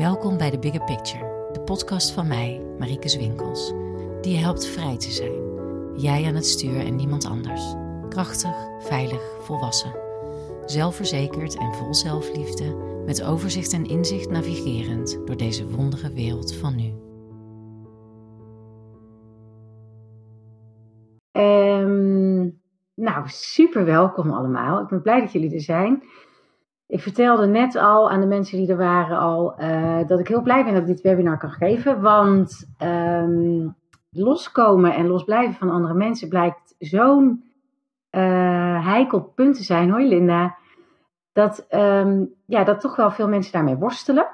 [0.00, 3.72] Welkom bij The Bigger Picture, de podcast van mij, Marieke Zwinkels,
[4.20, 5.32] die je helpt vrij te zijn.
[6.00, 7.74] Jij aan het stuur en niemand anders.
[8.08, 9.94] Krachtig, veilig, volwassen.
[10.64, 12.76] Zelfverzekerd en vol zelfliefde,
[13.06, 16.92] met overzicht en inzicht navigerend door deze wondere wereld van nu.
[21.42, 22.60] Um,
[22.94, 24.80] nou, super welkom allemaal.
[24.80, 26.02] Ik ben blij dat jullie er zijn.
[26.90, 30.42] Ik vertelde net al aan de mensen die er waren al uh, dat ik heel
[30.42, 32.00] blij ben dat ik dit webinar kan geven.
[32.00, 33.76] Want um,
[34.10, 37.44] loskomen en losblijven van andere mensen blijkt zo'n
[38.10, 40.56] uh, heikel punt te zijn, hoor Linda.
[41.32, 44.28] Dat, um, ja, dat toch wel veel mensen daarmee worstelen.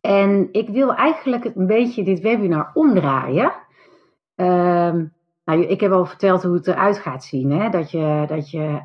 [0.00, 3.52] En ik wil eigenlijk een beetje dit webinar omdraaien.
[4.34, 5.12] Um,
[5.44, 7.50] nou, ik heb al verteld hoe het eruit gaat zien.
[7.50, 7.70] Hè?
[7.70, 8.80] Dat je, dat je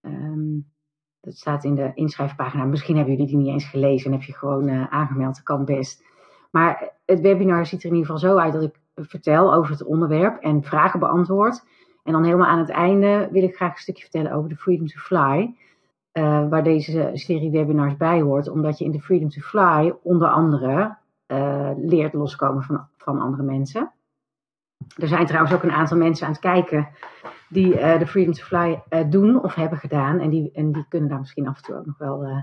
[0.00, 0.66] um,
[1.20, 2.64] dat staat in de inschrijfpagina.
[2.64, 5.34] Misschien hebben jullie die niet eens gelezen en heb je gewoon uh, aangemeld.
[5.34, 6.04] Dat kan best.
[6.50, 9.84] Maar het webinar ziet er in ieder geval zo uit dat ik vertel over het
[9.84, 11.64] onderwerp en vragen beantwoord.
[12.04, 14.86] En dan helemaal aan het einde wil ik graag een stukje vertellen over de Freedom
[14.86, 15.54] to Fly.
[16.12, 18.48] Uh, waar deze serie webinars bij hoort.
[18.48, 23.42] Omdat je in de Freedom to Fly onder andere uh, leert loskomen van, van andere
[23.42, 23.92] mensen.
[24.96, 26.88] Er zijn trouwens ook een aantal mensen aan het kijken
[27.48, 30.20] die uh, de Freedom to Fly uh, doen of hebben gedaan.
[30.20, 32.42] En die, en die kunnen daar misschien af en toe ook nog wel uh,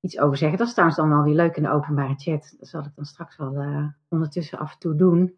[0.00, 0.58] iets over zeggen.
[0.58, 2.54] Dat is trouwens dan wel weer leuk in de openbare chat.
[2.58, 5.34] Dat zal ik dan straks wel ondertussen af en toe doen.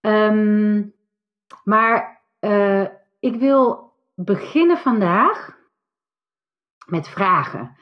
[0.00, 0.94] Um,
[1.64, 2.22] maar
[3.18, 5.58] ik wil beginnen vandaag
[6.86, 7.76] met vragen.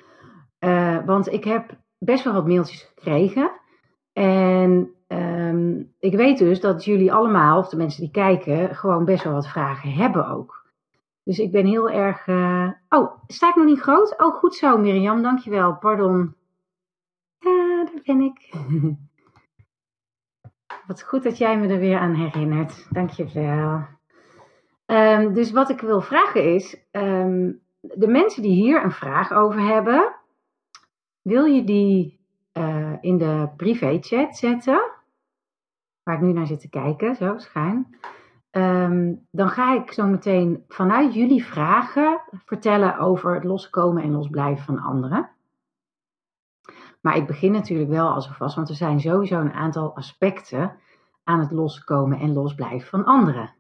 [1.05, 3.51] want ik heb best wel wat mailtjes gekregen.
[4.13, 4.98] En
[5.59, 9.33] um, ik weet dus dat jullie allemaal, of de mensen die kijken, gewoon best wel
[9.33, 10.67] wat vragen hebben ook.
[11.23, 12.27] Dus ik ben heel erg.
[12.27, 12.71] Uh...
[12.89, 14.19] Oh, sta ik nog niet groot?
[14.19, 15.77] Oh, goed zo, Mirjam, dankjewel.
[15.77, 16.35] Pardon.
[17.39, 18.51] Ja, daar ben ik.
[20.87, 22.87] wat goed dat jij me er weer aan herinnert.
[22.91, 23.87] Dankjewel.
[24.87, 29.61] Um, dus wat ik wil vragen is: um, de mensen die hier een vraag over
[29.61, 30.15] hebben,
[31.23, 32.21] wil je die
[32.53, 34.98] uh, in de privé-chat zetten?
[36.09, 37.97] Waar ik nu naar zit te kijken, zo schuin.
[38.51, 44.65] Um, dan ga ik zo meteen vanuit jullie vragen vertellen over het loskomen en losblijven
[44.65, 45.31] van anderen.
[47.01, 50.77] Maar ik begin natuurlijk wel alvast, want er zijn sowieso een aantal aspecten
[51.25, 53.55] aan het loskomen en losblijven van anderen.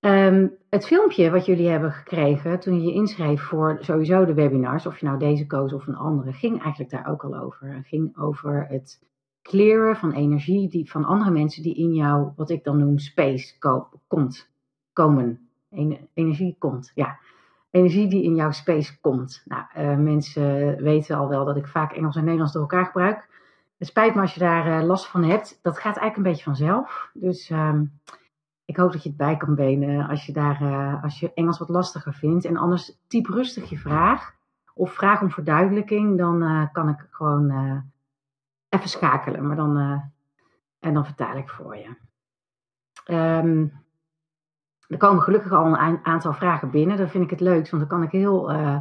[0.00, 4.86] Um, het filmpje wat jullie hebben gekregen toen je je inschreef voor sowieso de webinars,
[4.86, 7.74] of je nou deze koos of een andere, ging eigenlijk daar ook al over.
[7.74, 9.06] Het ging over het
[9.42, 13.58] clearen van energie die, van andere mensen die in jou, wat ik dan noem, space
[13.58, 14.50] ko komt,
[14.92, 15.48] komen.
[16.14, 17.18] energie komt, ja.
[17.70, 19.42] Energie die in jouw space komt.
[19.44, 23.28] Nou, uh, mensen weten al wel dat ik vaak Engels en Nederlands door elkaar gebruik.
[23.78, 25.58] Het spijt me als je daar uh, last van hebt.
[25.62, 27.10] Dat gaat eigenlijk een beetje vanzelf.
[27.14, 27.92] Dus um,
[28.64, 31.58] ik hoop dat je het bij kan benen als je, daar, uh, als je Engels
[31.58, 32.44] wat lastiger vindt.
[32.44, 34.34] En anders typ rustig je vraag.
[34.74, 36.18] Of vraag om verduidelijking.
[36.18, 37.50] Dan kan ik gewoon
[38.68, 40.00] even schakelen, maar dan, uh,
[40.78, 41.96] en dan vertaal ik voor je.
[43.14, 43.72] Um,
[44.88, 46.96] er komen gelukkig al een aantal vragen binnen.
[46.96, 48.78] Dat vind ik het leukst, want dan kan ik heel, uh,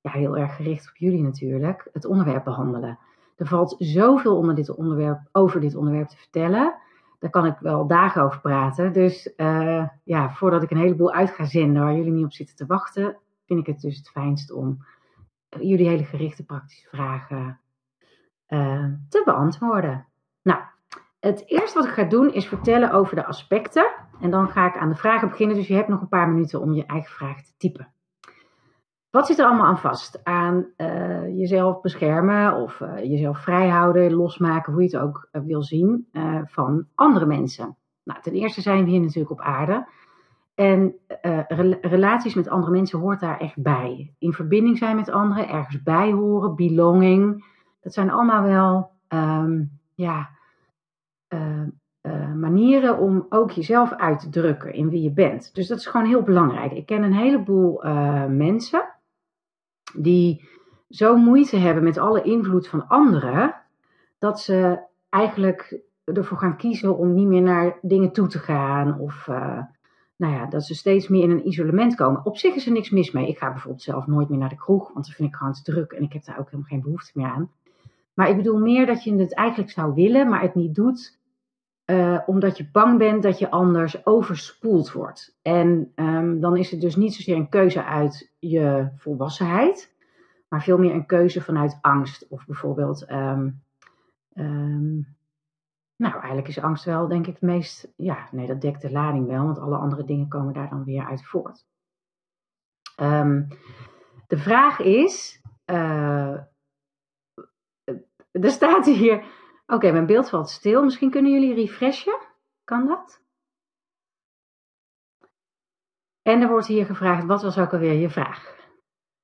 [0.00, 2.98] ja, heel erg gericht op jullie natuurlijk het onderwerp behandelen.
[3.36, 6.74] Er valt zoveel onder dit onderwerp, over dit onderwerp te vertellen.
[7.18, 8.92] Daar kan ik wel dagen over praten.
[8.92, 12.56] Dus uh, ja, voordat ik een heleboel uit ga zenden waar jullie niet op zitten
[12.56, 13.16] te wachten,
[13.46, 14.84] vind ik het dus het fijnst om
[15.48, 17.60] jullie hele gerichte praktische vragen
[18.48, 20.06] uh, te beantwoorden.
[20.42, 20.60] Nou,
[21.20, 23.86] het eerste wat ik ga doen is vertellen over de aspecten.
[24.20, 25.56] En dan ga ik aan de vragen beginnen.
[25.56, 27.88] Dus je hebt nog een paar minuten om je eigen vraag te typen.
[29.10, 30.20] Wat zit er allemaal aan vast?
[30.24, 36.08] Aan uh, jezelf beschermen of uh, jezelf vrijhouden, losmaken, hoe je het ook wil zien,
[36.44, 37.76] van andere mensen.
[38.04, 39.86] Nou, ten eerste zijn we hier natuurlijk op aarde.
[40.54, 40.94] En
[41.80, 44.14] relaties met andere mensen hoort daar echt bij.
[44.18, 47.44] In verbinding zijn met anderen, ergens bij horen, belonging,
[47.86, 50.30] dat zijn allemaal wel um, ja,
[51.28, 51.62] uh,
[52.02, 55.54] uh, manieren om ook jezelf uit te drukken in wie je bent.
[55.54, 56.72] Dus dat is gewoon heel belangrijk.
[56.72, 58.88] Ik ken een heleboel uh, mensen
[59.96, 60.48] die
[60.88, 63.54] zo moeite hebben met alle invloed van anderen,
[64.18, 69.26] dat ze eigenlijk ervoor gaan kiezen om niet meer naar dingen toe te gaan of
[70.16, 72.24] nou ja, dat ze steeds meer in een isolement komen.
[72.24, 73.28] Op zich is er niks mis mee.
[73.28, 75.62] Ik ga bijvoorbeeld zelf nooit meer naar de kroeg, want dat vind ik gewoon te
[75.62, 77.50] druk en ik heb daar ook helemaal geen behoefte meer aan.
[78.16, 81.18] Maar ik bedoel meer dat je het eigenlijk zou willen, maar het niet doet.
[81.90, 85.38] Uh, omdat je bang bent dat je anders overspoeld wordt.
[85.42, 89.94] En um, dan is het dus niet zozeer een keuze uit je volwassenheid.
[90.48, 92.28] maar veel meer een keuze vanuit angst.
[92.28, 93.50] Of bijvoorbeeld, ehm,
[94.32, 94.94] ehm,
[95.96, 99.26] nou eigenlijk is angst wel denk ik het meest, ja nee dat dekt de lading
[99.26, 101.66] wel, want alle andere dingen komen daar dan weer uit voort.
[104.26, 106.38] De vraag is, uh,
[108.40, 109.24] er staat hier,
[109.66, 112.18] oké mijn beeld valt stil, misschien kunnen jullie refreshen,
[112.64, 113.24] kan dat?
[116.22, 118.54] En er wordt hier gevraagd, wat was ook alweer je vraag?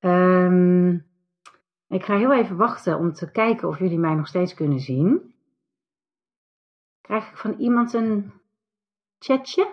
[0.00, 1.06] Um,
[1.88, 5.35] ik ga heel even wachten om te kijken of jullie mij nog steeds kunnen zien.
[7.00, 8.32] Krijg ik van iemand een
[9.19, 9.70] chatje?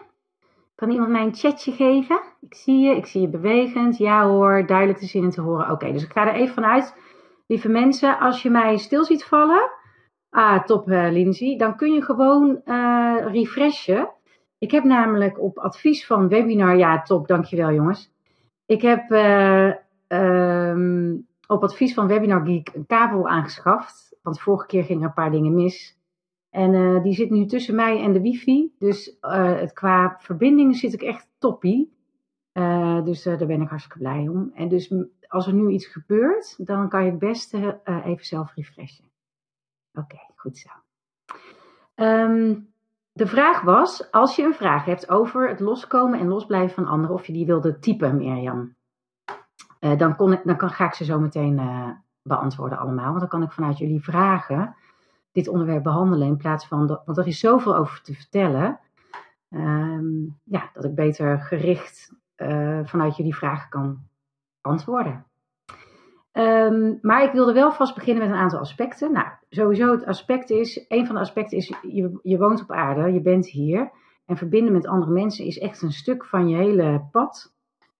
[0.75, 2.21] Kan iemand mij een chatje geven?
[2.39, 3.97] Ik zie je, ik zie je bewegend.
[3.97, 5.71] Ja hoor, duidelijk te zien en te horen.
[5.71, 6.95] Oké, dus ik ga er even vanuit.
[7.51, 9.71] Lieve mensen, als je mij stil ziet vallen,
[10.29, 14.09] ah top uh, Lindsay, dan kun je gewoon uh, refreshen.
[14.57, 18.11] Ik heb namelijk op advies van webinar, ja top, dankjewel jongens.
[18.65, 19.73] Ik heb uh,
[20.07, 24.17] um, op advies van Webinar Geek een kabel aangeschaft.
[24.21, 25.97] Want vorige keer gingen een paar dingen mis.
[26.49, 28.71] En die zit nu tussen mij en de wifi.
[28.77, 31.93] Dus het, qua verbinding zit ik echt toppie.
[33.03, 34.51] Dus daar ben ik hartstikke blij om.
[34.53, 34.93] En dus
[35.29, 39.05] als er nu iets gebeurt, dan kan je het beste even zelf refreshen.
[39.93, 40.69] Oké, goed zo.
[41.95, 42.73] Um,
[43.11, 47.15] de vraag was, als je een vraag hebt over het loskomen en losblijven van anderen,
[47.15, 48.75] of je die wilde typen, Mirjam.
[49.79, 51.89] Uh, dan, kon ik, dan kan, ga ik ze zo meteen uh,
[52.21, 53.07] beantwoorden allemaal.
[53.07, 54.75] Want dan kan ik vanuit jullie vragen
[55.31, 58.79] dit onderwerp behandelen in plaats van, want er is zoveel over te vertellen.
[59.49, 62.13] Um, ja, dat ik beter gericht
[62.83, 64.08] vanuit jullie vragen kan
[64.61, 65.25] antwoorden.
[66.33, 69.11] Um, maar ik wilde wel vast beginnen met een aantal aspecten.
[69.11, 73.13] Nou, sowieso het aspect is, een van de aspecten is, je, je woont op aarde,
[73.13, 73.91] je bent hier.
[74.25, 77.57] En verbinden met andere mensen is echt een stuk van je hele pad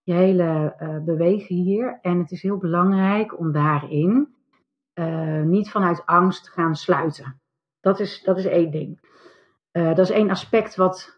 [0.10, 2.00] je hele uh, bewegen hier.
[2.02, 4.36] En het is heel belangrijk om daarin
[4.94, 7.42] uh, niet vanuit angst te gaan sluiten.
[7.80, 9.00] Dat is, dat is één ding.
[9.72, 11.18] Uh, dat is één aspect wat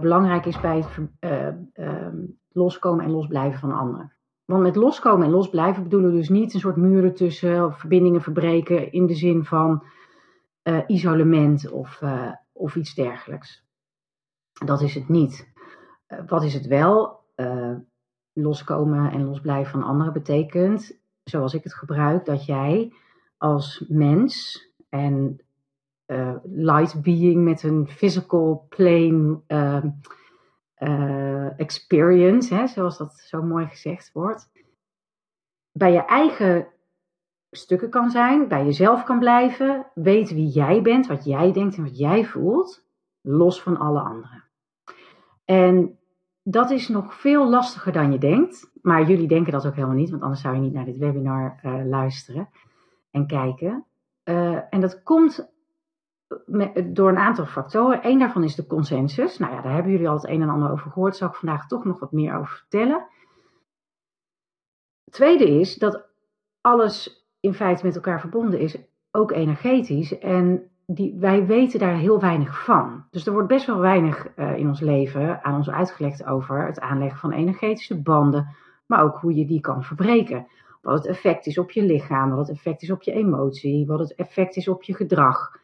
[0.00, 1.10] belangrijk is bij het
[1.72, 2.16] ehm,
[2.48, 4.12] loskomen en losblijven van anderen.
[4.50, 8.22] Want met loskomen en losblijven bedoelen we dus niet een soort muren tussen of verbindingen
[8.22, 9.84] verbreken in de zin van
[10.86, 12.02] isolement of,
[12.52, 13.64] of iets dergelijks.
[14.64, 15.52] Dat is het niet.
[16.26, 17.16] wat is het wel?
[18.32, 22.92] loskomen en losblijven van anderen betekent, zoals ik het gebruik, dat jij
[23.36, 25.40] als mens en
[26.42, 29.84] light being met een physical plane uh,
[31.56, 34.50] experience, hè, zoals dat zo mooi gezegd wordt,
[35.72, 36.66] bij je eigen
[37.50, 41.82] stukken kan zijn, bij jezelf kan blijven, weet wie jij bent, wat jij denkt en
[41.82, 42.84] wat jij voelt,
[43.20, 44.44] los van alle anderen.
[45.44, 45.98] En
[46.42, 48.70] dat is nog veel lastiger dan je denkt.
[48.82, 51.60] Maar jullie denken dat ook helemaal niet, want anders zou je niet naar dit webinar
[51.62, 52.48] uh, luisteren
[53.10, 53.84] en kijken.
[54.24, 55.52] Uh, en dat komt
[56.84, 58.06] door een aantal factoren.
[58.06, 59.38] Eén daarvan is de consensus.
[59.38, 61.16] Nou ja, daar hebben jullie al het een en ander over gehoord.
[61.16, 63.06] Zal ik vandaag toch nog wat meer over vertellen.
[65.10, 66.08] Tweede is dat
[66.60, 68.76] alles in feite met elkaar verbonden is,
[69.10, 70.18] ook energetisch.
[70.18, 73.04] En die, wij weten daar heel weinig van.
[73.10, 76.80] Dus er wordt best wel weinig uh, in ons leven aan ons uitgelegd over het
[76.80, 80.46] aanleggen van energetische banden, maar ook hoe je die kan verbreken.
[80.82, 83.98] Wat het effect is op je lichaam, wat het effect is op je emotie, wat
[83.98, 85.56] het effect is op je gedrag.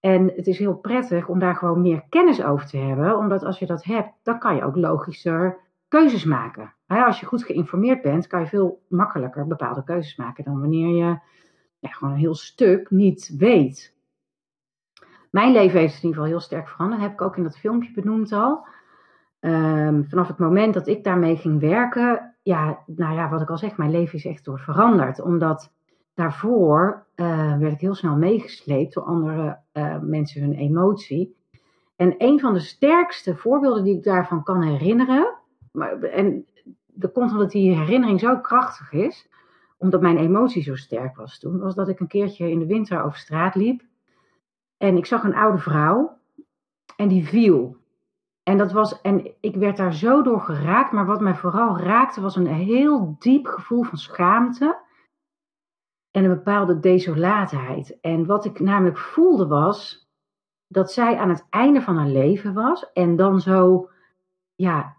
[0.00, 3.58] En het is heel prettig om daar gewoon meer kennis over te hebben, omdat als
[3.58, 6.74] je dat hebt, dan kan je ook logischer keuzes maken.
[6.86, 11.18] Als je goed geïnformeerd bent, kan je veel makkelijker bepaalde keuzes maken dan wanneer je
[11.78, 13.96] ja, gewoon een heel stuk niet weet.
[15.30, 17.00] Mijn leven heeft in ieder geval heel sterk veranderd.
[17.00, 18.66] Dat heb ik ook in dat filmpje benoemd al.
[19.40, 23.58] Um, vanaf het moment dat ik daarmee ging werken, ja, nou ja, wat ik al
[23.58, 25.20] zeg, mijn leven is echt door veranderd.
[25.20, 25.72] Omdat
[26.18, 31.36] daarvoor uh, werd ik heel snel meegesleept door andere uh, mensen hun emotie.
[31.96, 35.34] En een van de sterkste voorbeelden die ik daarvan kan herinneren,
[35.72, 36.46] maar, en
[36.86, 39.28] dat komt omdat die herinnering zo krachtig is,
[39.78, 43.02] omdat mijn emotie zo sterk was toen, was dat ik een keertje in de winter
[43.02, 43.82] over straat liep.
[44.76, 46.18] En ik zag een oude vrouw
[46.96, 47.76] en die viel.
[48.42, 52.20] En, dat was, en ik werd daar zo door geraakt, maar wat mij vooral raakte
[52.20, 54.86] was een heel diep gevoel van schaamte
[56.18, 58.00] en een bepaalde desolaatheid.
[58.00, 60.08] En wat ik namelijk voelde was
[60.66, 63.90] dat zij aan het einde van haar leven was en dan zo,
[64.54, 64.96] ja,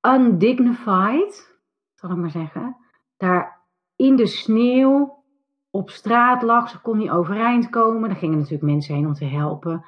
[0.00, 1.58] undignified,
[1.94, 2.76] zal ik maar zeggen,
[3.16, 3.62] daar
[3.96, 5.22] in de sneeuw
[5.70, 6.68] op straat lag.
[6.68, 8.10] Ze kon niet overeind komen.
[8.10, 9.84] Er gingen natuurlijk mensen heen om te helpen.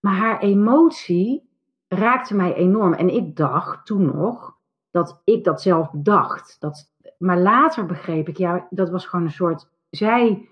[0.00, 1.48] Maar haar emotie
[1.88, 2.92] raakte mij enorm.
[2.92, 4.56] En ik dacht toen nog
[4.90, 6.56] dat ik dat zelf dacht.
[6.60, 9.72] Dat maar later begreep ik, ja, dat was gewoon een soort.
[9.96, 10.48] Zij,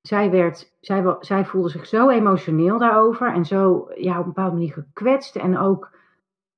[0.00, 4.54] zij, werd, zij, zij voelde zich zo emotioneel daarover en zo ja, op een bepaalde
[4.54, 5.96] manier gekwetst en ook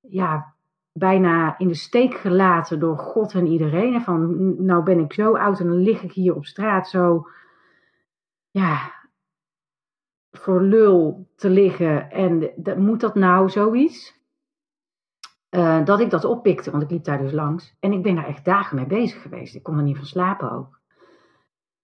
[0.00, 0.54] ja,
[0.92, 4.02] bijna in de steek gelaten door God en iedereen.
[4.02, 7.28] Van nou ben ik zo oud en dan lig ik hier op straat zo
[8.50, 8.92] ja,
[10.30, 12.10] voor lul te liggen.
[12.10, 14.22] En moet dat nou zoiets?
[15.50, 17.76] Uh, dat ik dat oppikte, want ik liep daar dus langs.
[17.80, 19.54] En ik ben daar echt dagen mee bezig geweest.
[19.54, 20.82] Ik kon er niet van slapen ook.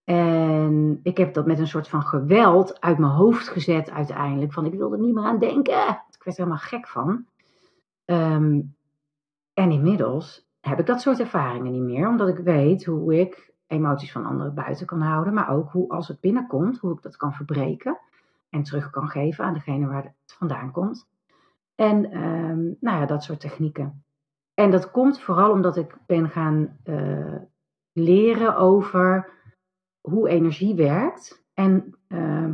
[0.04, 4.52] En ik heb dat met een soort van geweld uit mijn hoofd gezet uiteindelijk.
[4.52, 5.88] Van ik wilde er niet meer aan denken.
[6.10, 7.26] Ik werd er helemaal gek van.
[8.04, 8.60] Ehm,
[9.54, 12.08] en inmiddels heb ik dat soort ervaringen niet meer.
[12.08, 15.34] Omdat ik weet hoe ik emoties van anderen buiten kan houden.
[15.34, 17.98] Maar ook hoe als het binnenkomt, hoe ik dat kan verbreken.
[18.50, 21.08] En terug kan geven aan degene waar het vandaan komt.
[21.74, 24.04] En ehm, nou ja, dat soort technieken.
[24.54, 27.36] En dat komt vooral omdat ik ben gaan uh,
[27.92, 29.28] leren over
[30.00, 32.50] hoe energie werkt en uh,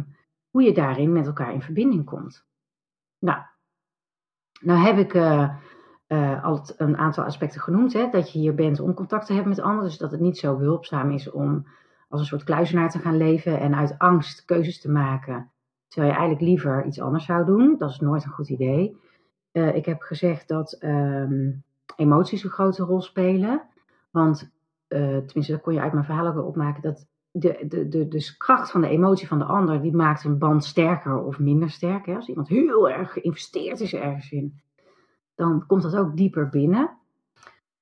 [0.50, 2.46] hoe je daarin met elkaar in verbinding komt.
[3.18, 3.40] Nou,
[4.60, 7.92] nou heb ik uh, al een aantal aspecten genoemd.
[7.92, 9.84] Hè, dat je hier bent om contact te hebben met anderen.
[9.84, 11.66] Dus dat het niet zo behulpzaam is om
[12.08, 15.50] als een soort kluizenaar te gaan leven en uit angst keuzes te maken.
[15.88, 17.74] Terwijl je eigenlijk liever iets anders zou doen.
[17.78, 18.96] Dat is nooit een goed idee.
[19.52, 21.64] Uh, ik heb gezegd dat um,
[21.96, 23.62] emoties een grote rol spelen.
[24.10, 24.50] Want,
[24.88, 27.06] tenminste, dat kon je uit mijn verhaal ook opmaken, dat
[27.38, 30.64] de, de, de, de kracht van de emotie van de ander, die maakt een band
[30.64, 32.06] sterker of minder sterk.
[32.06, 32.14] Hè?
[32.14, 34.60] Als iemand heel erg geïnvesteerd is ergens in,
[35.34, 36.90] dan komt dat ook dieper binnen.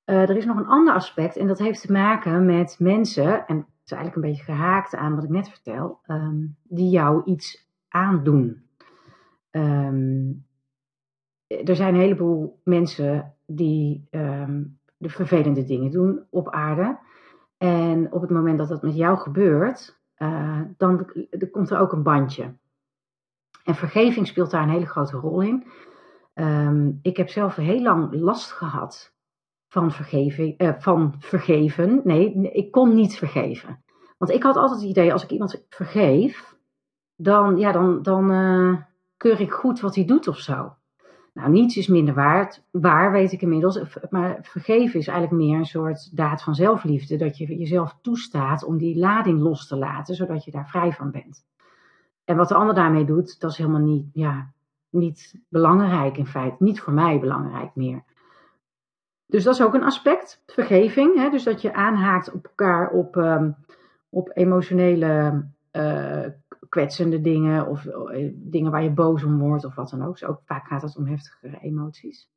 [0.07, 3.57] Uh, er is nog een ander aspect en dat heeft te maken met mensen, en
[3.57, 7.69] het is eigenlijk een beetje gehaakt aan wat ik net vertel, um, die jou iets
[7.89, 8.63] aandoen.
[9.51, 10.47] Um,
[11.47, 16.99] er zijn een heleboel mensen die um, de vervelende dingen doen op aarde.
[17.65, 21.11] En op het moment dat dat met jou gebeurt, uh, dan
[21.51, 22.55] komt er ook een bandje.
[23.65, 25.67] En vergeving speelt daar een hele grote rol in.
[26.35, 29.15] Um, ik heb zelf heel lang last gehad
[29.69, 32.01] van, vergeving, uh, van vergeven.
[32.05, 33.85] Nee, ik kon niet vergeven.
[34.19, 36.57] Want ik had altijd het idee, als ik iemand vergeef,
[37.17, 38.77] dan, ja, dan, dan uh,
[39.17, 40.77] keur ik goed wat hij doet of zo.
[41.35, 43.81] Nou, niets is minder waard, waar weet ik inmiddels.
[44.11, 47.17] Maar vergeven is eigenlijk meer een soort daad van zelfliefde.
[47.17, 51.11] Dat je jezelf toestaat om die lading los te laten, zodat je daar vrij van
[51.11, 51.45] bent.
[52.25, 54.53] En wat de ander daarmee doet, dat is helemaal niet, ja,
[54.91, 56.57] niet belangrijk in feite.
[56.59, 58.03] Niet voor mij belangrijk meer.
[59.27, 61.17] Dus dat is ook een aspect, vergeving.
[61.17, 61.31] Hè?
[61.31, 63.57] Dus dat je aanhaakt op elkaar op, um,
[64.09, 66.27] op emotionele uh,
[66.69, 70.29] kwetsende dingen of eh, dingen waar je boos om wordt of wat dan ook.
[70.29, 72.29] Ook vaak gaat het om heftigere emoties.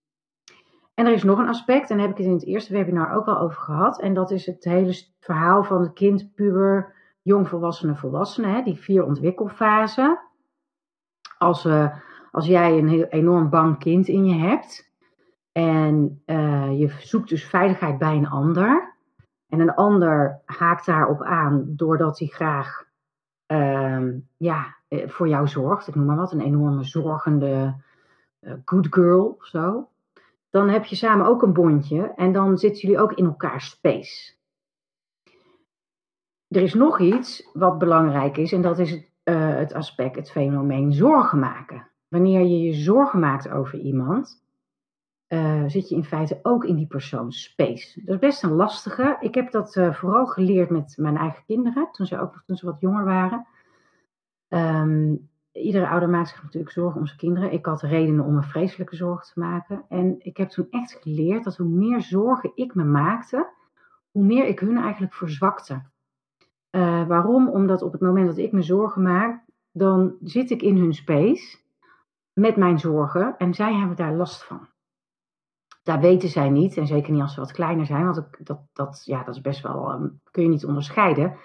[0.94, 3.16] En er is nog een aspect, en daar heb ik het in het eerste webinar
[3.16, 4.02] ook al over gehad.
[4.02, 8.48] En dat is het hele verhaal van het kind, puber, jongvolwassene, volwassene.
[8.48, 10.20] Hè, die vier ontwikkelfasen.
[11.38, 11.96] Als, uh,
[12.32, 14.92] als jij een heel enorm bang kind in je hebt.
[15.52, 18.96] En uh, je zoekt dus veiligheid bij een ander.
[19.50, 22.86] En een ander haakt daarop aan doordat hij graag
[24.38, 27.76] ja, eh, voor jou zorgt, ik noem maar wat, een enorme zorgende
[28.42, 29.90] uh, good girl of zo,
[30.50, 34.36] dan heb je samen ook een bondje en dan zitten jullie ook in elkaar space.
[36.48, 40.32] Er is nog iets wat belangrijk is en dat is het, uh, het aspect, het
[40.32, 41.88] fenomeen zorgen maken.
[42.08, 44.46] Wanneer je je zorgen maakt over iemand,
[45.68, 48.02] zit je in feite ook in die persoons space.
[48.06, 49.18] Dat is best een lastige.
[49.20, 52.80] Ik heb dat vooral geleerd met mijn eigen kinderen, toen ze ook toen ze wat
[52.80, 53.48] jonger waren.
[54.50, 57.52] Um, iedere ouder maakt zich natuurlijk zorgen om zijn kinderen.
[57.52, 59.86] Ik had redenen om een vreselijke zorg te maken.
[59.90, 63.50] En ik heb toen echt geleerd dat hoe meer zorgen ik me maakte,
[64.12, 65.82] hoe meer ik hun eigenlijk verzwakte.
[66.72, 67.50] Uh, waarom?
[67.50, 71.58] Omdat op het moment dat ik me zorgen maak, dan zit ik in hun space
[72.34, 74.68] met mijn zorgen en zij hebben daar last van
[75.88, 79.02] daar weten zij niet, en zeker niet als ze wat kleiner zijn, want dat, dat,
[79.06, 81.36] ja, dat is best wel, um, kun je niet onderscheiden.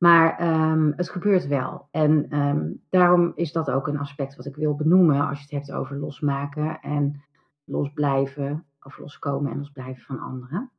[0.00, 1.88] Maar um, het gebeurt wel.
[1.90, 5.66] En um, daarom is dat ook een aspect wat ik wil benoemen als je het
[5.66, 7.22] hebt over losmaken en
[7.64, 10.70] losblijven, of loskomen en losblijven van anderen.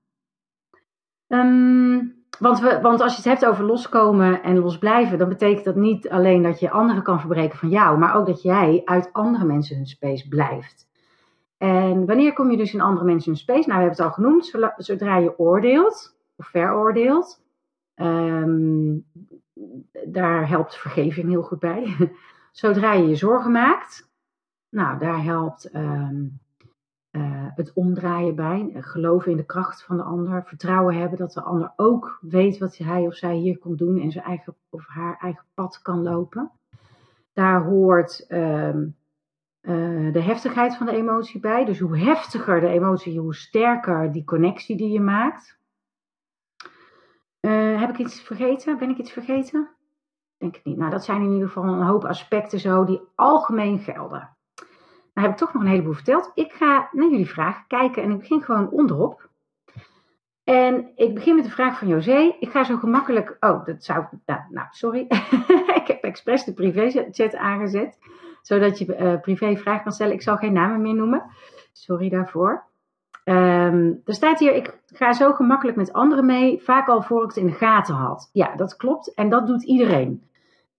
[2.40, 6.10] want, we, want als je het hebt over loskomen en losblijven, dan betekent dat niet
[6.10, 9.76] alleen dat je anderen kan verbreken van jou, maar ook dat jij uit andere mensen
[9.76, 10.90] hun space blijft.
[11.58, 13.68] En wanneer kom je dus in andere mensen in space?
[13.68, 14.74] Nou, we hebben het al genoemd.
[14.78, 17.41] Zodra je oordeelt of veroordeelt,
[18.06, 19.06] um,
[20.08, 21.96] daar helpt vergeving heel goed bij.
[22.52, 24.10] Zodra je je zorgen maakt,
[24.70, 26.40] nou, daar helpt um,
[27.12, 31.42] eh, het omdraaien bij, geloven in de kracht van de ander, vertrouwen hebben dat de
[31.42, 35.18] ander ook weet wat hij of zij hier komt doen en zijn eigen of haar
[35.20, 36.52] eigen pad kan lopen.
[37.34, 38.88] Daar hoort ehm,
[39.62, 41.66] eh, de heftigheid van de emotie bij.
[41.66, 45.60] Dus hoe heftiger de emotie, hoe sterker die connectie die je maakt.
[47.42, 48.78] Uh, heb ik iets vergeten?
[48.78, 49.70] Ben ik iets vergeten?
[50.38, 50.78] Denk het niet.
[50.78, 54.30] Nou, dat zijn in ieder geval een hoop aspecten zo die algemeen gelden.
[55.14, 56.32] Nou heb ik toch nog een heleboel verteld.
[56.34, 59.30] Ik ga naar jullie vragen kijken en ik begin gewoon onderop.
[60.44, 62.36] En ik begin met de vraag van José.
[62.40, 63.38] Ik ga zo gemakkelijk.
[63.40, 64.06] Oh, dat zou.
[64.26, 65.06] Nou, nou sorry.
[65.82, 67.98] ik heb expres de privé-chat aangezet.
[68.42, 70.14] Zodat je uh, privé vragen kan stellen.
[70.14, 71.24] Ik zal geen namen meer noemen.
[71.72, 72.64] Sorry daarvoor.
[73.26, 76.62] Um, er staat hier: ik ga zo gemakkelijk met anderen mee.
[76.62, 78.30] Vaak al voor ik het in de gaten had.
[78.34, 79.14] Ja, dat klopt.
[79.14, 80.24] En dat doet iedereen.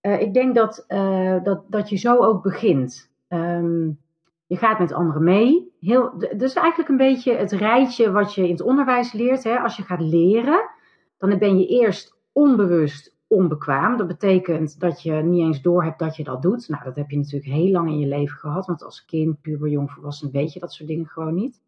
[0.02, 3.10] Uh, ik denk dat, uh, dat, dat je zo ook begint.
[3.28, 4.00] Um,
[4.46, 5.72] je gaat met anderen mee.
[5.80, 9.44] Heel, dus eigenlijk een beetje het rijtje wat je in het onderwijs leert.
[9.44, 9.58] Hè.
[9.58, 10.70] Als je gaat leren,
[11.18, 13.96] dan ben je eerst onbewust onbekwaam.
[13.96, 16.68] Dat betekent dat je niet eens doorhebt dat je dat doet.
[16.68, 18.66] Nou, dat heb je natuurlijk heel lang in je leven gehad.
[18.66, 21.60] Want als kind, puber, jong, volwassen weet je dat soort dingen gewoon niet.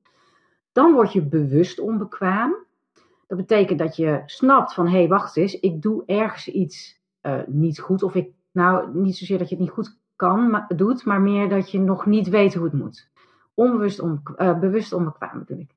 [0.75, 2.55] Dan word je bewust onbekwaam.
[3.27, 7.41] Dat betekent dat je snapt van, hé, hey, wacht eens, ik doe ergens iets uh,
[7.47, 8.03] niet goed.
[8.03, 11.49] Of ik, nou, niet zozeer dat je het niet goed kan, maar, doet, maar meer
[11.49, 13.11] dat je nog niet weet hoe het moet.
[13.55, 15.71] Onbewust, on, uh, bewust onbekwaam bedoel ik.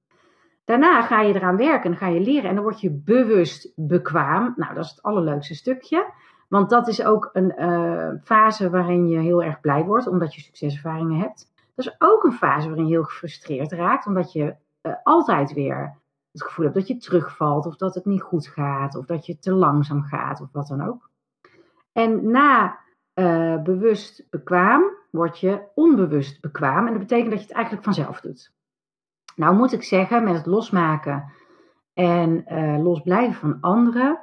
[0.66, 4.54] Daarna ga je eraan werken en ga je leren en dan word je bewust bekwaam.
[4.56, 6.14] Nou, dat is het allerleukste stukje.
[6.48, 10.42] Want dat is ook een uh, fase waarin je heel erg blij wordt, omdat je
[10.42, 11.54] succeservaringen hebt.
[11.76, 14.56] Dat is ook een fase waarin je heel gefrustreerd raakt, omdat je
[15.04, 15.98] altijd weer
[16.32, 19.40] het gevoel hebt dat je terugvalt, of dat het niet goed gaat, of dat je
[19.40, 21.10] te langzaam gaat, of wat dan ook.
[21.92, 22.80] En na
[23.14, 26.86] uh, bewust bekwaam, word je onbewust bekwaam.
[26.86, 28.54] En dat betekent dat je het eigenlijk vanzelf doet.
[29.36, 31.32] Nou moet ik zeggen, met het losmaken
[31.94, 34.20] en uh, losblijven van anderen.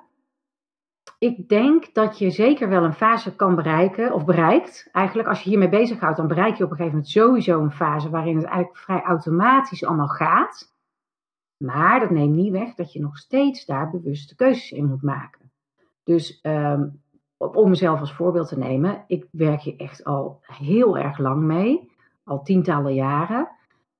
[1.18, 4.88] Ik denk dat je zeker wel een fase kan bereiken, of bereikt.
[4.92, 8.10] Eigenlijk, als je hiermee bezighoudt, dan bereik je op een gegeven moment sowieso een fase
[8.10, 10.72] waarin het eigenlijk vrij automatisch allemaal gaat.
[11.56, 15.52] Maar dat neemt niet weg dat je nog steeds daar bewuste keuzes in moet maken.
[16.04, 17.02] Dus um,
[17.36, 21.90] om mezelf als voorbeeld te nemen, ik werk hier echt al heel erg lang mee,
[22.24, 23.48] al tientallen jaren.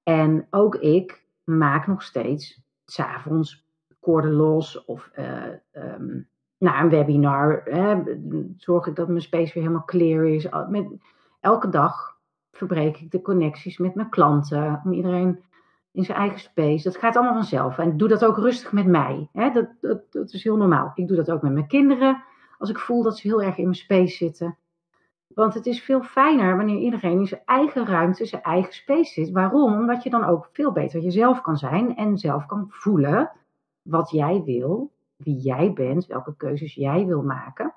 [0.02, 3.66] En ook ik maak nog steeds s'avonds
[4.00, 8.02] koorden los of uh, um, na een webinar hè,
[8.56, 10.48] zorg ik dat mijn space weer helemaal clear is.
[10.68, 10.86] Met,
[11.40, 12.18] elke dag
[12.52, 15.42] verbreek ik de connecties met mijn klanten, om iedereen
[15.92, 16.84] in zijn eigen space.
[16.84, 17.78] Dat gaat allemaal vanzelf.
[17.78, 19.28] En doe dat ook rustig met mij.
[19.32, 19.50] Hè?
[19.50, 20.92] Dat, dat, dat is heel normaal.
[20.94, 22.22] Ik doe dat ook met mijn kinderen
[22.58, 24.58] als ik voel dat ze heel erg in mijn space zitten.
[25.26, 29.30] Want het is veel fijner wanneer iedereen in zijn eigen ruimte, zijn eigen space zit.
[29.30, 29.72] Waarom?
[29.72, 33.30] Omdat je dan ook veel beter jezelf kan zijn en zelf kan voelen
[33.82, 34.92] wat jij wil,
[35.24, 37.74] wie jij bent, welke keuzes jij wil maken.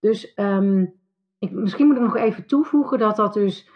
[0.00, 0.94] Dus um,
[1.38, 3.70] ik, misschien moet ik nog even toevoegen dat dat dus,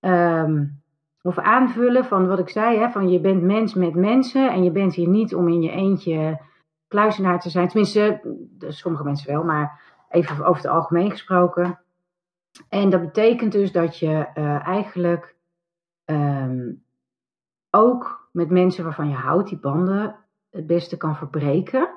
[0.00, 0.82] um,
[1.22, 4.70] of aanvullen van wat ik zei, hè, van je bent mens met mensen en je
[4.70, 6.40] bent hier niet om in je eentje
[6.88, 7.68] kluizenaar te zijn.
[7.68, 8.20] Tenminste,
[8.58, 11.80] sommige mensen wel, maar even over het algemeen gesproken.
[12.68, 15.36] En dat betekent dus dat je uh, eigenlijk
[16.04, 16.84] um,
[17.70, 20.16] ook met mensen waarvan je houdt, die banden,
[20.50, 21.95] het beste kan verbreken.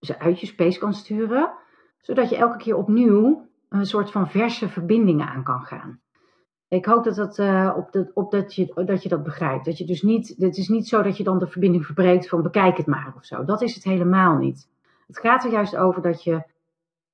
[0.00, 1.52] Ze uit je space kan sturen,
[2.00, 6.00] zodat je elke keer opnieuw een soort van verse verbindingen aan kan gaan.
[6.68, 9.64] Ik hoop dat, dat, uh, op, dat, op dat, je, dat je dat begrijpt.
[9.64, 12.42] Dat je dus niet, het is niet zo dat je dan de verbinding verbreekt van
[12.42, 13.44] bekijk het maar of zo.
[13.44, 14.68] Dat is het helemaal niet.
[15.06, 16.42] Het gaat er juist over dat je.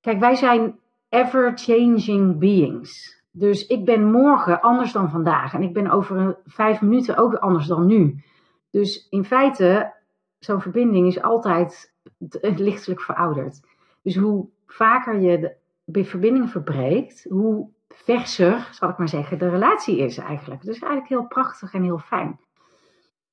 [0.00, 3.22] Kijk, wij zijn ever-changing beings.
[3.30, 5.54] Dus ik ben morgen anders dan vandaag.
[5.54, 8.22] En ik ben over vijf minuten ook anders dan nu.
[8.70, 9.94] Dus in feite,
[10.38, 11.94] zo'n verbinding is altijd
[12.40, 13.60] lichtelijk verouderd.
[14.02, 19.98] Dus hoe vaker je de verbinding verbreekt, hoe verser, zal ik maar zeggen, de relatie
[19.98, 20.62] is eigenlijk.
[20.62, 22.40] Dus eigenlijk heel prachtig en heel fijn.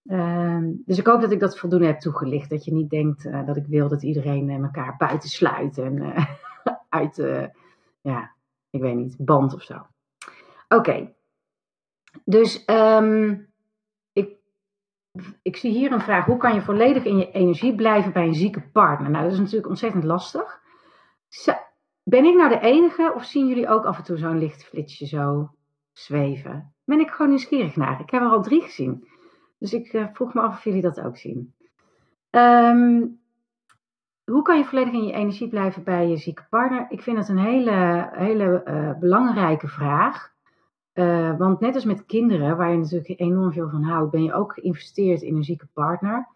[0.05, 2.49] Uh, dus ik hoop dat ik dat voldoende heb toegelicht.
[2.49, 5.97] Dat je niet denkt uh, dat ik wil dat iedereen uh, elkaar buiten sluit en
[5.97, 6.25] uh,
[6.89, 7.15] uit,
[8.01, 8.35] ja,
[8.69, 9.87] ik weet niet, band of zo.
[10.67, 11.13] Oké.
[12.25, 13.52] Dus um,
[15.41, 16.25] ik zie hier een vraag.
[16.25, 19.09] Hoe kan je volledig in je energie blijven bij een zieke partner?
[19.09, 20.61] Nou, dat is natuurlijk ontzettend lastig.
[22.03, 25.05] Ben ik nou de enige of zien jullie ook af en toe zo'n licht flitsje
[25.05, 25.51] zo
[25.91, 26.73] zweven?
[26.85, 27.99] Ben ik gewoon nieuwsgierig naar.
[27.99, 29.07] Ik heb er al drie gezien.
[29.59, 31.53] Dus ik uh, vroeg me af of jullie dat ook zien.
[32.29, 33.19] Um,
[34.23, 36.85] hoe kan je volledig in je energie blijven bij je zieke partner?
[36.89, 40.32] Ik vind het een hele, hele uh, belangrijke vraag.
[40.93, 44.33] Uh, want net als met kinderen, waar je natuurlijk enorm veel van houdt, ben je
[44.33, 46.27] ook geïnvesteerd in een zieke partner.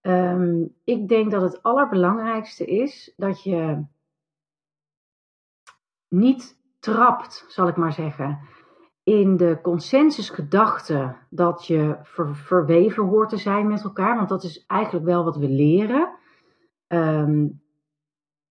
[0.00, 3.84] Um, ik denk dat het allerbelangrijkste is dat je
[6.08, 8.38] niet trapt, zal ik maar zeggen,
[9.02, 11.98] in de consensusgedachte dat je
[12.32, 14.16] verweven hoort te zijn met elkaar.
[14.16, 16.18] Want dat is eigenlijk wel wat we leren.
[16.88, 17.62] Um,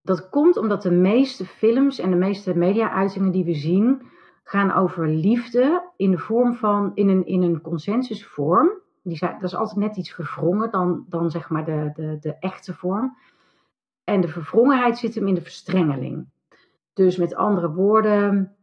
[0.02, 4.11] dat komt omdat de meeste films en de meeste media-uitingen die we zien
[4.52, 8.70] gaan over liefde in de vorm van, in een, in een consensusvorm.
[9.04, 12.36] Die zijn, dat is altijd net iets verwrongen dan, dan zeg maar de, de, de
[12.40, 13.18] echte vorm.
[14.04, 16.30] En de verwrongenheid zit hem in de verstrengeling.
[16.94, 18.56] Dus met andere woorden,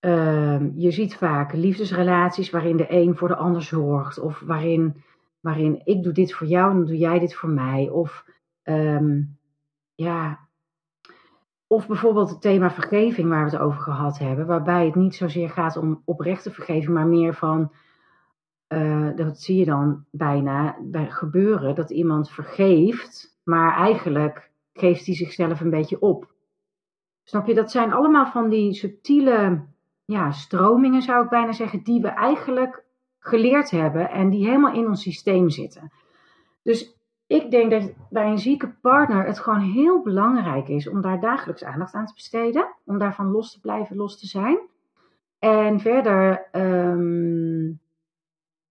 [0.00, 4.18] uh, je ziet vaak liefdesrelaties waarin de een voor de ander zorgt.
[4.18, 5.02] Of waarin,
[5.40, 7.88] waarin ik doe dit voor jou en dan doe jij dit voor mij.
[7.88, 8.24] Of
[8.62, 9.38] um,
[9.94, 10.48] ja,
[11.72, 15.50] of bijvoorbeeld het thema vergeving waar we het over gehad hebben, waarbij het niet zozeer
[15.50, 17.72] gaat om oprechte vergeving, maar meer van,
[18.68, 25.14] uh, dat zie je dan bijna bij gebeuren, dat iemand vergeeft, maar eigenlijk geeft hij
[25.14, 26.32] zichzelf een beetje op.
[27.22, 29.64] Snap je, dat zijn allemaal van die subtiele
[30.04, 32.84] ja, stromingen, zou ik bijna zeggen, die we eigenlijk
[33.18, 35.92] geleerd hebben en die helemaal in ons systeem zitten.
[36.62, 36.99] Dus
[37.30, 41.64] ik denk dat bij een zieke partner het gewoon heel belangrijk is om daar dagelijks
[41.64, 42.74] aandacht aan te besteden.
[42.84, 44.58] Om daarvan los te blijven, los te zijn.
[45.38, 47.80] En verder um,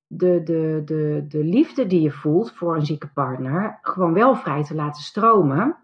[0.07, 4.63] de, de, de, de liefde die je voelt voor een zieke partner gewoon wel vrij
[4.63, 5.77] te laten stromen.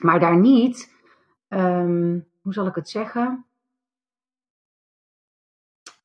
[0.00, 0.94] Maar daar niet,
[1.48, 3.44] um, hoe zal ik het zeggen?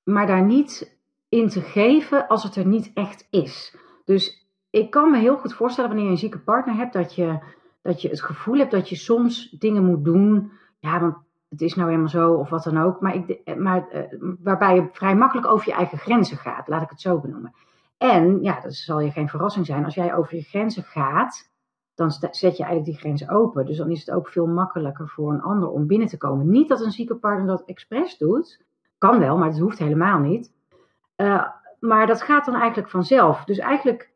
[0.04, 3.76] Maar daar niet in te geven als het er niet echt is.
[4.06, 4.41] Dus
[4.72, 7.40] ik kan me heel goed voorstellen wanneer je een zieke partner hebt, dat je,
[7.82, 10.52] dat je het gevoel hebt dat je soms dingen moet doen.
[10.80, 11.16] Ja, want
[11.50, 13.02] het is nou helemaal zo of wat dan ook.
[13.02, 14.02] Maar, ik, maar uh,
[14.40, 17.54] waarbij je vrij makkelijk over je eigen grenzen gaat, laat ik het zo benoemen.
[17.98, 19.86] En ja, dat zal je geen verrassing zijn.
[19.86, 21.50] Als jij over je grenzen gaat,
[21.96, 23.66] dan zet je eigenlijk die grenzen open.
[23.66, 26.50] Dus dan is het ook veel makkelijker voor een ander om binnen te komen.
[26.50, 28.62] Niet dat een zieke partner dat expres doet.
[28.98, 30.52] Kan wel, maar het hoeft helemaal niet.
[31.18, 31.48] Uh,
[31.80, 33.44] maar dat gaat dan eigenlijk vanzelf.
[33.44, 34.11] Dus eigenlijk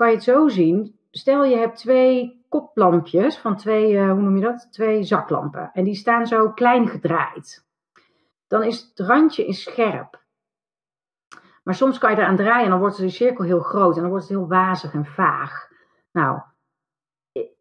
[0.00, 0.98] kan je het zo zien.
[1.10, 4.68] Stel je hebt twee koplampjes van twee, uh, hoe noem je dat?
[4.72, 5.70] Twee zaklampen.
[5.72, 7.66] En die staan zo klein gedraaid.
[8.46, 10.22] Dan is het randje is scherp.
[11.62, 13.94] Maar soms kan je eraan draaien en dan wordt de cirkel heel groot.
[13.94, 15.68] En dan wordt het heel wazig en vaag.
[16.12, 16.40] Nou,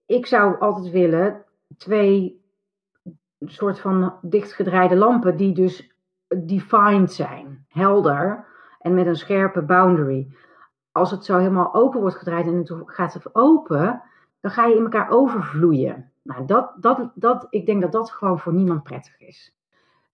[0.05, 1.45] ik zou altijd willen
[1.77, 2.43] twee
[3.39, 5.93] soort van dichtgedraaide lampen die dus
[6.27, 7.65] defined zijn.
[7.67, 8.45] Helder
[8.79, 10.27] en met een scherpe boundary
[10.91, 14.01] als het zo helemaal open wordt gedraaid en het gaat het open,
[14.39, 16.11] dan ga je in elkaar overvloeien.
[16.21, 19.55] Nou, dat, dat, dat, ik denk dat dat gewoon voor niemand prettig is.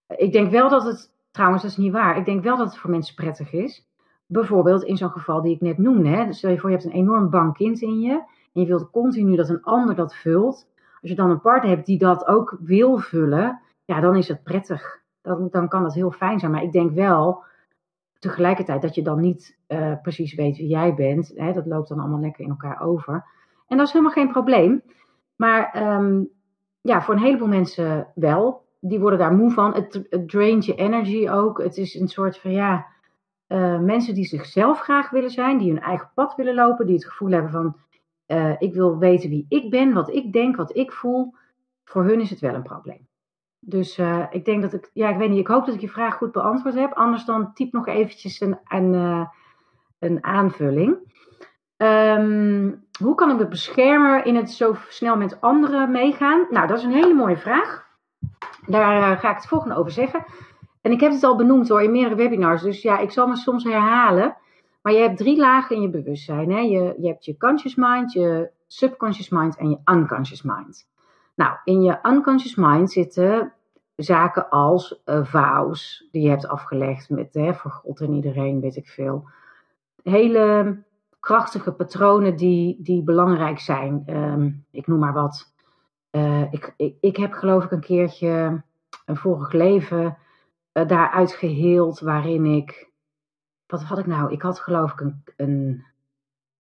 [0.07, 2.17] Ik denk wel dat het, trouwens, dat is niet waar.
[2.17, 3.87] Ik denk wel dat het voor mensen prettig is.
[4.25, 6.09] Bijvoorbeeld in zo'n geval die ik net noemde.
[6.09, 6.25] Hè.
[6.25, 8.11] Dus stel je voor, je hebt een enorm bang kind in je.
[8.53, 10.67] En je wilt continu dat een ander dat vult.
[11.01, 14.43] Als je dan een partner hebt die dat ook wil vullen, ja, dan is het
[14.43, 15.01] prettig.
[15.21, 16.51] Dan, dan kan dat heel fijn zijn.
[16.51, 17.43] Maar ik denk wel
[18.29, 21.31] tegelijkertijd dat je dan niet uh, precies weet wie jij bent.
[21.35, 23.25] Hè, dat loopt dan allemaal lekker in elkaar over.
[23.67, 24.81] En dat is helemaal geen probleem.
[25.35, 26.29] Maar um,
[26.81, 28.63] ja, voor een heleboel mensen wel.
[28.79, 29.73] Die worden daar moe van.
[29.73, 31.61] Het, draint je energy ook.
[31.63, 32.85] Het is een soort van ja.
[33.47, 37.05] Uh, mensen die zichzelf graag willen zijn, die hun eigen pad willen lopen, die het
[37.05, 37.75] gevoel hebben van
[38.27, 41.33] uh, ik wil weten wie ik ben, wat ik denk, wat ik voel.
[41.83, 43.07] Voor hun is het wel een probleem.
[43.67, 45.89] Dus uh, ik denk dat ik, ja, ik weet niet, ik hoop dat ik je
[45.89, 46.93] vraag goed beantwoord heb.
[46.93, 49.25] Anders dan typ nog eventjes een, een, uh,
[49.99, 51.13] een aanvulling.
[51.77, 56.47] Um, hoe kan ik de beschermer in het zo snel met anderen meegaan?
[56.49, 57.85] Nou, dat is een hele mooie vraag.
[58.67, 60.25] Daar uh, ga ik het volgende over zeggen.
[60.81, 62.61] En ik heb het al benoemd hoor in meerdere webinars.
[62.61, 64.37] Dus ja, ik zal me soms herhalen.
[64.81, 66.51] Maar je hebt drie lagen in je bewustzijn.
[66.51, 66.59] Hè?
[66.59, 70.87] Je, je hebt je conscious mind, je subconscious mind en je unconscious mind.
[71.35, 73.53] Nou, in je unconscious mind zitten
[73.95, 78.75] zaken als uh, vows die je hebt afgelegd met hè, voor God en iedereen, weet
[78.75, 79.29] ik veel.
[80.03, 80.77] Hele
[81.19, 84.03] krachtige patronen die, die belangrijk zijn.
[84.07, 85.53] Um, ik noem maar wat.
[86.11, 88.63] Uh, ik, ik, ik, heb geloof ik een keertje
[89.05, 90.17] een vorig leven
[90.73, 92.89] uh, daaruit geheeld waarin ik.
[93.67, 94.31] Wat had ik nou?
[94.31, 95.85] Ik had geloof ik een, een,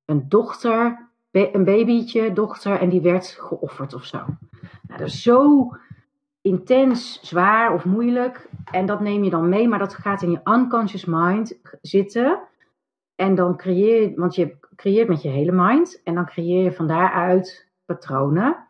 [0.05, 4.25] een dochter, een babytje, dochter, en die werd geofferd of zo.
[4.87, 5.69] Nou, dat is zo
[6.41, 8.49] intens, zwaar of moeilijk.
[8.71, 12.39] En dat neem je dan mee, maar dat gaat in je unconscious mind zitten.
[13.15, 16.01] En dan creëer je, want je creëert met je hele mind.
[16.03, 18.65] En dan creëer je van daaruit patronen.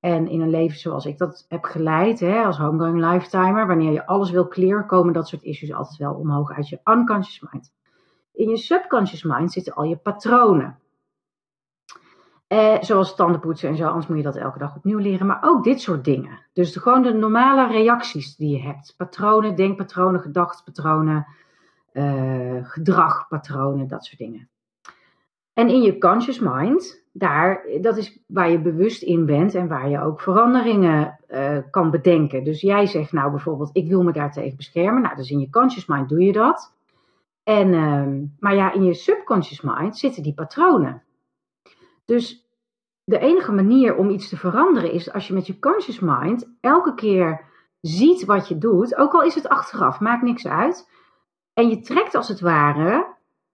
[0.00, 4.06] En in een leven zoals ik dat heb geleid, hè, als homegoing lifetimer, wanneer je
[4.06, 7.72] alles wil clear, komen dat soort issues altijd wel omhoog uit je unconscious mind.
[8.32, 10.78] In je subconscious mind zitten al je patronen.
[12.48, 15.26] Eh, zoals tandenpoetsen en zo, anders moet je dat elke dag opnieuw leren.
[15.26, 16.40] Maar ook dit soort dingen.
[16.52, 18.94] Dus de, gewoon de normale reacties die je hebt.
[18.96, 21.26] Patronen, denkpatronen, gedachtspatronen,
[21.92, 24.48] uh, gedragpatronen, dat soort dingen.
[25.52, 29.88] En in je conscious mind, daar, dat is waar je bewust in bent en waar
[29.88, 32.44] je ook veranderingen uh, kan bedenken.
[32.44, 35.02] Dus jij zegt nou bijvoorbeeld, ik wil me daartegen beschermen.
[35.02, 36.74] Nou, dus in je conscious mind doe je dat.
[37.42, 41.02] En, uh, maar ja, in je subconscious mind zitten die patronen.
[42.08, 42.48] Dus
[43.04, 46.94] de enige manier om iets te veranderen is als je met je conscious mind elke
[46.94, 47.44] keer
[47.80, 50.90] ziet wat je doet, ook al is het achteraf, maakt niks uit.
[51.52, 53.06] En je trekt als het ware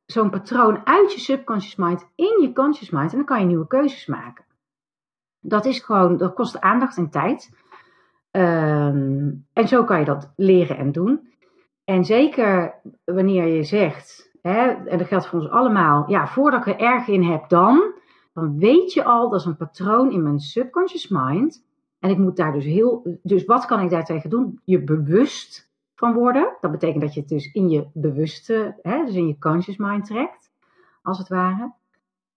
[0.07, 3.67] zo'n patroon uit je subconscious mind in je conscious mind en dan kan je nieuwe
[3.67, 4.45] keuzes maken.
[5.41, 7.51] Dat is gewoon, dat kost aandacht en tijd.
[8.31, 11.29] Um, en zo kan je dat leren en doen.
[11.85, 16.75] En zeker wanneer je zegt, hè, en dat geldt voor ons allemaal, ja, voordat ik
[16.75, 17.95] er erg in heb, dan,
[18.35, 21.65] dan weet je al, dat is een patroon in mijn subconscious mind.
[21.99, 24.61] En ik moet daar dus heel, dus wat kan ik daartegen doen?
[24.65, 26.57] Je bewust van worden.
[26.61, 30.05] Dat betekent dat je het dus in je bewuste, hè, dus in je conscious mind
[30.05, 30.51] trekt,
[31.03, 31.73] als het ware.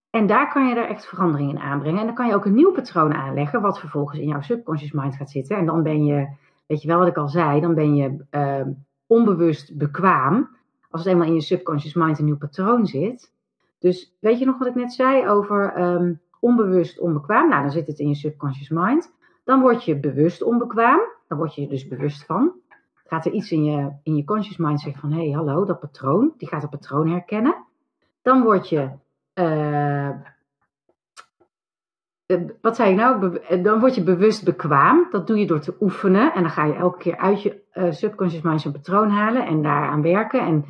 [0.09, 1.99] En daar kan je er echt verandering in aanbrengen.
[1.99, 5.15] En dan kan je ook een nieuw patroon aanleggen, wat vervolgens in jouw subconscious mind
[5.15, 5.57] gaat zitten.
[5.57, 6.27] En dan ben je,
[6.65, 8.73] weet je wel wat ik al zei, dan ben je uh,
[9.07, 10.55] onbewust bekwaam.
[10.89, 13.31] Als het eenmaal in je subconscious mind een nieuw patroon zit.
[13.79, 17.49] Dus weet je nog wat ik net zei over um, onbewust onbekwaam?
[17.49, 19.13] Nou, dan zit het in je subconscious mind.
[19.43, 20.99] Dan word je bewust onbekwaam.
[21.27, 22.53] Dan word je dus bewust van
[23.07, 25.79] gaat er iets in je, in je conscious mind zeggen van, hé, hey, hallo, dat
[25.79, 27.55] patroon, die gaat het patroon herkennen.
[28.21, 28.89] Dan word je,
[29.33, 30.09] uh,
[32.61, 35.07] wat zei je nou, dan word je bewust bekwaam.
[35.11, 38.43] Dat doe je door te oefenen en dan ga je elke keer uit je subconscious
[38.43, 40.39] mind zo'n patroon halen en daaraan werken.
[40.39, 40.65] En,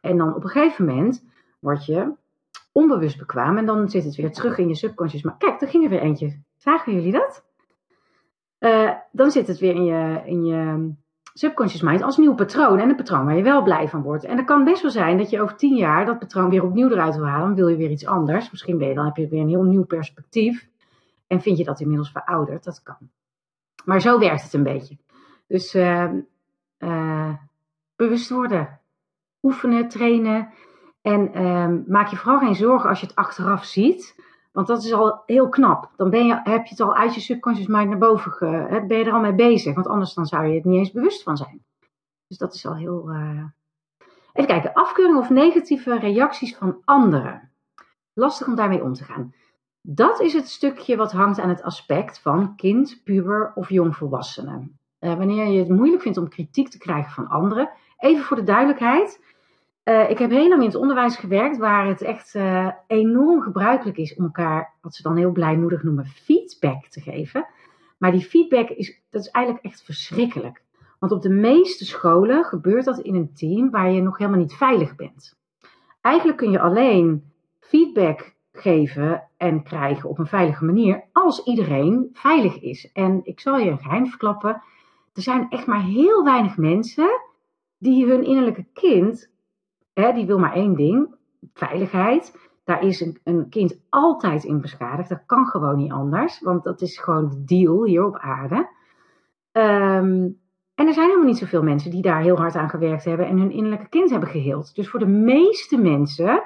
[0.00, 1.24] en dan op een gegeven moment
[1.58, 2.12] word je
[2.78, 5.38] onbewust bekwaam en dan zit het weer terug in je subconscious mind.
[5.38, 6.42] Kijk, er ging er weer eentje.
[6.56, 7.44] Zagen jullie dat?
[8.58, 10.92] Uh, dan zit het weer in je, in je
[11.32, 12.78] subconscious mind als nieuw patroon.
[12.78, 14.24] En een patroon waar je wel blij van wordt.
[14.24, 16.90] En het kan best wel zijn dat je over tien jaar dat patroon weer opnieuw
[16.90, 17.46] eruit wil halen.
[17.46, 18.50] Dan wil je weer iets anders.
[18.50, 20.68] Misschien ben je, dan heb je weer een heel nieuw perspectief.
[21.26, 22.64] En vind je dat inmiddels verouderd.
[22.64, 23.10] Dat kan.
[23.84, 24.96] Maar zo werkt het een beetje.
[25.46, 26.12] Dus uh,
[26.78, 27.34] uh,
[27.96, 28.80] bewust worden.
[29.42, 30.48] Oefenen, trainen.
[31.02, 34.16] En uh, maak je vooral geen zorgen als je het achteraf ziet.
[34.52, 35.90] Want dat is al heel knap.
[35.96, 38.98] Dan ben je, heb je het al uit je subconscious mind naar boven, ge, ben
[38.98, 39.74] je er al mee bezig.
[39.74, 41.64] Want anders dan zou je het niet eens bewust van zijn.
[42.26, 43.10] Dus dat is al heel...
[43.10, 43.44] Uh...
[44.32, 47.50] Even kijken, afkeuring of negatieve reacties van anderen.
[48.14, 49.34] Lastig om daarmee om te gaan.
[49.80, 54.70] Dat is het stukje wat hangt aan het aspect van kind, puber of jongvolwassene.
[55.00, 57.70] Uh, wanneer je het moeilijk vindt om kritiek te krijgen van anderen.
[57.96, 59.36] Even voor de duidelijkheid.
[59.88, 63.96] Uh, ik heb heel lang in het onderwijs gewerkt waar het echt uh, enorm gebruikelijk
[63.96, 67.46] is om elkaar, wat ze dan heel blijmoedig noemen, feedback te geven.
[67.98, 70.62] Maar die feedback is, dat is eigenlijk echt verschrikkelijk.
[70.98, 74.54] Want op de meeste scholen gebeurt dat in een team waar je nog helemaal niet
[74.54, 75.38] veilig bent.
[76.00, 82.60] Eigenlijk kun je alleen feedback geven en krijgen op een veilige manier als iedereen veilig
[82.60, 82.92] is.
[82.92, 84.62] En ik zal je een geheim verklappen:
[85.12, 87.20] er zijn echt maar heel weinig mensen
[87.78, 89.36] die hun innerlijke kind
[90.06, 91.14] die wil maar één ding:
[91.54, 92.48] veiligheid.
[92.64, 95.08] Daar is een, een, kind altijd in beschadigd.
[95.08, 98.68] Dat kan gewoon niet anders, want dat is gewoon de deal hier op aarde.
[99.52, 100.38] Um,
[100.74, 103.38] en er zijn helemaal niet zoveel mensen die daar heel hard aan gewerkt hebben en
[103.38, 104.74] hun innerlijke kind hebben geheeld.
[104.74, 106.42] Dus voor de meeste mensen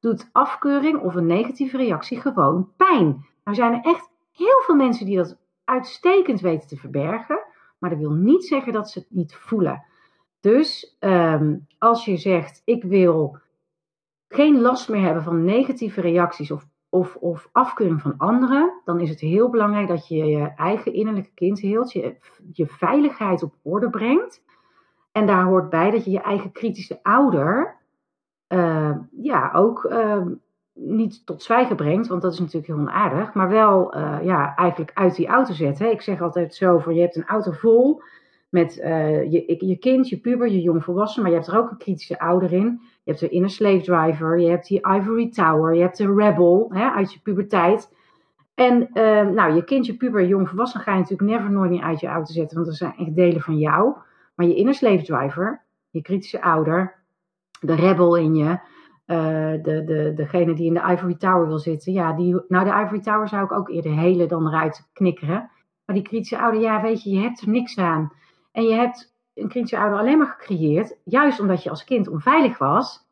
[0.00, 3.26] doet afkeuring of een negatieve reactie gewoon pijn.
[3.44, 7.40] Nou zijn er echt heel veel mensen die dat uitstekend weten te verbergen,
[7.78, 9.84] maar dat wil niet zeggen dat ze het niet voelen.
[10.42, 13.38] Dus um, als je zegt, ik wil
[14.28, 19.08] geen last meer hebben van negatieve reacties of, of, of afkeuring van anderen, dan is
[19.08, 24.42] het heel belangrijk dat je je eigen innerlijke kind heelt, je, veiligheid op orde brengt.
[25.12, 27.76] En daar hoort bij dat je je eigen kritische ouder
[28.48, 30.26] uh, ja, ook uh,
[30.72, 34.98] niet tot zwijgen brengt, want dat is natuurlijk heel onaardig, maar wel uh, ja, eigenlijk
[34.98, 35.90] uit die auto zetten.
[35.90, 38.02] Ik zeg altijd zo, voor je hebt een auto vol
[38.52, 41.76] met uh, je, je kind, je puber, je jongvolwassen, maar je hebt er ook een
[41.76, 42.80] kritische ouder in.
[42.82, 46.70] Je hebt de inner slave driver, je hebt die ivory tower, je hebt de rebel
[46.72, 47.92] hè, uit je puberteit.
[48.54, 52.00] En uh, nou, je kind, je puber, jongvolwassen ga je natuurlijk never nooit niet uit
[52.00, 53.96] je auto zetten, want dat zijn echt delen van jou.
[54.34, 56.94] Maar je inner slave driver, je kritische ouder,
[57.60, 58.58] de rebel in je,
[59.06, 62.84] uh, de, de, degene die in de ivory tower wil zitten, ja, die, nou de
[62.84, 65.50] ivory tower zou ik ook eerder helen dan eruit knikkeren.
[65.84, 68.12] Maar die kritische ouder, ja, weet je, je hebt er niks aan.
[68.52, 72.58] En je hebt een kritische ouder alleen maar gecreëerd, juist omdat je als kind onveilig
[72.58, 73.06] was.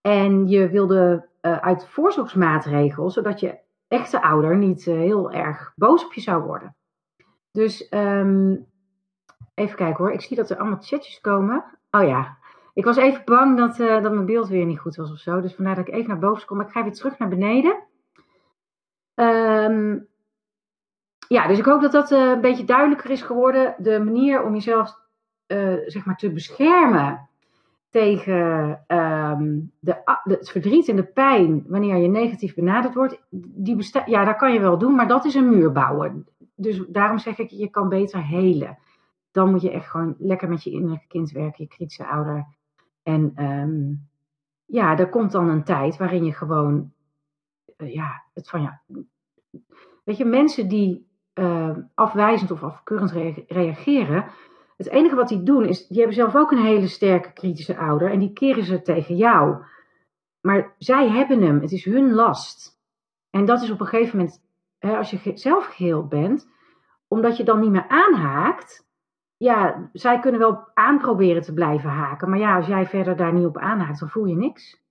[0.00, 6.04] En je wilde uh, uit voorzorgsmaatregelen, zodat je echte ouder niet uh, heel erg boos
[6.04, 6.76] op je zou worden.
[7.50, 8.66] Dus um,
[9.54, 11.64] even kijken hoor, ik zie dat er allemaal chatjes komen.
[11.90, 12.38] Oh ja,
[12.74, 15.40] ik was even bang dat, uh, dat mijn beeld weer niet goed was of zo.
[15.40, 16.60] Dus vandaar dat ik even naar boven kom.
[16.60, 17.82] Ik ga weer terug naar beneden.
[19.14, 20.08] Um,
[21.32, 23.74] ja, dus ik hoop dat dat uh, een beetje duidelijker is geworden.
[23.78, 24.98] De manier om jezelf
[25.46, 27.28] uh, zeg maar te beschermen
[27.90, 33.22] tegen um, de, het verdriet en de pijn wanneer je negatief benaderd wordt.
[33.30, 36.26] Die ja, dat kan je wel doen, maar dat is een muur bouwen.
[36.54, 38.78] Dus daarom zeg ik, je kan beter helen.
[39.30, 42.46] Dan moet je echt gewoon lekker met je innerlijke kind werken, je kritische ouder.
[43.02, 44.08] En um,
[44.64, 46.92] ja, er komt dan een tijd waarin je gewoon,
[47.76, 48.80] uh, ja, het van ja.
[50.04, 51.08] Weet je, mensen die
[51.40, 54.24] uh, afwijzend of afkeurend re reageren.
[54.76, 58.10] Het enige wat die doen is, die hebben zelf ook een hele sterke kritische ouder
[58.10, 59.64] en die keren ze tegen jou.
[60.40, 62.78] Maar zij hebben hem, het is hun last.
[63.30, 64.42] En dat is op een gegeven moment,
[64.78, 66.48] hè, als je zelf geheel bent,
[67.08, 68.88] omdat je dan niet meer aanhaakt.
[69.36, 73.46] Ja, zij kunnen wel aanproberen te blijven haken, maar ja, als jij verder daar niet
[73.46, 74.82] op aanhaakt, dan voel je niks.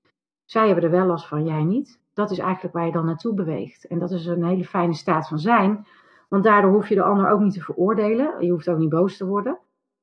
[0.45, 2.01] Zij hebben er wel last van, jij niet.
[2.13, 3.87] Dat is eigenlijk waar je dan naartoe beweegt.
[3.87, 5.85] En dat is een hele fijne staat van zijn
[6.29, 8.45] want daardoor hoef je de ander ook niet te veroordelen.
[8.45, 9.57] Je hoeft ook niet boos te worden.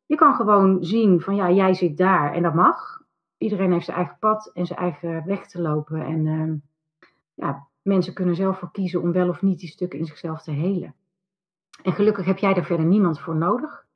[0.06, 3.02] Je kan gewoon zien van ja, jij zit daar en dat mag.
[3.38, 6.00] Iedereen heeft zijn eigen pad en zijn eigen weg te lopen.
[6.00, 6.52] En uh,
[7.34, 10.50] ja, mensen kunnen zelf voor kiezen om wel of niet die stukken in zichzelf te
[10.50, 10.94] helen.
[11.82, 13.86] En gelukkig heb jij daar verder niemand voor nodig.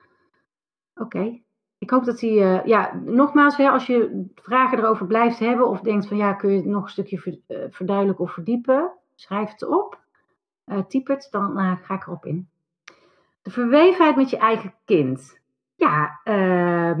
[0.95, 1.39] Oké.
[1.77, 5.81] Ik hoop dat die, uh, ja, nogmaals, hè, als je vragen erover blijft hebben of
[5.81, 9.67] denkt van ja, kun je het nog een stukje eh, verduidelijken of verdiepen, schrijf het
[9.67, 10.00] op
[10.65, 12.49] uh, typert, dan uh, ga ik erop in.
[13.41, 15.39] De verwevenheid met je eigen kind.
[15.75, 16.99] Ja, uh,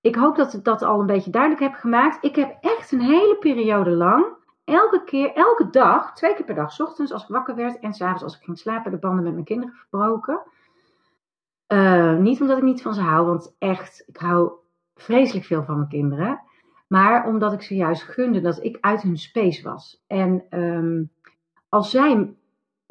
[0.00, 2.24] ik hoop dat ik dat al een beetje duidelijk heb gemaakt.
[2.24, 4.26] Ik heb echt een hele periode lang,
[4.64, 8.22] elke keer, elke dag, twee keer per dag, ochtends als ik wakker werd en s'avonds
[8.22, 10.42] als ik ging slapen, de banden met mijn kinderen verbroken.
[11.68, 14.52] Uh, niet omdat ik niet van ze hou, want echt, ik hou
[14.94, 16.40] vreselijk veel van mijn kinderen.
[16.88, 20.04] Maar omdat ik ze juist gunde dat ik uit hun space was.
[20.06, 21.10] En um,
[21.68, 22.34] als zij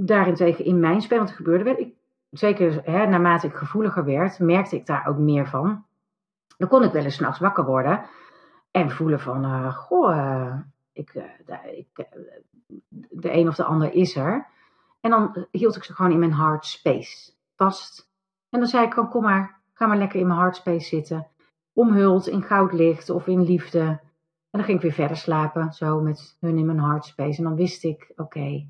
[0.06, 1.94] daarentegen in mijn spel, wat er gebeurde, ik,
[2.30, 5.86] zeker hè, naarmate ik gevoeliger werd, merkte ik daar ook meer van.
[6.58, 8.06] Dan kon ik wel eens s'nachts wakker worden
[8.72, 10.56] en voelen van, uh, goh, uh,
[10.94, 11.14] ik,
[11.72, 12.08] ik,
[13.10, 14.48] de een of de ander is er.
[15.02, 18.10] En dan hield ik ze gewoon in mijn heart space vast.
[18.50, 21.28] En dan zei ik gewoon, kom maar, ga maar lekker in mijn heart space zitten.
[21.74, 23.80] Omhuld in goudlicht of in liefde.
[23.80, 27.38] En dan ging ik weer verder slapen, zo met hun in mijn heart space.
[27.38, 28.68] En dan wist ik, oké,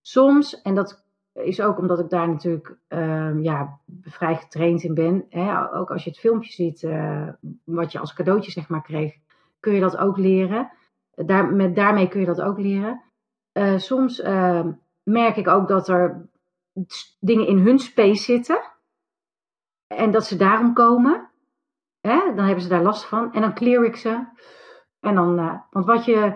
[0.00, 5.26] Soms, en dat is ook omdat ik daar natuurlijk uh, ja, vrij getraind in ben.
[5.28, 7.28] Hè, ook als je het filmpje ziet, uh,
[7.64, 9.14] wat je als cadeautje zeg maar kreeg,
[9.60, 10.72] kun je dat ook leren.
[11.14, 13.02] Daar, met, daarmee kun je dat ook leren.
[13.52, 16.28] Uh, soms ehm, merk ik ook dat er
[17.20, 18.60] dingen in hun space zitten.
[19.86, 21.28] En dat ze daarom komen.
[22.00, 23.32] Hè, dan hebben ze daar last van.
[23.32, 24.24] En dan clear ik ze.
[25.00, 26.34] En dan, eh, want wat je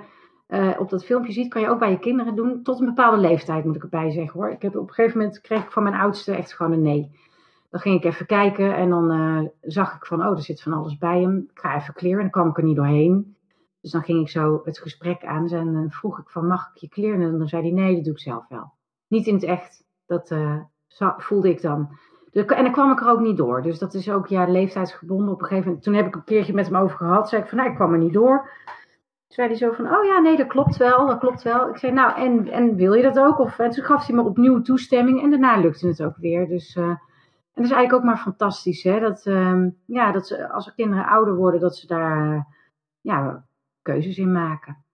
[0.49, 2.63] uh, op dat filmpje ziet, kan je ook bij je kinderen doen.
[2.63, 4.51] Tot een bepaalde leeftijd moet ik erbij zeggen hoor.
[4.51, 7.11] Ik heb op een gegeven moment kreeg ik van mijn oudste echt gewoon een nee.
[7.71, 10.73] Dan ging ik even kijken en dan uh, zag ik van, oh, er zit van
[10.73, 11.37] alles bij hem.
[11.53, 13.37] Ik ga even kleren en dan kwam ik er niet doorheen.
[13.81, 16.81] Dus dan ging ik zo het gesprek aan en dan vroeg ik van, mag ik
[16.81, 17.21] je kleren?
[17.21, 18.73] En dan zei hij, nee, dat doe ik zelf wel.
[19.09, 20.59] Niet in het echt, dat uh,
[21.17, 21.89] voelde ik dan.
[22.33, 23.63] En dan kwam ik er ook niet door.
[23.63, 25.29] Dus dat is ook ja, leeftijdsgebonden.
[25.29, 27.29] Op een gegeven moment, toen heb ik een keertje met hem over gehad.
[27.29, 28.51] Zei ik van, nou, ik kwam er niet door
[29.35, 31.69] zei hij zo van, oh ja, nee, dat klopt wel, dat klopt wel.
[31.69, 33.39] Ik zei, nou, en, en wil je dat ook?
[33.39, 36.49] Of, en toen gaf hij me opnieuw toestemming en daarna lukte het ook weer.
[36.49, 36.99] Dus, uh, en
[37.53, 39.01] dat is eigenlijk ook maar fantastisch, hè.
[39.01, 42.43] Dat, uh, ja, dat ze, als kinderen ouder worden, dat ze daar, uh,
[43.01, 43.45] ja,
[43.83, 44.85] keuzes in maken.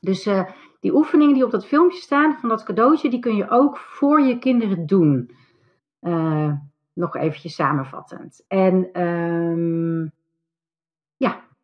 [0.00, 0.44] Dus uh,
[0.80, 4.20] die oefeningen die op dat filmpje staan, van dat cadeautje, die kun je ook voor
[4.20, 5.30] je kinderen doen.
[6.92, 8.44] nog eventjes samenvattend.
[8.48, 9.02] En...
[9.02, 10.16] Um,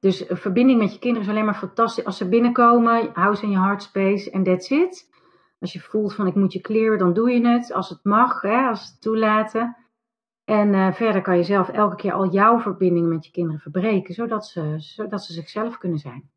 [0.05, 2.05] dus een verbinding met je kinderen is alleen maar fantastisch.
[2.05, 5.11] Als ze binnenkomen, hou ze in je heart space en that's it.
[5.61, 7.73] Als je voelt van ik moet je clearen, dan doe je het.
[7.73, 9.77] Als het mag, hè, als het toelaten.
[10.45, 14.15] En uh, verder kan je zelf elke keer al jouw verbinding met je kinderen verbreken,
[14.15, 16.31] zodat ze, zodat ze zichzelf kunnen zijn.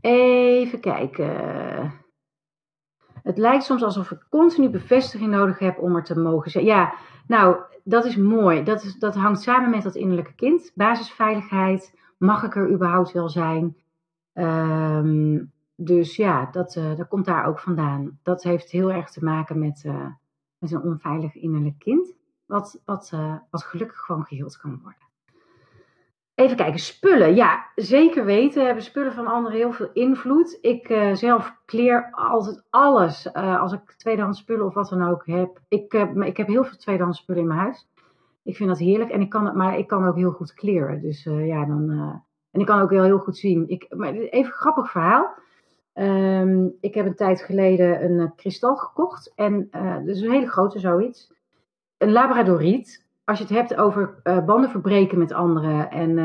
[0.00, 2.03] Even kijken.
[3.24, 6.64] Het lijkt soms alsof ik continu bevestiging nodig heb om er te mogen zijn.
[6.64, 6.94] Ja,
[7.26, 8.62] nou, dat is mooi.
[8.62, 10.72] Dat, is, dat hangt samen met dat innerlijke kind.
[10.74, 11.94] Basisveiligheid.
[12.18, 13.76] Mag ik er überhaupt wel zijn?
[14.34, 18.18] Um, dus ja, dat, uh, dat komt daar ook vandaan.
[18.22, 20.06] Dat heeft heel erg te maken met, uh,
[20.58, 22.14] met een onveilig innerlijk kind,
[22.46, 25.03] wat, wat, uh, wat gelukkig gewoon geheeld kan worden.
[26.34, 27.34] Even kijken, spullen.
[27.34, 30.58] Ja, zeker weten hebben spullen van anderen heel veel invloed.
[30.60, 35.60] Ik zelf kleer altijd alles als ik tweedehands spullen of wat dan ook heb.
[35.68, 37.88] Ik, ik heb heel veel tweedehands spullen in mijn huis.
[38.42, 41.00] Ik vind dat heerlijk en ik kan het, maar ik kan ook heel goed kleren.
[41.00, 41.90] Dus ja, dan.
[42.50, 43.68] en ik kan ook heel, heel goed zien.
[43.68, 45.34] Ik, maar even een grappig verhaal.
[45.94, 49.32] Um, ik heb een tijd geleden een kristal gekocht.
[49.34, 49.68] En
[50.04, 51.32] dus een hele grote zoiets.
[51.98, 53.03] Een labradoriet.
[53.24, 55.90] Als je het hebt over uh, banden verbreken met anderen.
[55.90, 56.18] En,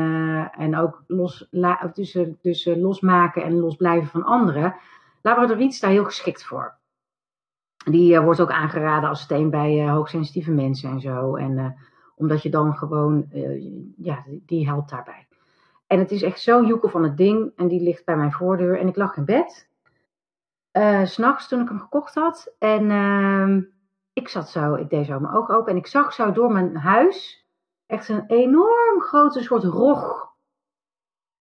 [0.52, 4.76] en ook los, la, dus, dus losmaken en losblijven van anderen.
[5.22, 6.74] Labradoriet is daar heel geschikt voor.
[7.84, 11.36] Die wordt ook aangeraden als steen bij hoogsensitieve mensen en zo.
[11.36, 11.76] En
[12.14, 13.26] omdat je dan gewoon,
[13.96, 15.26] ja, die helpt daarbij.
[15.90, 17.52] En het is echt zo'n joekel van het ding.
[17.56, 18.78] En die ligt bij mijn voordeur.
[18.78, 19.68] En ik lag in bed.
[20.72, 22.54] Uh, S'nachts toen ik hem gekocht had.
[22.58, 23.62] En uh,
[24.12, 25.72] ik zat zo, ik deed zo mijn ogen open.
[25.72, 27.46] En ik zag zo door mijn huis
[27.86, 30.28] echt een enorm grote soort rog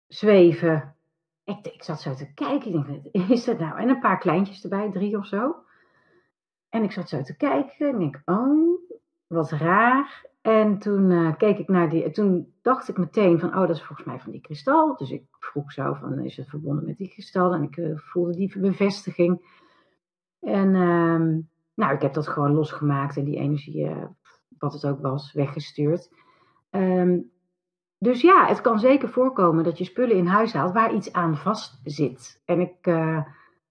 [0.07, 0.95] zweven.
[1.43, 2.73] Ik, ik zat zo te kijken.
[2.73, 3.79] Ik denk, is dat nou?
[3.79, 5.55] En een paar kleintjes erbij, drie of zo.
[6.69, 7.87] En ik zat zo te kijken.
[7.87, 8.79] En ik oh,
[9.27, 10.27] wat raar.
[10.41, 12.11] En toen uh, keek ik naar die.
[12.11, 14.95] Toen dacht ik meteen van, oh, dat is volgens mij van die kristal.
[14.97, 17.53] Dus ik vroeg zo van, is het verbonden met die kristal?
[17.53, 19.57] En ik uh, voelde die bevestiging.
[20.39, 21.37] En uh,
[21.79, 24.05] nou, ik heb dat gewoon losgemaakt en die energie, uh,
[24.57, 26.09] wat het ook was, weggestuurd.
[26.71, 27.31] Um,
[27.97, 31.37] dus ja, het kan zeker voorkomen dat je spullen in huis haalt waar iets aan
[31.37, 32.41] vast zit.
[32.45, 32.87] En ik,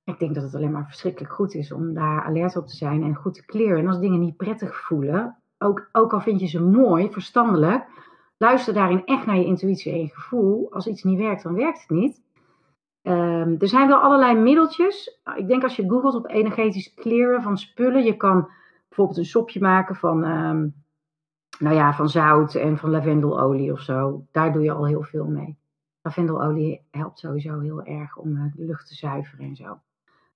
[0.05, 3.03] ik denk dat het alleen maar verschrikkelijk goed is om daar alert op te zijn
[3.03, 3.79] en goed te kleren.
[3.79, 7.85] En als dingen niet prettig voelen, ook, ook al vind je ze mooi, verstandelijk,
[8.37, 10.73] luister daarin echt naar je intuïtie en je gevoel.
[10.73, 12.23] Als iets niet werkt, dan werkt het niet.
[13.09, 15.21] Um, er zijn wel allerlei middeltjes.
[15.37, 18.51] Ik denk als je googelt op energetisch kleren van spullen, je kan
[18.89, 20.75] bijvoorbeeld een sopje maken van, um,
[21.59, 24.27] nou ja, van zout en van lavendelolie of zo.
[24.33, 25.59] Daar doe je al heel veel mee.
[26.03, 29.81] Lavendelolie helpt sowieso heel erg om uh, de lucht te zuiveren en zo.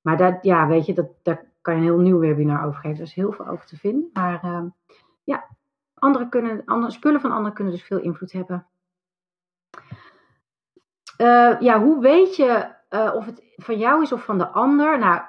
[0.01, 2.97] Maar dat, ja, weet je, dat, daar kan je een heel nieuw webinar over geven.
[2.97, 4.11] Er is heel veel over te vinden.
[4.13, 4.65] Maar uh,
[5.25, 5.45] ja,
[5.95, 8.67] andere kunnen, andere, spullen van anderen kunnen dus veel invloed hebben.
[11.23, 14.99] Uh, ja, hoe weet je uh, of het van jou is of van de ander?
[14.99, 15.23] Nou,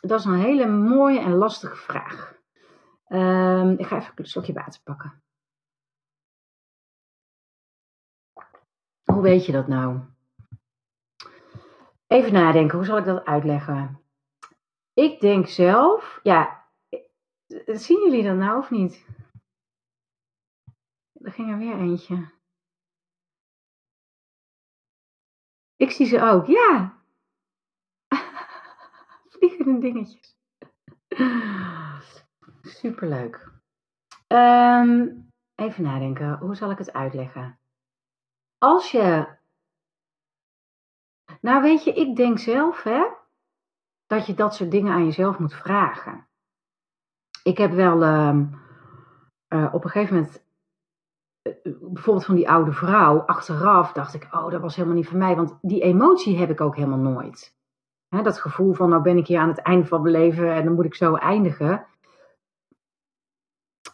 [0.00, 2.34] dat is een hele mooie en lastige vraag.
[3.08, 5.22] Uh, ik ga even een slokje water pakken.
[9.04, 10.00] Hoe weet je dat nou?
[12.06, 14.00] Even nadenken, hoe zal ik dat uitleggen?
[14.92, 16.64] Ik denk zelf, ja,
[17.66, 19.06] zien jullie dat nou of niet?
[21.12, 22.34] Er ging er weer eentje.
[25.76, 26.98] Ik zie ze ook, ja.
[29.32, 30.36] Vliegende dingetjes.
[32.62, 33.54] Superleuk.
[34.28, 37.58] Um, even nadenken, hoe zal ik het uitleggen?
[38.58, 39.34] Als je.
[41.40, 43.06] Nou, weet je, ik denk zelf, hè,
[44.06, 46.28] dat je dat soort dingen aan jezelf moet vragen.
[47.42, 48.60] Ik heb wel um,
[49.48, 50.45] uh, op een gegeven moment
[51.80, 55.36] bijvoorbeeld van die oude vrouw, achteraf dacht ik, oh, dat was helemaal niet voor mij.
[55.36, 57.54] Want die emotie heb ik ook helemaal nooit.
[58.08, 60.74] dat gevoel van, nou ben ik hier aan het einde van mijn leven en dan
[60.74, 61.86] moet ik zo eindigen.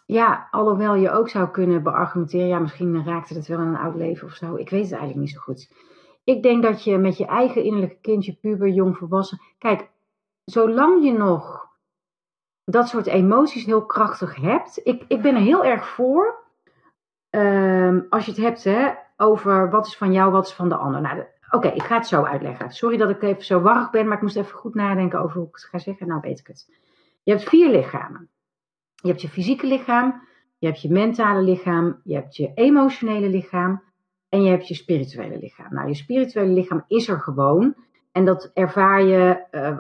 [0.07, 3.95] Ja, alhoewel je ook zou kunnen beargumenteren, ja, misschien raakte het wel in een oud
[3.95, 4.55] leven of zo.
[4.55, 5.71] Ik weet het eigenlijk niet zo goed.
[6.25, 9.41] Ik denk dat je met je eigen innerlijke kindje, puber, jong, volwassen.
[9.59, 9.91] Kijk,
[10.45, 11.71] zolang je nog
[12.65, 14.81] dat soort emoties heel krachtig hebt.
[14.83, 16.42] Ik, ik ben er heel erg voor
[17.35, 20.77] Um, als je het hebt hè, over wat is van jou, wat is van de
[20.77, 21.01] ander.
[21.01, 22.71] Nou, Oké, ik ga het zo uitleggen.
[22.71, 25.49] Sorry dat ik even zo warrig ben, maar ik moest even goed nadenken over hoe
[25.49, 26.07] ik het ga zeggen.
[26.07, 26.67] Nou weet ik het.
[27.23, 28.29] Je hebt vier lichamen.
[28.95, 30.23] Je hebt je fysieke lichaam,
[30.59, 33.83] je hebt je mentale lichaam, je hebt je emotionele lichaam
[34.29, 35.75] en je hebt je spirituele lichaam.
[35.75, 37.75] Nou, je spirituele lichaam is er gewoon
[38.13, 39.77] en dat ervaar je, uh,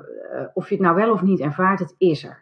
[0.55, 2.42] of je het nou wel of niet ervaart, het is er.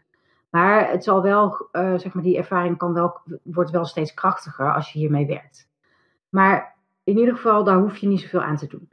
[0.51, 4.75] Maar het zal wel, uh, zeg maar, die ervaring kan wel, wordt wel steeds krachtiger
[4.75, 5.69] als je hiermee werkt.
[6.29, 8.89] Maar in ieder geval, daar hoef je niet zoveel aan te doen.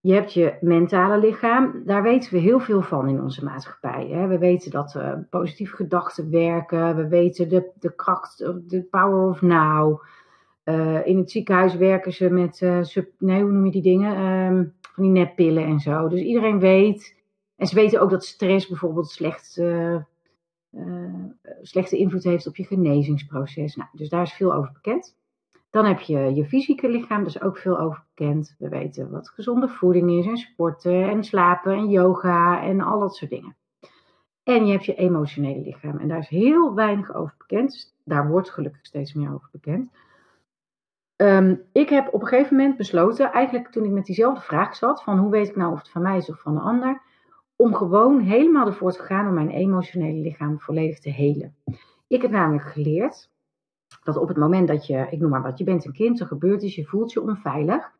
[0.00, 4.08] Je hebt je mentale lichaam, daar weten we heel veel van in onze maatschappij.
[4.08, 4.26] Hè?
[4.26, 9.42] We weten dat uh, positieve gedachten werken, we weten de, de kracht, de power of
[9.42, 10.02] now.
[11.04, 12.60] In het ziekenhuis werken ze met,
[13.18, 14.20] nee, hoe noem je die dingen?
[14.20, 16.08] Um, van die neppillen en zo.
[16.08, 17.16] Dus iedereen weet,
[17.56, 19.62] en ze weten ook dat stress bijvoorbeeld slecht
[21.62, 23.76] slechte invloed heeft op je genezingsproces.
[23.76, 25.16] Nou, dus daar is veel over bekend.
[25.70, 28.54] Dan heb je je fysieke lichaam, daar is ook veel over bekend.
[28.58, 33.16] We weten wat gezonde voeding is en sporten en slapen en yoga en al dat
[33.16, 33.56] soort dingen.
[34.42, 37.72] En je hebt je emotionele lichaam en daar is heel weinig over bekend.
[37.72, 39.90] Dus daar wordt gelukkig steeds meer over bekend.
[41.16, 45.02] Ehm, ik heb op een gegeven moment besloten, eigenlijk toen ik met diezelfde vraag zat,
[45.02, 47.02] van hoe weet ik nou of het van mij is of van een ander,
[47.58, 51.54] om gewoon helemaal ervoor te gaan om mijn emotionele lichaam volledig te helen.
[52.06, 53.30] Ik heb namelijk geleerd
[54.02, 56.26] dat op het moment dat je, ik noem maar wat, je bent een kind, er
[56.26, 57.90] gebeurt iets, je voelt je onveilig.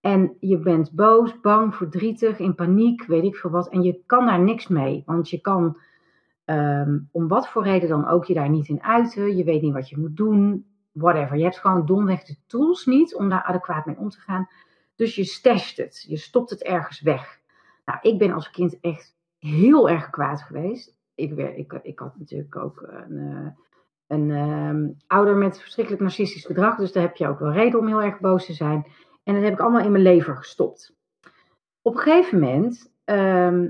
[0.00, 3.68] En je bent boos, bang, verdrietig, in paniek, weet ik veel wat.
[3.68, 5.02] En je kan daar niks mee.
[5.06, 5.78] Want je kan
[6.44, 9.36] ehm, om wat voor reden dan ook je daar niet in uiten.
[9.36, 10.66] Je weet niet wat je moet doen.
[10.92, 11.36] Whatever.
[11.36, 14.48] Je hebt gewoon domweg de tools niet om daar adequaat mee om te gaan.
[14.94, 16.04] Dus je stasht het.
[16.08, 17.40] Je stopt het ergens weg.
[17.86, 20.96] Nou, ik ben als kind echt heel erg kwaad geweest.
[21.14, 23.48] Ik, ik, ik had natuurlijk ook een, eh,
[24.06, 26.76] een um, ouder met verschrikkelijk narcistisch gedrag.
[26.76, 28.86] Dus daar heb je ook wel reden om heel erg boos te zijn.
[29.22, 30.94] En dat heb ik allemaal in mijn lever gestopt.
[31.82, 33.68] Op een gegeven moment, ehm,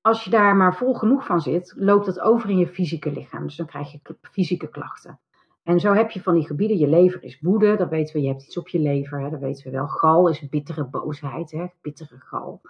[0.00, 3.42] als je daar maar vol genoeg van zit, loopt dat over in je fysieke lichaam.
[3.42, 5.20] Dus dan krijg je fysieke klachten.
[5.62, 8.28] En zo heb je van die gebieden, je lever is woede, dat weten we, je
[8.28, 9.86] hebt iets op je lever, hè, dat weten we wel.
[9.86, 12.60] Gal is bittere boosheid, hè, bittere gal.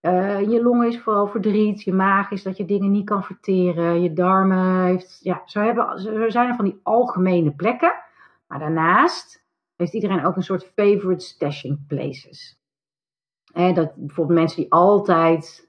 [0.00, 4.02] Uh, je longen is vooral verdriet, je maag is dat je dingen niet kan verteren,
[4.02, 7.92] je darmen heeft, ja, zo, hebben, zo zijn er van die algemene plekken.
[8.46, 9.46] Maar daarnaast
[9.76, 12.58] heeft iedereen ook een soort favorite stashing places.
[13.52, 15.68] Dat bijvoorbeeld mensen die altijd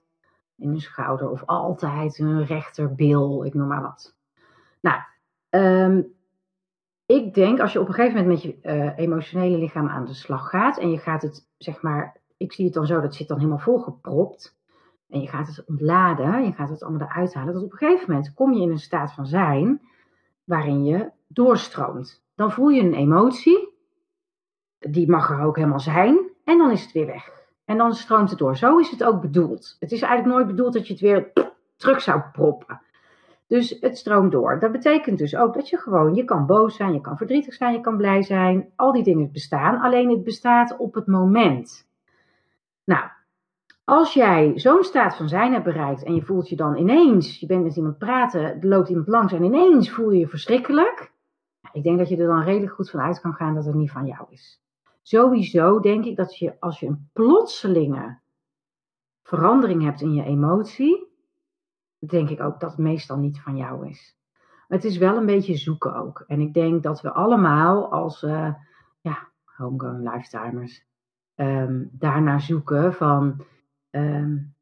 [0.58, 4.16] in hun schouder of altijd hun rechterbil, ik noem maar wat.
[4.82, 5.02] Nou,
[5.50, 6.14] um,
[7.06, 10.14] ik denk als je op een gegeven moment met je uh, emotionele lichaam aan de
[10.14, 13.28] slag gaat en je gaat het, zeg maar, ik zie het dan zo, dat zit
[13.28, 14.60] dan helemaal volgepropt.
[15.10, 17.54] En je gaat het ontladen, je gaat het allemaal eruit halen.
[17.54, 19.82] Dat op een gegeven moment kom je in een staat van zijn
[20.44, 22.24] waarin je doorstroomt.
[22.36, 23.70] Dan voel je een emotie
[24.80, 26.20] die mag er ook helemaal zijn.
[26.44, 27.32] En dan is het weer weg.
[27.66, 28.58] En dan stroomt het door.
[28.58, 29.76] Zo is het ook bedoeld.
[29.80, 31.32] Het is eigenlijk nooit bedoeld dat je het weer
[31.76, 32.82] terug zou proppen.
[33.48, 34.60] Dus het stroomt door.
[34.60, 37.74] Dat betekent dus ook dat je gewoon, je kan boos zijn, je kan verdrietig zijn,
[37.74, 38.72] je kan blij zijn.
[38.76, 39.82] Al die dingen bestaan.
[39.82, 41.90] Alleen het bestaat op het moment.
[42.84, 43.10] Nou,
[43.84, 47.46] als jij zo'n staat van zijn hebt bereikt en je voelt je dan ineens, je
[47.46, 51.12] bent met iemand praten, er loopt iemand langs en ineens voel je je verschrikkelijk.
[51.72, 53.92] Ik denk dat je er dan redelijk goed van uit kan gaan dat het niet
[53.92, 54.62] van jou is.
[55.02, 58.20] Sowieso denk ik dat je als je een plotselinge
[59.24, 61.08] verandering hebt in je emotie,
[62.00, 64.18] denk ik ook dat het meestal niet van jou is.
[64.68, 66.24] Het is wel een beetje zoeken ook.
[66.28, 68.54] En ik denk dat we allemaal als uh,
[69.02, 70.86] ja, homegrown lifetimers
[71.36, 73.46] um, daarnaar zoeken van
[73.92, 74.56] um,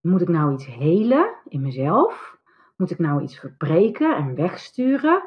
[0.00, 2.38] moet ik nou iets helen in mezelf?
[2.76, 5.22] Moet ik nou iets verbreken en wegsturen?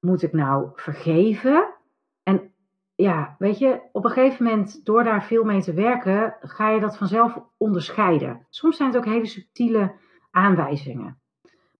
[0.00, 1.74] Moet ik nou vergeven?
[2.22, 2.52] En
[2.94, 6.80] ja, weet je, op een gegeven moment, door daar veel mee te werken, ga je
[6.80, 8.46] dat vanzelf onderscheiden.
[8.48, 9.94] Soms zijn het ook hele subtiele
[10.30, 11.20] aanwijzingen.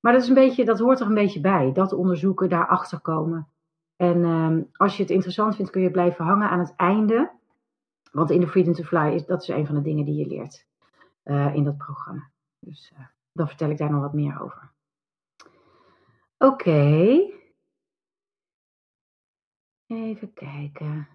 [0.00, 1.72] Maar dat, is een beetje, dat hoort er een beetje bij.
[1.72, 3.48] Dat onderzoeken, daarachter komen.
[3.96, 7.30] En um, als je het interessant vindt, kun je blijven hangen aan het einde.
[8.10, 10.26] Want in de Freedom to Fly, is, dat is een van de dingen die je
[10.26, 10.66] leert
[11.24, 12.30] uh, in dat programma.
[12.58, 14.72] Dus uh, dan vertel ik daar nog wat meer over.
[16.38, 17.20] Oké.
[19.86, 21.08] Even kijken.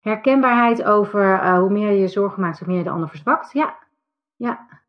[0.00, 3.52] Herkenbaarheid over uh, hoe meer je zorgen maakt, hoe meer je de ander verzwakt.
[3.52, 3.86] Ja,
[4.36, 4.82] ja.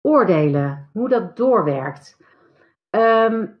[0.00, 2.16] Oordelen, hoe dat doorwerkt.
[2.90, 3.60] Um,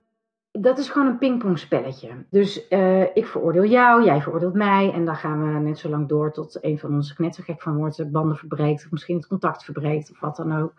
[0.60, 2.24] dat is gewoon een pingpongspelletje.
[2.30, 4.92] Dus uh, ik veroordeel jou, jij veroordeelt mij.
[4.92, 8.10] En dan gaan we net zo lang door tot een van ons knettergek van wordt,
[8.10, 8.84] banden verbreekt.
[8.84, 10.72] Of misschien het contact verbreekt of wat dan ook.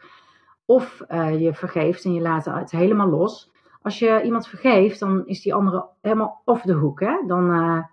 [0.66, 3.52] Of uh, je vergeeft en je laat het helemaal los
[3.82, 7.00] als je iemand vergeeft, dan is die andere helemaal off de hoek.
[7.00, 7.24] Hè?
[7.28, 7.86] Dan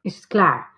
[0.00, 0.70] is het klaar.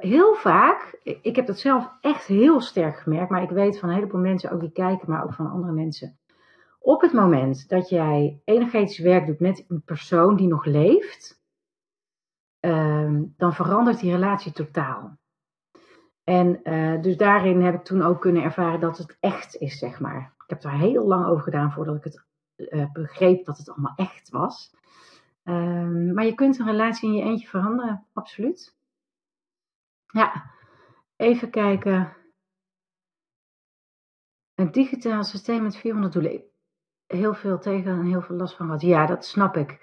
[0.00, 3.94] Heel vaak, ik heb dat zelf echt heel sterk gemerkt, maar ik weet van een
[3.94, 6.18] heleboel mensen ook die kijken, maar ook van andere mensen.
[6.82, 11.42] Op het moment dat jij energetisch werk doet met een persoon die nog leeft,
[12.60, 15.18] uh, dan verandert die relatie totaal.
[16.24, 20.00] En uh, dus daarin heb ik toen ook kunnen ervaren dat het echt is, zeg
[20.00, 20.34] maar.
[20.38, 22.24] Ik heb daar heel lang over gedaan voordat ik het
[22.56, 24.74] uh, begreep dat het allemaal echt was.
[25.44, 28.76] Um, maar je kunt een relatie in je eentje veranderen, absoluut.
[30.06, 30.50] Ja,
[31.16, 32.16] even kijken.
[34.54, 36.49] Een digitaal systeem met 400 doelen.
[37.10, 38.80] Heel veel tegen en heel veel last van gehad.
[38.82, 39.78] Ja, dat snap ik.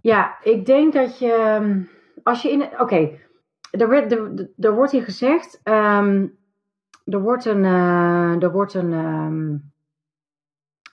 [0.00, 1.32] Ja, ik denk dat je.
[1.32, 1.82] Ehm,
[2.22, 2.62] als je in.
[2.62, 3.20] Oké, okay,
[3.70, 5.60] er, er, er, wordt hier gezegd.
[5.64, 6.38] Um,
[7.04, 7.64] er wordt een.
[7.64, 9.72] Uh, er wordt een.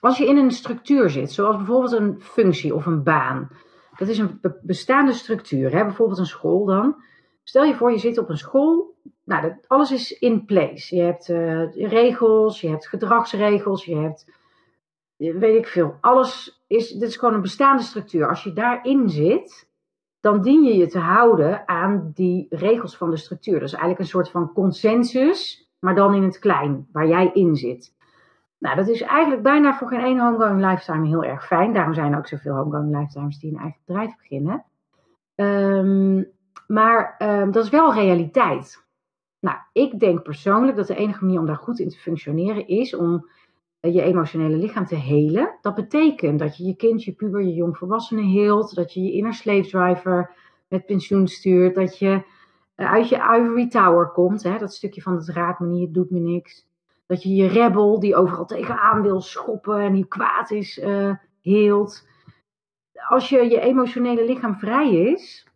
[0.00, 3.48] Als je in een structuur zit, zoals bijvoorbeeld een functie of een baan,
[3.96, 5.72] dat is een bestaande structuur.
[5.72, 5.84] Hè?
[5.84, 6.96] Bijvoorbeeld een school dan.
[7.42, 8.96] Stel je voor, je zit op een school.
[9.24, 10.96] Nou, alles is in place.
[10.96, 14.26] Je hebt uh, regels, je hebt gedragsregels, je hebt,
[15.18, 15.96] weet ik veel.
[16.00, 18.28] Alles is, dit is gewoon een bestaande structuur.
[18.28, 19.70] Als je daarin zit,
[20.20, 23.54] dan dien je je te houden aan die regels van de structuur.
[23.54, 27.56] Dat is eigenlijk een soort van consensus, maar dan in het klein, waar jij in
[27.56, 27.96] zit.
[28.58, 31.72] Nou, dat is eigenlijk bijna voor geen één homegoing lifetime heel erg fijn.
[31.72, 34.64] Daarom zijn er ook zoveel homegoing lifetimes die een eigen bedrijf beginnen.
[35.34, 36.26] Um,
[36.66, 38.86] maar um, dat is wel realiteit.
[39.40, 42.94] Nou, ik denk persoonlijk dat de enige manier om daar goed in te functioneren is
[42.94, 43.28] om
[43.80, 45.58] je emotionele lichaam te helen.
[45.60, 48.74] Dat betekent dat je je kind, je puber, je jongvolwassene heelt.
[48.74, 50.34] Dat je je inner slave driver
[50.68, 51.74] met pensioen stuurt.
[51.74, 52.22] Dat je
[52.74, 54.42] eh, uit je ivory tower komt.
[54.42, 56.66] Hè, dat stukje van het raakt me niet, het doet me niks.
[57.06, 62.06] Dat je je rebel, die overal tegenaan wil schoppen en die kwaad is, uh, heelt.
[63.08, 65.46] Als je je emotionele lichaam vrij is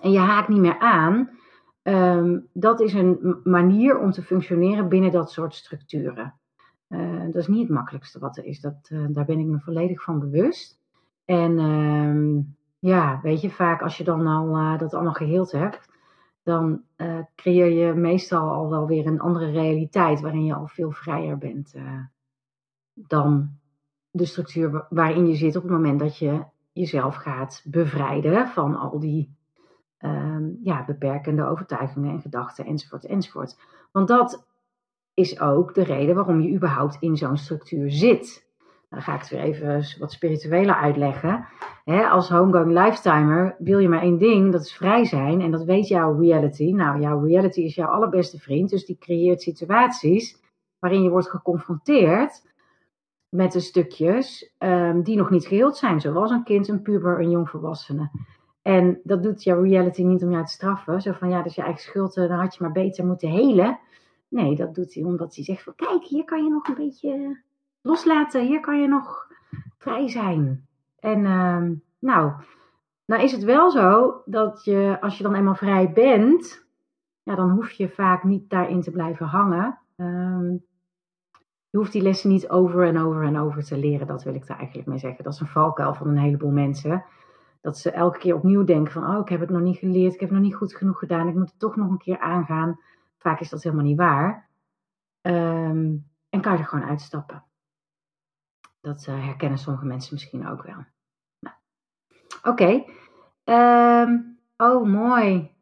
[0.00, 1.30] en je haakt niet meer aan,
[1.82, 6.40] um, dat is een manier om te functioneren binnen dat soort structuren.
[6.88, 8.60] Uh, dat is niet het makkelijkste wat er is.
[8.60, 10.80] Dat, uh, daar ben ik me volledig van bewust.
[11.24, 15.88] En um, ja, weet je, vaak als je dan al dat allemaal geheeld hebt,
[16.42, 16.82] dan
[17.34, 21.74] creëer je meestal al wel weer een andere realiteit waarin je al veel vrijer bent
[22.94, 23.58] dan
[24.10, 28.98] de structuur waarin je zit op het moment dat je jezelf gaat bevrijden van al
[28.98, 29.36] die
[30.00, 33.58] uh, ja, beperkende overtuigingen en gedachten enzovoort enzovoort.
[33.92, 34.45] Want dat
[35.16, 38.46] is ook de reden waarom je überhaupt in zo'n structuur zit.
[38.88, 41.46] Dan ga ik het weer even wat spiritueler uitleggen.
[42.10, 45.40] als homegoing lifetimer wil je maar één ding, dat is vrij zijn.
[45.40, 46.70] En dat weet jouw reality.
[46.70, 48.70] Nou, jouw reality is jouw allerbeste vriend.
[48.70, 50.40] Dus die creëert situaties
[50.78, 52.42] waarin je wordt geconfronteerd
[53.28, 56.00] met de stukjes um, die nog niet geheeld zijn.
[56.00, 58.10] Zoals een kind, een puber, een jongvolwassene.
[58.62, 61.02] En dat doet jouw reality niet om jou te straffen.
[61.02, 63.28] Zo van, ja, dat is je eigen schuld, eh, dan had je maar beter moeten
[63.28, 63.78] helen.
[64.28, 67.40] Nee, dat doet hij omdat hij zegt van, kijk, hier kan je nog een beetje
[67.80, 68.46] loslaten.
[68.46, 69.26] Hier kan je nog
[69.78, 70.66] vrij zijn.
[70.98, 72.32] En uh, nou,
[73.04, 76.66] nou is het wel zo dat je, als je dan eenmaal vrij bent,
[77.22, 79.78] ja, dan hoef je vaak niet daarin te blijven hangen.
[79.96, 80.64] Um,
[81.70, 84.06] je hoeft die lessen niet over en over en over te leren.
[84.06, 85.24] Dat wil ik daar eigenlijk mee zeggen.
[85.24, 87.04] Dat is een valkuil van een heleboel mensen.
[87.60, 90.20] Dat ze elke keer opnieuw denken van, oh, ik heb het nog niet geleerd, ik
[90.20, 92.80] heb nog niet goed genoeg gedaan, ik moet het toch nog een keer aangaan.
[93.26, 94.48] Vaak is dat helemaal niet waar.
[95.22, 97.44] Um, en kan je er gewoon uitstappen.
[98.80, 100.84] Dat uh, herkennen sommige mensen misschien ook wel.
[101.38, 101.56] Nou.
[102.42, 102.84] Oké.
[103.44, 105.54] Um, oh, mooi.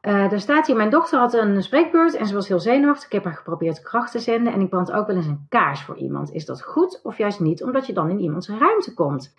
[0.00, 3.06] Er staat hier, mijn dochter had een spreekbeurt en ze was heel zenuwachtig.
[3.06, 5.82] Ik heb haar geprobeerd kracht te zenden en ik brand ook wel eens een kaars
[5.82, 6.30] voor iemand.
[6.30, 9.36] Is dat goed of juist niet, omdat je dan in iemands ruimte komt?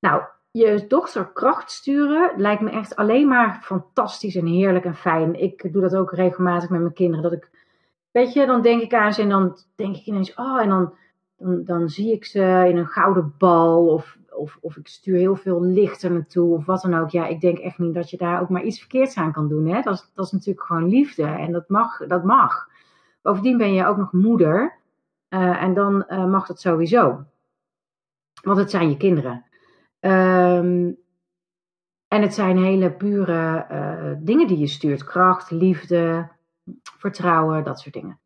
[0.00, 0.22] Nou,
[0.58, 5.40] je dochter kracht sturen lijkt me echt alleen maar fantastisch en heerlijk en fijn.
[5.40, 7.22] Ik doe dat ook regelmatig met mijn kinderen.
[7.22, 7.50] Dat ik,
[8.10, 10.94] weet je, dan denk ik aan ze en dan denk ik ineens, oh, en dan
[11.38, 15.36] dan, dan zie ik ze in een gouden bal of, of, of ik stuur heel
[15.36, 17.10] veel licht er naartoe of wat dan ook.
[17.10, 19.66] Ja, ik denk echt niet dat je daar ook maar iets verkeerds aan kan doen.
[19.66, 19.80] Hè?
[19.82, 22.06] Dat, is, dat is natuurlijk gewoon liefde en dat mag.
[22.06, 22.68] Dat mag.
[23.22, 24.78] Bovendien ben je ook nog moeder
[25.30, 27.24] uh, en dan uh, mag dat sowieso.
[28.42, 29.44] Want het zijn je kinderen.
[30.06, 30.96] Um,
[32.08, 35.04] en het zijn hele pure uh, dingen die je stuurt.
[35.04, 36.28] Kracht, liefde,
[36.98, 38.18] vertrouwen, dat soort dingen.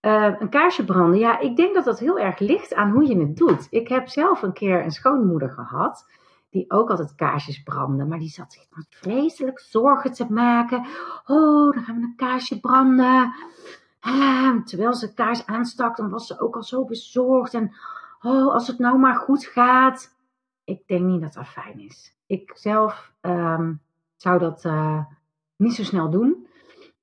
[0.00, 3.18] Uh, een kaarsje branden, ja, ik denk dat dat heel erg ligt aan hoe je
[3.18, 3.66] het doet.
[3.70, 6.06] Ik heb zelf een keer een schoonmoeder gehad,
[6.50, 10.86] die ook altijd kaarsjes brandde, maar die zat zich vreselijk zorgen te maken.
[11.26, 13.34] Oh, dan gaan we een kaarsje branden.
[14.00, 17.54] Ah, terwijl ze kaars aanstak, dan was ze ook al zo bezorgd.
[17.54, 17.74] En
[18.22, 20.20] oh, als het nou maar goed gaat.
[20.72, 22.16] Ik denk niet dat dat fijn is.
[22.26, 23.80] Ik zelf um,
[24.16, 25.04] zou dat uh,
[25.56, 26.46] niet zo snel doen.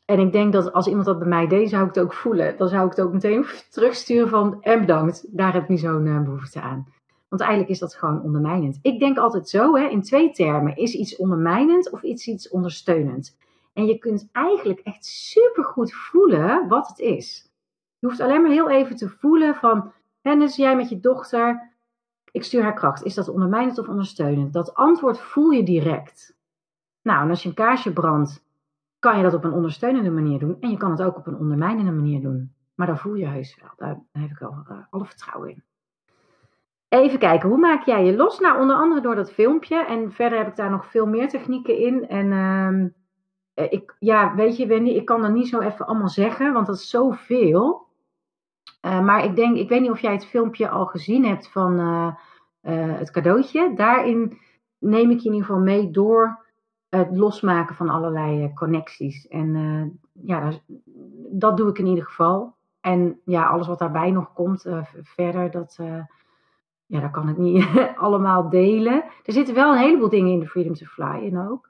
[0.05, 2.57] En ik denk dat als iemand dat bij mij deed, zou ik het ook voelen.
[2.57, 6.05] Dan zou ik het ook meteen terugsturen van en bedankt, daar heb ik niet zo'n
[6.05, 6.87] uh, behoefte aan.
[7.27, 8.79] Want eigenlijk is dat gewoon ondermijnend.
[8.81, 10.75] Ik denk altijd zo, hè, in twee termen.
[10.75, 13.37] Is iets ondermijnend of is iets ondersteunend?
[13.73, 17.51] En je kunt eigenlijk echt supergoed voelen wat het is.
[17.99, 19.91] Je hoeft alleen maar heel even te voelen van,
[20.21, 21.68] Hennis, jij met je dochter,
[22.31, 23.03] ik stuur haar kracht.
[23.03, 24.53] Is dat ondermijnend of ondersteunend?
[24.53, 26.37] Dat antwoord voel je direct.
[27.01, 28.43] Nou, en als je een kaarsje brandt
[28.99, 30.57] kan je dat op een ondersteunende manier doen.
[30.59, 32.53] En je kan het ook op een ondermijnende manier doen.
[32.75, 33.71] Maar dan voel je heus wel.
[33.77, 35.63] Daar, heb ik wel uh, alle vertrouwen in.
[36.87, 38.39] Even kijken, hoe maak jij je los?
[38.39, 39.85] Nou, onder andere door dat filmpje.
[39.85, 42.07] En verder heb ik daar nog veel meer technieken in.
[42.07, 42.31] En
[43.55, 46.65] uh, ik, ja, weet je, Wendy, ik kan dat niet zo even allemaal zeggen, want
[46.65, 47.87] dat is zoveel.
[48.81, 51.79] Uh, maar ik denk, ik weet niet of jij het filmpje al gezien hebt van
[51.79, 52.13] uh,
[52.97, 53.73] het cadeautje.
[53.75, 54.37] Daarin
[54.77, 56.47] neem ik je in ieder geval mee door
[56.89, 59.27] het losmaken van allerlei connecties.
[59.27, 60.61] En ja, dat,
[61.31, 62.55] dat, doe ik in ieder geval.
[62.81, 64.65] En ja, alles wat daarbij nog komt
[65.03, 65.77] verder, dat,
[66.85, 67.65] ja, dat kan ik niet
[67.95, 69.03] allemaal delen.
[69.23, 71.68] Er zitten wel een heleboel dingen in de Freedom to Fly in ook.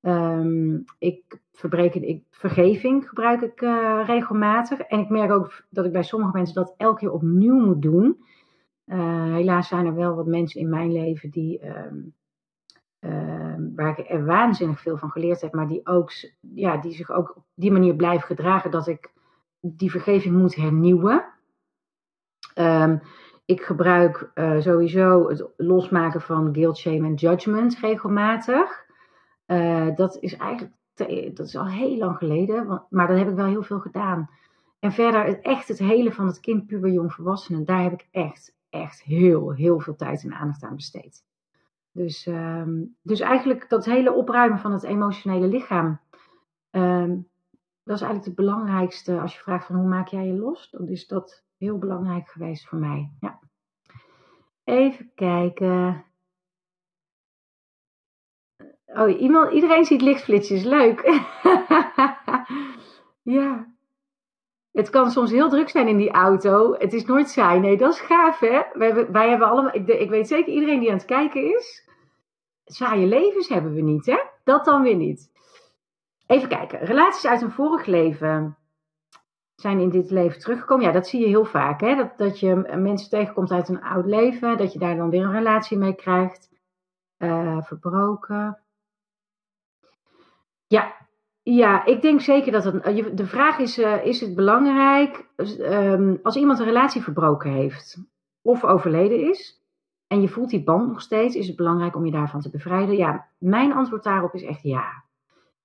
[0.00, 4.80] Um, ik, verbreken, ik, vergeving gebruik ik uh, regelmatig.
[4.80, 8.24] En ik merk ook dat ik bij sommige mensen dat elke keer opnieuw moet doen.
[8.86, 12.14] Uh, helaas zijn er wel wat mensen in mijn leven die, um,
[13.00, 17.10] uh, waar ik er waanzinnig veel van geleerd heb, maar die, ook, ja, die zich
[17.10, 19.12] ook op die manier blijven gedragen dat ik
[19.60, 21.24] die vergeving moet hernieuwen.
[23.44, 28.86] Ik gebruik uh, sowieso het losmaken van guilt, shame en judgment regelmatig.
[29.48, 30.76] Uh, dat is eigenlijk
[31.34, 34.30] dat is al heel lang geleden, maar dat heb ik wel heel veel gedaan.
[34.78, 38.56] En verder, echt het hele van het kind, puber, jong, volwassenen, daar heb ik echt,
[38.70, 41.24] echt heel, heel veel tijd en aandacht aan besteed.
[41.92, 46.00] Dus, um, dus eigenlijk dat hele opruimen van het emotionele lichaam,
[46.70, 47.28] um,
[47.84, 50.70] dat is eigenlijk het belangrijkste als je vraagt van hoe maak jij je los.
[50.70, 53.10] Dan is dat heel belangrijk geweest voor mij.
[53.20, 53.38] Ja.
[54.64, 56.04] Even kijken.
[58.94, 60.64] Oh, iemand, iedereen ziet lichtflitsjes.
[60.64, 61.00] Leuk.
[63.22, 63.66] ja.
[64.72, 66.74] Het kan soms heel druk zijn in die auto.
[66.78, 67.60] Het is nooit saai.
[67.60, 68.62] Nee, dat is gaaf, hè?
[68.72, 69.74] Wij, wij hebben allemaal...
[69.74, 71.88] Ik, weet zeker, iedereen die aan het kijken is...
[72.64, 74.18] Saaie levens hebben we niet, hè?
[74.44, 75.30] Dat dan weer niet.
[76.26, 76.78] Even kijken.
[76.78, 78.56] Relaties uit een vorig leven
[79.54, 80.84] zijn in dit leven teruggekomen.
[80.84, 81.80] Ja, dat zie je heel vaak.
[81.80, 81.94] Hè?
[81.94, 84.56] Dat, dat je mensen tegenkomt uit een oud leven.
[84.56, 86.50] Dat je daar dan weer een relatie mee krijgt.
[87.18, 88.62] Uh, verbroken.
[90.68, 90.96] Ja,
[91.42, 93.16] ja, ik denk zeker dat het.
[93.16, 95.26] De vraag is: uh, is het belangrijk
[95.58, 97.98] um, als iemand een relatie verbroken heeft
[98.42, 99.58] of overleden is
[100.08, 102.96] en je voelt die band nog steeds, is het belangrijk om je daarvan te bevrijden?
[102.96, 105.04] Ja, mijn antwoord daarop is echt ja.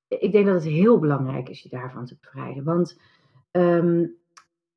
[0.07, 2.63] Ik denk dat het heel belangrijk is je daarvan te bevrijden.
[2.63, 2.99] Want
[3.51, 4.15] um,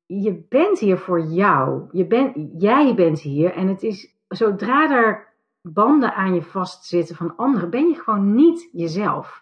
[0.05, 1.87] je bent hier voor jou.
[1.91, 5.27] Je bent, jij bent hier en het is zodra er
[5.61, 9.41] banden aan je vastzitten van anderen, ben je gewoon niet jezelf.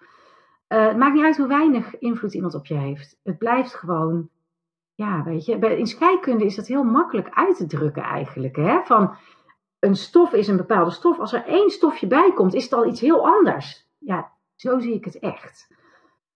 [0.76, 3.20] Uh, het maakt niet uit hoe weinig invloed iemand op je heeft.
[3.24, 4.30] Het blijft gewoon,
[4.94, 5.78] ja, weet je.
[5.78, 8.56] In scheikunde is dat heel makkelijk uit te drukken eigenlijk.
[8.56, 8.82] Hè?
[8.84, 9.16] Van
[9.80, 11.20] een stof is een bepaalde stof.
[11.20, 13.88] Als er één stofje bij komt, is het al iets heel anders.
[13.98, 15.74] Ja, zo zie ik het echt.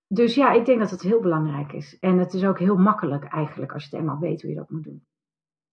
[0.08, 2.00] Dus ja, ik denk dat het heel belangrijk is.
[2.00, 4.70] En het is ook heel makkelijk eigenlijk als je het eenmaal weet hoe je dat
[4.70, 5.06] moet doen.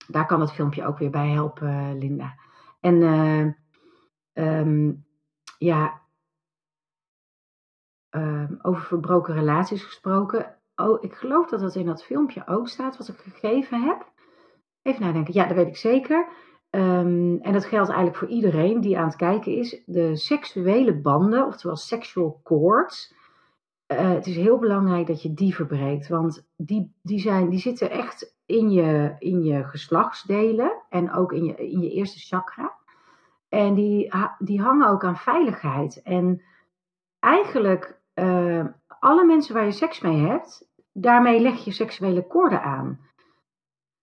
[0.09, 2.35] Daar kan het filmpje ook weer bij helpen, Linda.
[2.81, 5.05] En uh, um,
[5.59, 6.01] ja,
[8.17, 10.55] uh, over verbroken relaties gesproken.
[10.77, 14.12] Oh, ik geloof dat dat in dat filmpje ook staat wat ik gegeven heb.
[14.83, 15.35] Even nadenken.
[15.35, 16.29] Ja, dat weet ik zeker.
[16.71, 19.83] Um, en dat geldt eigenlijk voor iedereen die aan het kijken is.
[19.87, 23.14] De seksuele banden, oftewel sexual cords.
[23.93, 26.09] Uh, het is heel belangrijk dat je die verbreekt.
[26.09, 30.83] Want die, die, zijn, die zitten echt in je, in je geslachtsdelen.
[30.89, 32.75] En ook in je, in je eerste chakra.
[33.49, 36.03] En die, die hangen ook aan veiligheid.
[36.03, 36.43] En
[37.19, 38.64] eigenlijk uh,
[38.99, 43.01] alle mensen waar je seks mee hebt, daarmee leg je seksuele koorden aan.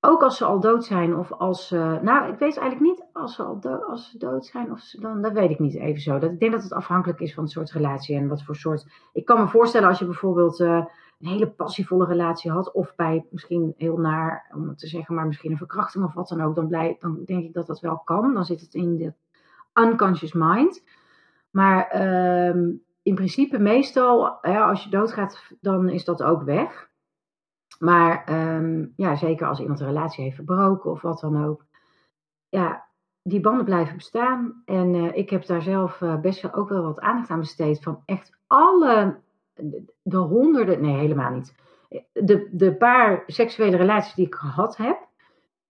[0.06, 2.00] Ook als ze al dood zijn of als ze.
[2.02, 5.00] Nou, ik weet eigenlijk niet als ze al dood, als ze dood zijn of ze
[5.00, 5.22] dan.
[5.22, 6.20] Dat weet ik niet even zo.
[6.20, 8.88] Dat, ik denk dat het afhankelijk is van het soort relatie en wat voor soort.
[9.14, 10.86] Ik kan me voorstellen als je bijvoorbeeld uh,
[11.20, 12.72] een hele passievolle relatie had.
[12.72, 16.28] Of bij misschien heel naar, om het te zeggen, maar misschien een verkrachting of wat
[16.28, 16.56] dan ook.
[16.56, 18.34] Dan, blij, dan denk ik dat dat wel kan.
[18.34, 19.14] Dan zit het in de
[19.82, 20.84] unconscious mind.
[21.52, 21.96] Maar.
[21.96, 26.92] Uh, in principe meestal, als je doodgaat, dan is dat ook weg.
[27.80, 31.66] Maar um, ja, zeker als iemand een relatie heeft verbroken of wat dan ook.
[32.50, 32.86] Ja,
[33.22, 34.62] die banden blijven bestaan.
[34.66, 37.84] En uh, ik heb daar zelf uh, best wel ook wel wat aandacht aan besteed.
[37.84, 39.20] Van echt alle,
[39.54, 41.56] de, de honderden, nee helemaal niet.
[42.12, 45.08] De, de paar seksuele relaties die ik gehad heb.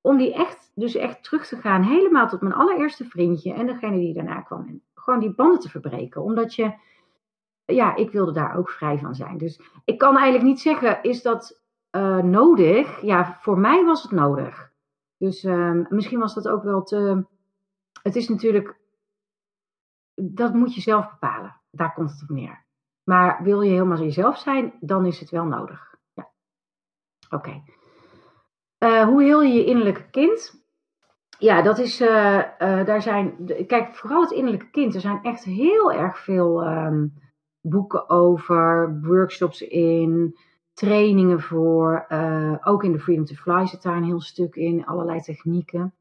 [0.01, 1.83] Om die echt, dus echt terug te gaan.
[1.83, 4.67] Helemaal tot mijn allereerste vriendje en degene die daarna kwam.
[4.67, 6.21] En gewoon die banden te verbreken.
[6.21, 6.73] Omdat je
[7.65, 9.37] ja, ik wilde daar ook vrij van zijn.
[9.37, 11.61] Dus ik kan eigenlijk niet zeggen, is dat
[11.91, 13.01] uh, nodig?
[13.01, 14.71] Ja, voor mij was het nodig.
[15.17, 17.25] Dus uh, misschien was dat ook wel te.
[18.01, 18.75] Het is natuurlijk.
[20.15, 21.61] Dat moet je zelf bepalen.
[21.71, 22.65] Daar komt het op neer.
[23.03, 25.95] Maar wil je helemaal jezelf zijn, dan is het wel nodig.
[26.13, 26.29] Ja.
[27.29, 27.63] Oké.
[28.77, 30.63] Eh, hoe heel je je innerlijke kind?
[31.39, 32.01] Ja, dat is.
[32.01, 33.35] Uh, daar zijn.
[33.67, 34.95] Kijk, vooral het innerlijke kind.
[34.95, 36.67] Er zijn echt heel erg veel.
[36.67, 37.13] Um,
[37.63, 40.37] boeken over, workshops in,
[40.73, 42.05] trainingen voor.
[42.09, 45.93] Uh, ook in de Freedom to Fly zit daar een heel stuk in, allerlei technieken.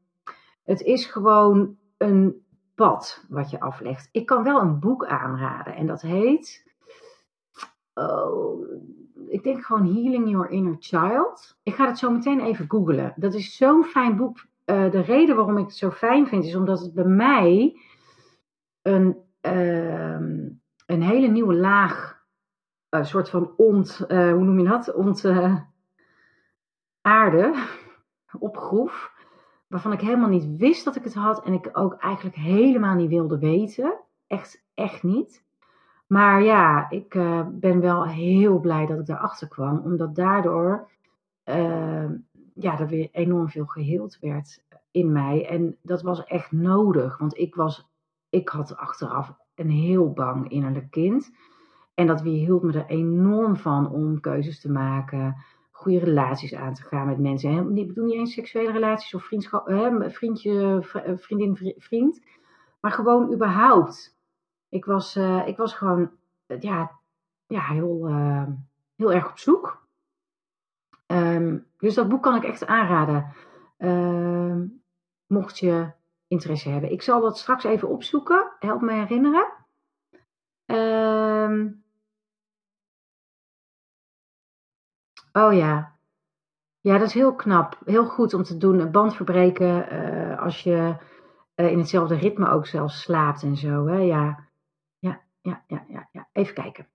[0.63, 2.45] Het is gewoon een
[2.75, 4.09] pad wat je aflegt.
[4.11, 6.71] Ik kan wel een boek aanraden en dat heet.
[7.93, 8.67] Oh,
[9.27, 11.57] ik denk gewoon Healing Your Inner Child.
[11.63, 13.13] Ik ga het zo meteen even googlen.
[13.15, 14.45] Dat is zo'n fijn boek.
[14.65, 17.79] Uh, de reden waarom ik het zo fijn vind is omdat het bij mij
[18.81, 20.49] een, uh,
[20.85, 22.23] een hele nieuwe laag,
[22.89, 24.93] een uh, soort van ont, uh, hoe noem je dat?
[24.93, 25.25] Ont
[27.01, 27.53] aarde
[28.39, 29.11] opgroef.
[29.67, 33.09] Waarvan ik helemaal niet wist dat ik het had en ik ook eigenlijk helemaal niet
[33.09, 33.99] wilde weten.
[34.27, 35.43] Echt, echt niet.
[36.07, 37.09] Maar ja, ik
[37.49, 40.89] ben wel heel blij dat ik daarachter kwam, omdat daardoor
[42.53, 45.47] ja, er weer enorm veel geheeld werd in mij.
[45.47, 47.89] En dat was echt nodig, want ik, was,
[48.29, 51.31] ik had achteraf een heel bang innerlijk kind.
[51.93, 55.35] En dat weerhield me er enorm van om keuzes te maken,
[55.71, 57.49] goede relaties aan te gaan met mensen.
[57.49, 60.79] En ik bedoel niet eens seksuele relaties of vriendschap, hè, vriendje,
[61.17, 62.21] vriendin, vriend,
[62.79, 64.13] maar gewoon überhaupt
[64.73, 66.11] ik was, uh, ik was gewoon
[66.59, 66.99] ja,
[67.47, 68.07] ja, heel,
[68.95, 69.87] heel erg op zoek.
[71.07, 73.33] Um, dus dat boek kan ik echt aanraden.
[73.77, 74.55] Uh,
[75.27, 75.91] mocht je
[76.33, 76.91] interesse hebben.
[76.91, 78.51] Ik zal dat straks even opzoeken.
[78.59, 79.53] Help me herinneren.
[80.65, 81.83] Um,
[85.31, 85.91] oh ja.
[86.79, 87.77] Ja, dat is heel knap.
[87.85, 88.79] Heel goed om te doen.
[88.79, 90.95] Een band verbreken uh, als je
[91.55, 93.87] in hetzelfde ritme ook zelfs slaapt en zo.
[93.87, 93.97] Hè?
[93.97, 94.51] Ja
[95.43, 96.29] ja, ja, ja, ja.
[96.31, 96.87] Even kijken.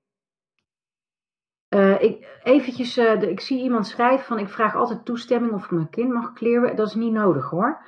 [1.74, 5.90] Uh, ik, eventjes, ik zie iemand schrijven van ik vraag altijd toestemming of ik mijn
[5.90, 6.76] kind mag kleren.
[6.76, 7.84] Dat is niet nodig hoor.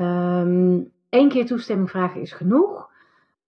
[0.00, 2.88] Um, Eén keer toestemming vragen is genoeg.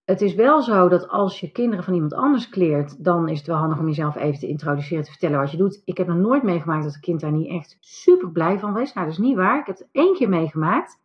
[0.05, 3.47] Het is wel zo dat als je kinderen van iemand anders kleert, dan is het
[3.47, 5.83] wel handig om jezelf even te introduceren, te vertellen wat je doet.
[5.85, 8.93] Ik heb nog nooit meegemaakt dat een kind daar niet echt super blij van was.
[8.93, 9.61] Nou, dat is niet waar.
[9.61, 10.99] Ik heb het één keer meegemaakt.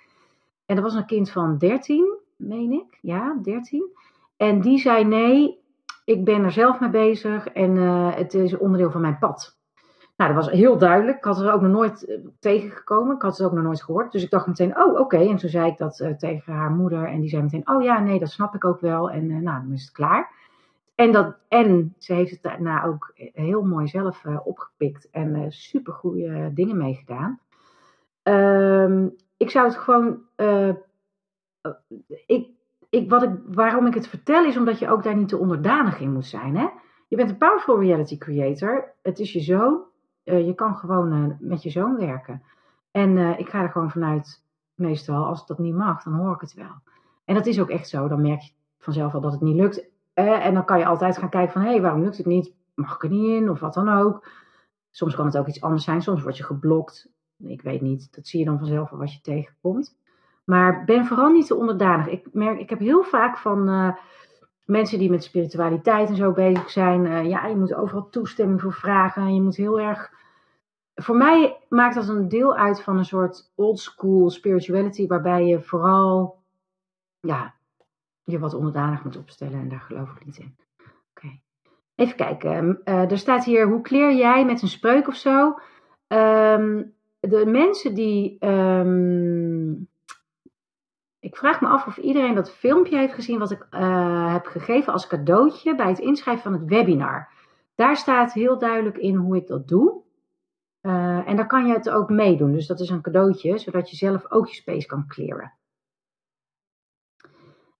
[0.65, 2.97] En dat was een kind van 13, meen ik.
[3.01, 3.89] Ja, 13.
[4.37, 5.59] En die zei: Nee,
[6.05, 9.56] ik ben er zelf mee bezig en uh, het is onderdeel van mijn pad.
[10.17, 11.17] Nou, dat was heel duidelijk.
[11.17, 13.15] Ik had er ook nog nooit uh, tegengekomen.
[13.15, 14.11] Ik had het ook nog nooit gehoord.
[14.11, 15.17] Dus ik dacht meteen: Oh, oké.
[15.17, 17.05] En toen zei ik dat uh, tegen haar moeder.
[17.07, 19.11] En die zei meteen: Oh ja, nee, dat snap ik ook wel.
[19.11, 20.31] En nou, dan is het klaar.
[20.95, 26.51] En, dat, en ze heeft het daarna ook heel mooi zelf opgepikt en super goede
[26.53, 27.39] dingen meegedaan.
[28.23, 30.19] Um, ik zou het gewoon.
[32.25, 32.47] ik,
[32.89, 35.99] ik, wat ik, waarom ik het vertel is omdat je ook daar niet te onderdanig
[35.99, 36.57] in moet zijn.
[36.57, 36.67] Hè?
[37.07, 38.93] Je bent een powerful reality creator.
[39.01, 39.86] Het is je zoon.
[40.27, 42.43] Uh, je kan gewoon uh, met je zoon werken.
[42.91, 44.43] En uh, ik ga er gewoon vanuit,
[44.75, 46.81] meestal, als dat niet mag, dan hoor ik het wel.
[47.25, 48.07] En dat is ook echt zo.
[48.07, 49.85] Dan merk je vanzelf al dat het niet lukt.
[50.13, 52.53] en dan kan je altijd gaan kijken van, hé, hey, waarom lukt het niet?
[52.75, 53.49] Mag ik er niet in?
[53.49, 54.27] Of wat dan ook.
[54.91, 56.01] Soms kan het ook iets anders zijn.
[56.01, 57.09] Soms word je geblokt.
[57.37, 58.15] Ik weet niet.
[58.15, 59.97] Dat zie je dan vanzelf al wat je tegenkomt.
[60.43, 62.07] Maar ben vooral niet te onderdanig.
[62.07, 63.95] Ik, merk, ik heb heel vaak van
[64.67, 67.05] mensen die met spiritualiteit en zo bezig zijn.
[67.05, 69.33] Uh, ja, je moet overal toestemming voor vragen.
[69.33, 70.11] Je moet heel erg.
[70.95, 75.07] Voor mij maakt dat een deel uit van een soort old school spirituality.
[75.07, 76.37] Waarbij je vooral
[77.19, 77.53] ja,
[78.23, 79.59] je wat onderdanig moet opstellen.
[79.59, 80.55] En daar geloof ik niet in.
[81.11, 81.39] Oké.
[81.95, 82.81] Even kijken.
[82.85, 85.59] Uh, er staat hier: hoe kleer jij met een spreuk of zo?
[86.07, 88.45] Um, de mensen die.
[88.45, 89.87] Um,
[91.19, 94.93] ik vraag me af of iedereen dat filmpje heeft gezien wat ik uh, heb gegeven
[94.93, 97.29] als cadeautje bij het inschrijven van het webinar.
[97.75, 100.01] Daar staat heel duidelijk in hoe ik dat doe.
[100.81, 102.51] Uh, en daar kan je het ook meedoen.
[102.51, 105.53] Dus dat is een cadeautje, zodat je zelf ook je space kan clearen.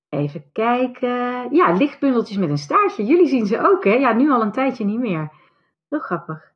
[0.10, 1.54] Even kijken.
[1.56, 3.06] Ja, lichtbundeltjes met een staartje.
[3.06, 3.94] Jullie zien ze ook, hè?
[3.94, 5.32] Ja, nu al een tijdje niet meer.
[5.90, 6.56] Heel grappig.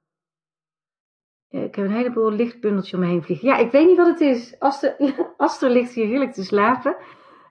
[1.52, 3.48] Ik heb een heleboel lichtbundeltjes om me heen vliegen.
[3.48, 4.60] Ja, ik weet niet wat het is.
[4.60, 4.96] Aster,
[5.38, 6.96] Aster ligt hier heerlijk te slapen.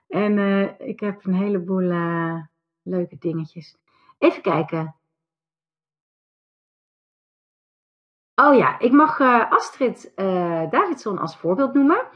[0.07, 2.41] En uh, ik heb een heleboel uh,
[2.81, 3.77] leuke dingetjes.
[4.17, 4.95] Even kijken.
[8.35, 10.11] Oh ja, ik mag Astrid
[10.69, 12.07] Davidson als voorbeeld noemen.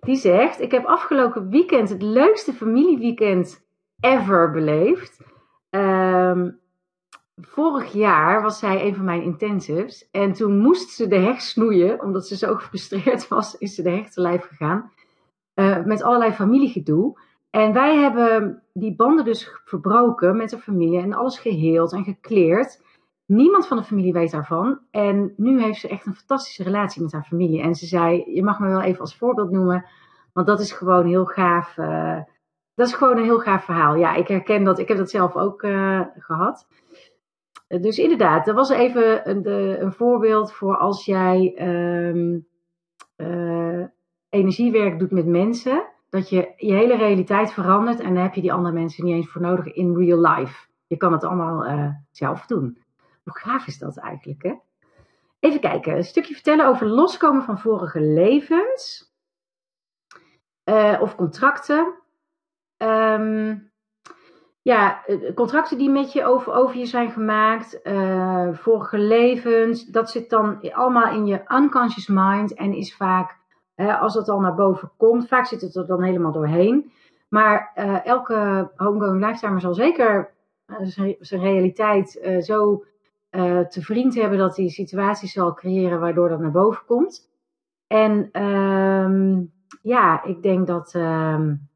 [0.00, 3.66] Die zegt: Ik heb afgelopen weekend het leukste familieweekend
[4.00, 5.20] ever beleefd.
[5.70, 6.61] Um,
[7.40, 10.10] vorig jaar was zij een van mijn intensives.
[10.10, 13.90] En toen moest ze de heg snoeien, omdat ze zo gefrustreerd was, is ze de
[13.90, 14.92] heg te lijf gegaan.
[15.54, 17.20] Uh, met allerlei familiegedoe.
[17.50, 22.80] En wij hebben die banden dus verbroken met de familie en alles geheeld en gekleerd.
[23.26, 24.80] Niemand van de familie weet daarvan.
[24.90, 27.62] En nu heeft ze echt een fantastische relatie met haar familie.
[27.62, 29.84] En ze zei: Je mag me wel even als voorbeeld noemen,
[30.32, 31.76] want dat is gewoon heel gaaf.
[31.76, 32.20] Uh,
[32.74, 33.94] dat is gewoon een heel gaaf verhaal.
[33.94, 34.78] Ja, ik herken dat.
[34.78, 36.66] Ik heb dat zelf ook uh, gehad.
[37.80, 41.54] Dus inderdaad, dat was even een, de, een voorbeeld voor als jij
[42.08, 42.46] um,
[43.16, 43.84] uh,
[44.28, 45.84] energiewerk doet met mensen.
[46.08, 49.28] dat je je hele realiteit verandert en daar heb je die andere mensen niet eens
[49.28, 50.68] voor nodig in real life.
[50.86, 52.78] Je kan het allemaal uh, zelf doen.
[53.22, 54.54] Hoe gaaf is dat eigenlijk, hè?
[55.40, 59.10] Even kijken, een stukje vertellen over loskomen van vorige levens.
[61.00, 61.94] Of contracten.
[62.76, 63.71] Um,
[64.62, 70.10] ja, eh, contracten die met je over, over je zijn gemaakt, uh, vorige levens, dat
[70.10, 73.40] zit dan allemaal in je unconscious mind en is vaak,
[74.00, 76.92] als het al naar boven komt, vaak zit het er dan helemaal doorheen.
[77.28, 80.30] Maar uh, elke homegoing lifetimer zal zeker
[81.20, 82.84] zijn realiteit zo
[83.68, 87.30] te vriend hebben dat hij situaties zal creëren waardoor dat naar boven komt.
[87.86, 89.52] En um,
[89.82, 90.94] ja, ik denk dat.
[90.94, 91.70] Um,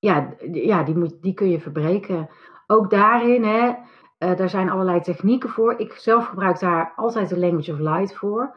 [0.00, 2.28] ja, ja die, moet, die kun je verbreken.
[2.66, 5.74] Ook daarin, hè, uh, daar zijn allerlei technieken voor.
[5.78, 8.56] Ik zelf gebruik daar altijd de language of light voor.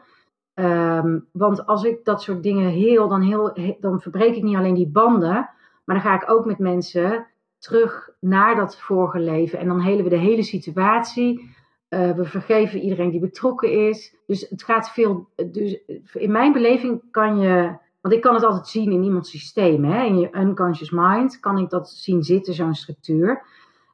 [0.54, 4.74] Um, want als ik dat soort dingen heel dan, heel, dan verbreek ik niet alleen
[4.74, 5.50] die banden,
[5.84, 7.26] maar dan ga ik ook met mensen
[7.58, 9.58] terug naar dat vorige leven.
[9.58, 11.52] En dan helen we de hele situatie.
[11.88, 14.16] Uh, we vergeven iedereen die betrokken is.
[14.26, 15.28] Dus het gaat veel.
[15.50, 15.80] Dus
[16.12, 19.84] in mijn beleving kan je want ik kan het altijd zien in iemands systeem.
[19.84, 20.04] Hè?
[20.04, 23.42] In je unconscious mind kan ik dat zien zitten, zo'n structuur.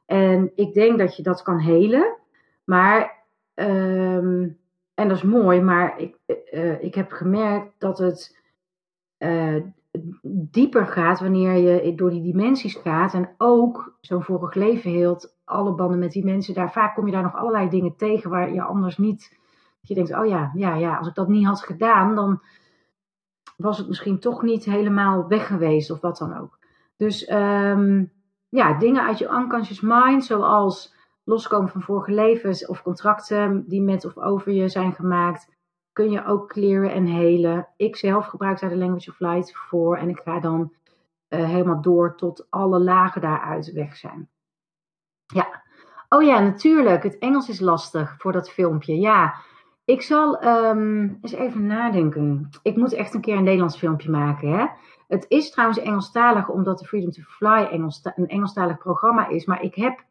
[0.05, 2.17] En ik denk dat je dat kan helen.
[2.63, 3.23] Maar,
[3.55, 4.57] um,
[4.93, 6.17] en dat is mooi, maar ik,
[6.53, 8.37] uh, ik heb gemerkt dat het
[9.17, 9.61] uh,
[10.21, 13.13] dieper gaat wanneer je door die dimensies gaat.
[13.13, 16.53] En ook zo'n vorig leven heelt, alle banden met die mensen.
[16.53, 19.37] Daar, vaak kom je daar nog allerlei dingen tegen waar je anders niet.
[19.81, 22.41] Je denkt, oh ja, ja, ja, als ik dat niet had gedaan, dan
[23.61, 26.59] was het misschien toch niet helemaal weg geweest of wat dan ook.
[26.97, 28.11] Dus um,
[28.49, 34.05] ja, dingen uit je unconscious mind, zoals loskomen van vorige levens of contracten die met
[34.05, 35.49] of over je zijn gemaakt,
[35.91, 37.67] kun je ook clearen en helen.
[37.75, 40.73] Ik zelf gebruik daar de Language of Light voor en ik ga dan
[41.29, 44.29] uh, helemaal door tot alle lagen daaruit weg zijn.
[45.25, 45.63] Ja,
[46.09, 47.03] oh ja, natuurlijk.
[47.03, 48.99] Het Engels is lastig voor dat filmpje.
[48.99, 49.35] Ja,
[49.85, 52.49] ik zal um, eens even nadenken.
[52.63, 54.49] Ik moet echt een keer een Nederlands filmpje maken.
[54.49, 54.65] Hè?
[55.07, 59.45] Het is trouwens Engelstalig, omdat de Freedom to Fly Engels, een Engelstalig programma is.
[59.45, 60.05] Maar ik heb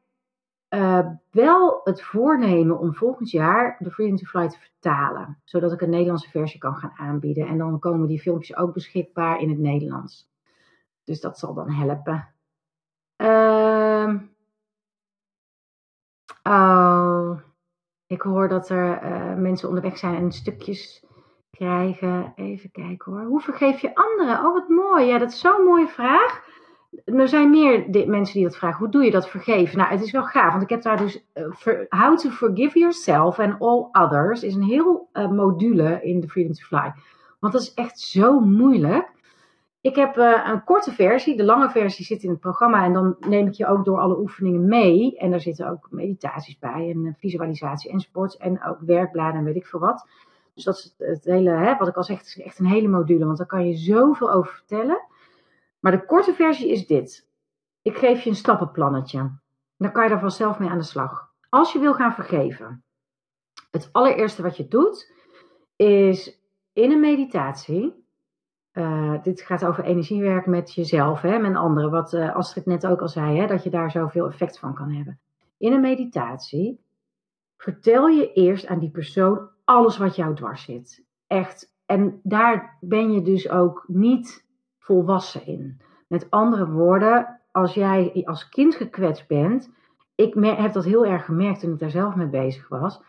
[0.70, 5.40] uh, wel het voornemen om volgend jaar de Freedom to Fly te vertalen.
[5.44, 7.46] Zodat ik een Nederlandse versie kan gaan aanbieden.
[7.46, 10.28] En dan komen die filmpjes ook beschikbaar in het Nederlands.
[11.04, 12.28] Dus dat zal dan helpen.
[13.16, 14.14] Uh,
[16.42, 17.49] oh.
[18.10, 21.04] Ik hoor dat er uh, mensen onderweg zijn en stukjes
[21.50, 22.32] krijgen.
[22.36, 23.22] Even kijken hoor.
[23.22, 24.46] Hoe vergeef je anderen?
[24.46, 25.06] Oh, wat mooi.
[25.06, 26.42] Ja, dat is zo'n mooie vraag.
[27.04, 28.78] Er zijn meer mensen die dat vragen.
[28.78, 29.78] Hoe doe je dat vergeven?
[29.78, 33.38] Nou, het is wel gaaf, want ik heb daar dus uh, How to Forgive Yourself
[33.38, 36.92] and All Others is een heel uh, module in de Freedom to Fly.
[37.40, 39.10] Want dat is echt zo moeilijk.
[39.80, 41.36] Ik heb uh, een korte versie.
[41.36, 42.84] De lange versie zit in het programma.
[42.84, 45.18] En dan neem ik je ook door alle oefeningen mee.
[45.18, 46.90] En daar zitten ook meditaties bij.
[46.90, 48.36] En visualisatie enzovoorts.
[48.36, 50.08] En ook werkbladen en weet ik veel wat.
[50.54, 53.24] Dus dat is het, hele, hè, wat ik al zeg, is echt een hele module.
[53.24, 55.06] Want daar kan je zoveel over vertellen.
[55.80, 57.28] Maar de korte versie is dit.
[57.82, 59.30] Ik geef je een stappenplannetje.
[59.76, 61.32] Dan kan je daar vanzelf mee aan de slag.
[61.48, 62.84] Als je wil gaan vergeven.
[63.70, 65.12] Het allereerste wat je doet.
[65.76, 66.40] Is
[66.72, 67.99] in een meditatie
[68.72, 71.90] uh, dit gaat over energiewerk met jezelf, hè, met anderen.
[71.90, 74.90] Wat uh, Astrid net ook al zei, hè, dat je daar zoveel effect van kan
[74.90, 75.18] hebben.
[75.58, 76.80] In een meditatie
[77.56, 81.04] vertel je eerst aan die persoon alles wat jou dwars zit.
[81.26, 81.74] Echt.
[81.86, 84.44] En daar ben je dus ook niet
[84.78, 85.80] volwassen in.
[86.06, 89.70] Met andere woorden, als jij als kind gekwetst bent,
[90.14, 93.02] ik heb dat heel erg gemerkt toen ik daar zelf mee bezig was,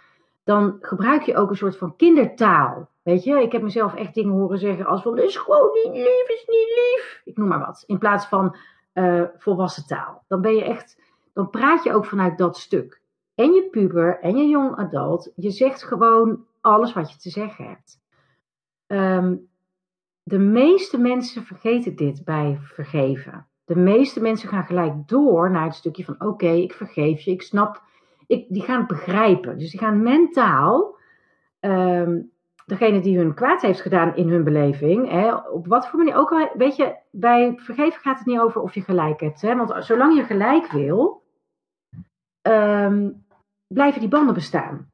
[0.43, 2.89] dan gebruik je ook een soort van kindertaal.
[3.03, 6.29] Weet je, ik heb mezelf echt dingen horen zeggen als van, is gewoon niet lief,
[6.29, 7.21] is niet lief.
[7.23, 7.83] Ik noem maar wat.
[7.87, 8.55] In plaats van
[8.93, 10.23] uh, volwassen taal.
[10.27, 11.01] Dan ben je echt,
[11.33, 13.01] dan praat je ook vanuit dat stuk.
[13.35, 17.65] En je puber en je jong adult, je zegt gewoon alles wat je te zeggen
[17.65, 17.99] hebt.
[18.87, 19.49] Um,
[20.23, 23.47] de meeste mensen vergeten dit bij vergeven.
[23.65, 27.41] De meeste mensen gaan gelijk door naar het stukje van: oké, ik vergeef je, ik
[27.41, 27.81] snap.
[28.27, 29.57] Ik, die gaan het begrijpen.
[29.57, 30.95] Dus die gaan mentaal
[31.59, 32.31] um,
[32.66, 36.32] degene die hun kwaad heeft gedaan in hun beleving, hè, op wat voor manier ook
[36.32, 39.41] al, weet je, bij vergeven gaat het niet over of je gelijk hebt.
[39.41, 41.24] Hè, want zolang je gelijk wil,
[42.41, 43.26] um,
[43.68, 44.91] blijven die banden bestaan.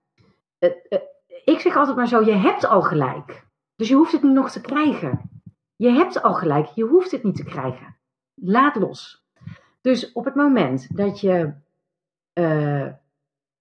[0.60, 1.00] Uh, uh,
[1.44, 3.46] ik zeg altijd maar zo, je hebt al gelijk.
[3.76, 5.42] Dus je hoeft het niet nog te krijgen.
[5.76, 7.96] Je hebt al gelijk, je hoeft het niet te krijgen.
[8.42, 9.26] Laat los.
[9.82, 11.54] Dus op het moment dat je
[12.34, 12.88] uh,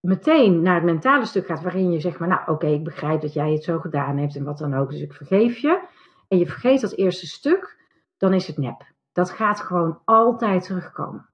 [0.07, 3.33] meteen naar het mentale stuk gaat, waarin je zegt maar, nou oké, ik begrijp dat
[3.33, 5.83] jij het zo gedaan hebt en wat dan ook, dus ik vergeef je.
[6.29, 7.77] En je vergeet dat eerste stuk,
[8.17, 8.83] dan is het nep.
[9.13, 11.29] Dat gaat gewoon altijd terugkomen.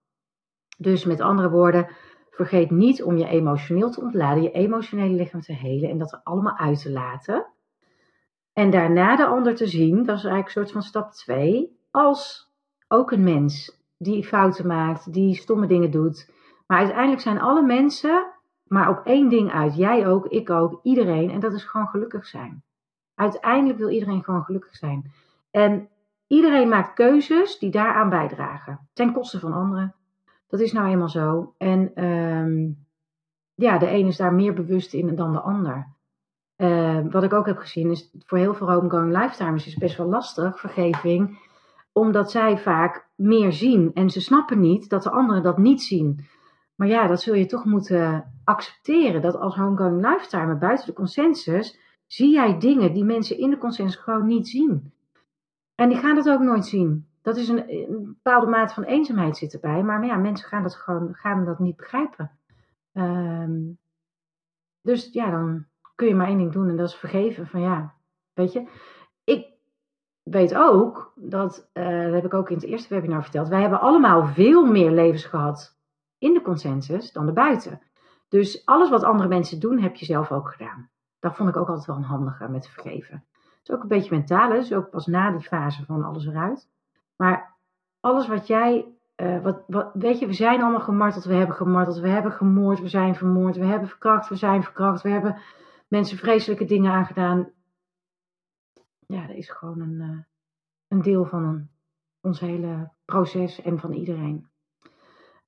[0.78, 1.88] Dus met andere woorden,
[2.30, 6.20] vergeet niet om je emotioneel te ontladen, je emotionele lichaam te helen en dat er
[6.22, 7.46] allemaal uit te laten.
[8.52, 12.50] En daarna de ander te zien, dat is eigenlijk een soort van stap 2, als
[12.88, 16.30] ook een mens die fouten maakt, die stomme dingen doet.
[16.66, 18.31] Maar uiteindelijk zijn alle mensen
[18.72, 19.76] maar op één ding uit.
[19.76, 21.30] Jij ook, ik ook, iedereen.
[21.30, 22.62] En dat is gewoon gelukkig zijn.
[23.14, 25.12] Uiteindelijk wil iedereen gewoon gelukkig zijn.
[25.50, 25.88] En
[26.26, 28.88] iedereen maakt keuzes die daaraan bijdragen.
[28.92, 29.94] Ten koste van anderen.
[30.48, 31.54] Dat is nou eenmaal zo.
[31.58, 32.70] En ehm,
[33.54, 35.86] ja, de een is daar meer bewust in dan de ander.
[36.56, 40.06] Uh, wat ik ook heb gezien is voor heel veel homegoing lifetimers is best wel
[40.06, 41.38] lastig, vergeving,
[41.92, 46.26] omdat zij vaak meer zien en ze snappen niet dat de anderen dat niet zien.
[46.74, 51.78] Maar ja, dat zul je toch moeten accepteren, dat als homegoing lifetimer buiten de consensus,
[52.06, 54.92] zie jij dingen die mensen in de consensus gewoon niet zien.
[55.74, 57.06] En die gaan dat ook nooit zien.
[57.22, 57.64] Dat is een,
[58.22, 61.76] bepaalde mate van eenzaamheid zit erbij, maar ja, mensen gaan dat gewoon gaan dat niet
[61.76, 62.30] begrijpen.
[62.92, 63.78] Um,
[64.80, 67.46] dus ja, dan kun je maar één ding doen en dat is vergeven.
[67.46, 67.94] Van ja,
[68.32, 68.68] weet je,
[69.24, 69.46] ik
[70.22, 73.80] weet ook dat, uh, dat heb ik ook in het eerste webinar verteld, wij hebben
[73.80, 75.80] allemaal veel meer levens gehad
[76.22, 77.80] in de consensus dan erbuiten.
[78.28, 80.90] Dus alles wat andere mensen doen, heb je zelf ook gedaan.
[81.18, 83.24] Dat vond ik ook altijd wel een handige met vergeven.
[83.32, 86.68] Het is ook een beetje mentaal, dus ook pas na die fase van alles eruit.
[87.16, 87.56] Maar
[88.00, 91.98] alles wat jij, uh, wat, wat, weet je, we zijn allemaal gemarteld, we hebben gemarteld,
[91.98, 95.40] we hebben gemoord, we zijn vermoord, we hebben verkracht, we zijn verkracht, we hebben
[95.88, 97.50] mensen vreselijke dingen aangedaan.
[99.06, 100.18] Ja, dat is gewoon een, uh,
[100.88, 101.70] een deel van een,
[102.20, 104.51] ons hele proces en van iedereen.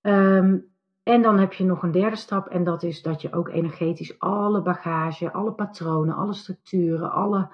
[0.07, 3.49] Um, en dan heb je nog een derde stap en dat is dat je ook
[3.49, 7.49] energetisch alle bagage, alle patronen, alle structuren, alle,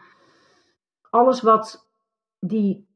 [1.11, 1.91] alles wat
[2.39, 2.89] die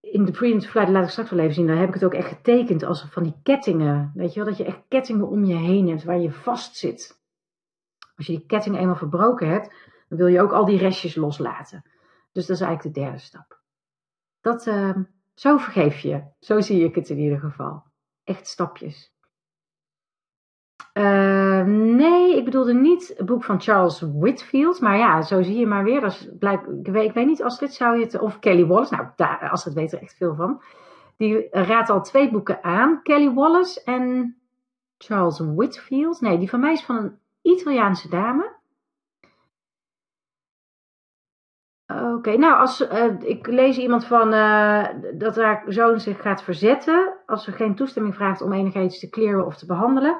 [0.00, 1.94] in de Freedom to Fly, dat laat ik straks wel even zien, daar heb ik
[1.94, 4.12] het ook echt getekend als van die kettingen.
[4.14, 7.20] Weet je wel, dat je echt kettingen om je heen hebt waar je vast zit.
[8.16, 9.72] Als je die kettingen eenmaal verbroken hebt,
[10.08, 11.82] dan wil je ook al die restjes loslaten.
[12.32, 13.60] Dus dat is eigenlijk de derde stap.
[14.40, 14.96] Dat, uh,
[15.34, 16.22] zo vergeef je.
[16.40, 17.86] Zo zie ik het in ieder geval
[18.28, 19.16] echt stapjes.
[20.94, 24.80] Uh, nee, ik bedoelde niet het boek van Charles Whitfield.
[24.80, 26.00] Maar ja, zo zie je maar weer.
[26.00, 28.20] Dat blijk, ik, weet, niet, als dit zou je het.
[28.20, 28.94] Of Kelly Wallace.
[28.94, 30.62] Nou, daar, het weet er echt veel van.
[31.16, 34.36] Die raadt al twee boeken aan: Kelly Wallace en
[34.98, 36.20] Charles Whitfield.
[36.20, 38.56] Nee, die van mij is van een Italiaanse dame.
[41.94, 47.14] Oké, nou, als, uh, ik lees iemand van uh, dat haar zoon zich gaat verzetten
[47.26, 50.18] als ze geen toestemming vraagt om energetisch te kleren of te behandelen.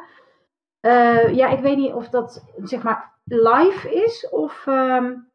[0.80, 5.28] Uh, ja, ik weet niet of dat zeg maar live is of um,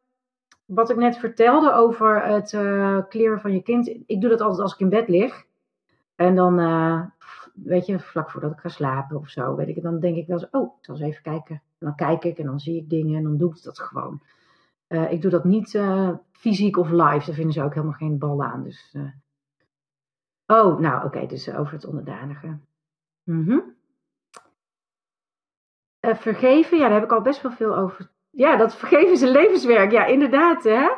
[0.66, 2.50] wat ik net vertelde over het
[3.08, 3.86] kleren van je kind.
[4.06, 5.44] Ik doe dat altijd als ik in bed lig.
[6.16, 6.56] En dan,
[7.54, 10.38] weet je, vlak voordat ik ga slapen of zo, weet ik, dan denk ik wel
[10.38, 11.54] eens, oh, ik zal eens even kijken.
[11.54, 14.20] En dan kijk ik en dan zie ik dingen en dan doe ik dat gewoon.
[14.94, 17.26] Uh, ik doe dat niet uh, fysiek of live.
[17.26, 18.62] Daar vinden ze ook helemaal geen bal aan.
[18.62, 19.10] Dus, uh...
[20.46, 22.58] Oh, nou oké, dus over het onderdanige.
[23.24, 23.74] -hmm.
[26.00, 28.10] vergeven, ja, daar heb ik al best wel veel over.
[28.30, 29.90] Ja, dat vergeven is een levenswerk.
[29.90, 30.90] Ja, inderdaad, hè?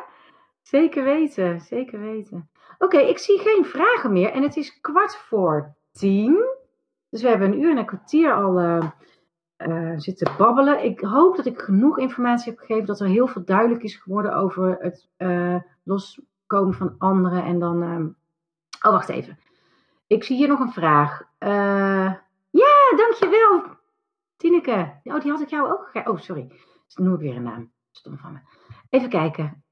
[0.61, 2.49] Zeker weten, zeker weten.
[2.77, 6.45] Oké, ik zie geen vragen meer en het is kwart voor tien.
[7.09, 8.81] Dus we hebben een uur en een kwartier al
[9.57, 10.83] uh, zitten babbelen.
[10.83, 14.35] Ik hoop dat ik genoeg informatie heb gegeven, dat er heel veel duidelijk is geworden
[14.35, 17.43] over het uh, loskomen van anderen.
[17.43, 17.83] En dan.
[17.83, 18.05] Uh...
[18.81, 19.39] Oh, wacht even.
[20.07, 21.21] Ik zie hier nog een vraag.
[21.39, 22.13] Uh,
[22.49, 23.63] ja, dankjewel,
[24.37, 24.93] Tineke.
[25.03, 26.11] Oh, die had ik jou ook gegeven.
[26.11, 26.51] Oh, sorry.
[26.95, 27.71] Noem ik weer een naam.
[27.91, 28.39] Stom van me.
[28.89, 29.63] Even kijken.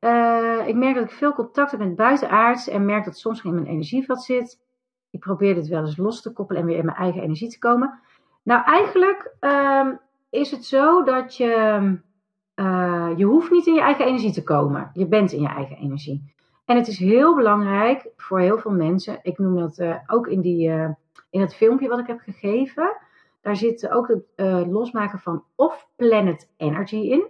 [0.67, 3.65] ik merk dat ik veel contact heb met buitenaards en merk dat soms in mijn
[3.65, 4.59] energieveld zit.
[5.09, 7.59] Ik probeer dit wel eens los te koppelen en weer in mijn eigen energie te
[7.59, 7.99] komen.
[8.45, 9.99] Nou, eigenlijk um,
[10.29, 11.81] is het zo dat je,
[12.55, 14.89] uh, je hoeft niet in je eigen energie te komen.
[14.93, 16.33] Je bent in je eigen energie.
[16.65, 19.19] En het is heel belangrijk voor heel veel mensen.
[19.21, 20.89] Ik noem dat uh, ook in, die, uh,
[21.29, 22.97] in het filmpje wat ik heb gegeven.
[23.41, 27.25] Daar zit ook het losmaken van off-planet energy in.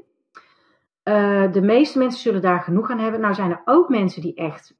[1.51, 3.21] de meeste mensen zullen daar genoeg aan hebben.
[3.21, 4.75] Nou zijn er ook mensen die echt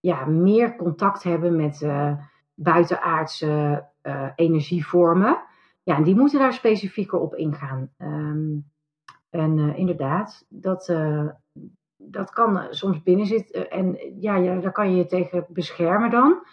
[0.00, 1.86] ja, meer contact hebben met
[2.54, 3.84] buitenaardse
[4.34, 5.42] energievormen
[5.84, 7.90] ja, en die moeten daar specifieker op ingaan.
[7.98, 8.72] Um,
[9.30, 11.28] en uh, inderdaad, dat, uh,
[11.96, 13.70] dat kan soms binnen zitten.
[13.70, 16.46] En ja, ja, daar kan je je tegen beschermen dan.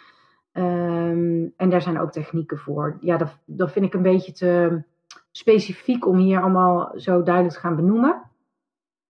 [0.52, 2.96] Um, en daar zijn ook technieken voor.
[3.00, 4.82] Ja, dat, dat vind ik een beetje te
[5.30, 8.22] specifiek om hier allemaal zo duidelijk te gaan benoemen.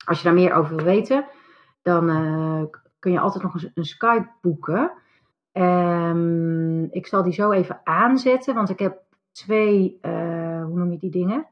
[0.05, 1.27] Als je daar meer over wil weten,
[1.83, 2.07] dan
[2.99, 4.93] kun je altijd nog een, Skype boeken.
[5.53, 9.02] Um, ik zal die zo even aanzetten, want ik heb
[9.33, 11.47] twee, uh, hoe noem je die dingen?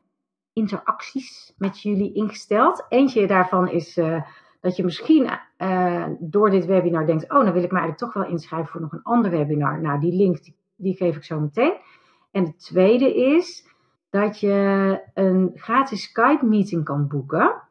[0.53, 2.87] Interacties met jullie ingesteld.
[2.89, 4.23] Eentje daarvan is uh,
[4.61, 8.13] dat je misschien uh, door dit webinar denkt: Oh, dan wil ik me eigenlijk toch
[8.13, 9.81] wel inschrijven voor nog een ander webinar.
[9.81, 11.75] Nou, die link die, die geef ik zo meteen.
[12.31, 13.69] En de tweede is
[14.11, 17.63] dat je een gratis Skype-meeting kan boeken.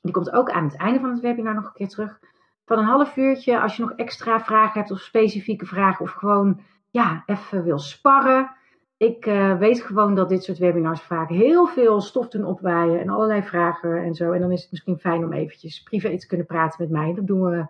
[0.00, 2.18] Die komt ook aan het einde van het webinar nog een keer terug.
[2.64, 6.60] Van een half uurtje, als je nog extra vragen hebt of specifieke vragen of gewoon
[6.90, 8.50] ja, even wil sparren.
[8.98, 13.08] Ik uh, weet gewoon dat dit soort webinars vaak heel veel stof doen opwaaien en
[13.08, 14.32] allerlei vragen en zo.
[14.32, 17.14] En dan is het misschien fijn om eventjes privé te kunnen praten met mij.
[17.14, 17.66] Dat doen we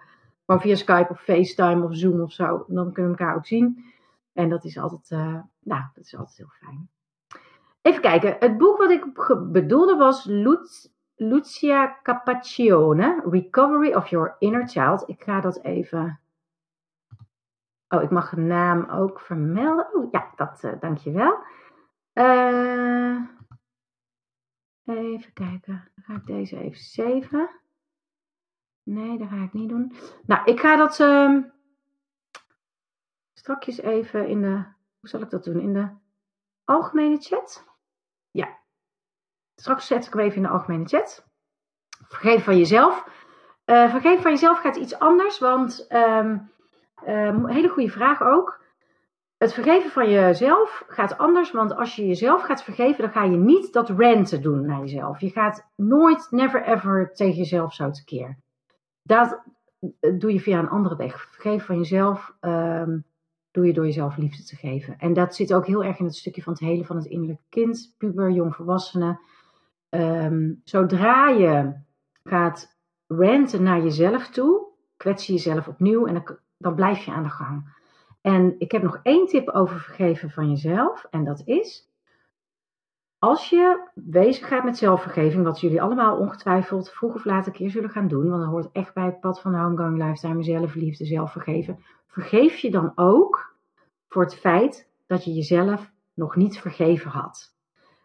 [0.46, 2.64] gewoon via Skype of FaceTime of Zoom of zo.
[2.68, 3.84] Dan kunnen we elkaar ook zien.
[4.32, 6.88] En dat is altijd, uh, nou, dat is altijd heel fijn.
[7.82, 8.36] Even kijken.
[8.38, 9.04] Het boek wat ik
[9.52, 10.24] bedoelde was
[11.16, 15.08] Lucia Capaccione, Recovery of Your Inner Child.
[15.08, 16.20] Ik ga dat even.
[17.88, 19.94] Oh, ik mag de naam ook vermelden.
[19.94, 21.38] Oh ja, dat, uh, dankjewel.
[22.14, 23.20] Uh,
[24.84, 25.90] even kijken.
[25.94, 27.50] Dan ga ik deze even zeven.
[28.82, 29.92] Nee, dat ga ik niet doen.
[30.26, 31.42] Nou, ik ga dat uh,
[33.32, 34.74] strakjes even in de.
[34.98, 35.60] Hoe zal ik dat doen?
[35.60, 35.88] In de
[36.64, 37.64] algemene chat.
[38.30, 38.58] Ja.
[39.54, 41.26] Straks zet ik hem even in de algemene chat.
[41.88, 43.24] Vergeef van jezelf.
[43.64, 46.50] Uh, vergeef van jezelf gaat iets anders, want um,
[47.08, 48.64] um, hele goede vraag ook.
[49.36, 53.36] Het vergeven van jezelf gaat anders, want als je jezelf gaat vergeven, dan ga je
[53.36, 55.20] niet dat ranten doen naar jezelf.
[55.20, 58.38] Je gaat nooit, never ever tegen jezelf zo tekeer.
[59.02, 59.42] Dat
[60.18, 61.28] doe je via een andere weg.
[61.30, 63.04] Vergeven van jezelf um,
[63.50, 64.98] doe je door jezelf liefde te geven.
[64.98, 67.44] En dat zit ook heel erg in het stukje van het hele van het innerlijke
[67.48, 69.18] kind, puber, jongvolwassene.
[69.90, 71.72] Um, zodra je
[72.24, 72.76] gaat
[73.06, 74.66] ranten naar jezelf toe,
[74.96, 77.74] kwets je jezelf opnieuw en dan, dan blijf je aan de gang.
[78.20, 81.06] En ik heb nog één tip over vergeven van jezelf.
[81.10, 81.90] En dat is,
[83.18, 87.70] als je bezig gaat met zelfvergeving, wat jullie allemaal ongetwijfeld vroeg of laat een keer
[87.70, 91.04] zullen gaan doen, want dat hoort echt bij het pad van de homegoing lifetime, zelfliefde,
[91.04, 91.78] zelfvergeven.
[92.06, 93.54] Vergeef je dan ook
[94.08, 97.54] voor het feit dat je jezelf nog niet vergeven had.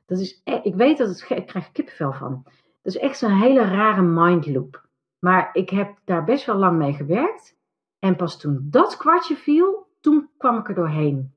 [0.05, 2.41] Dat is, e- ik weet dat het, ik krijg kippenvel van.
[2.81, 4.85] Dat is echt zo'n hele rare mindloop.
[5.19, 7.59] Maar ik heb daar best wel lang mee gewerkt.
[8.01, 11.33] En pas toen dat kwartje viel, toen kwam ik er doorheen.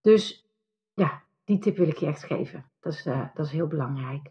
[0.00, 0.48] Dus
[0.94, 2.64] ja, die tip wil ik je echt geven.
[2.80, 4.30] Dat is, uh, dat is heel belangrijk.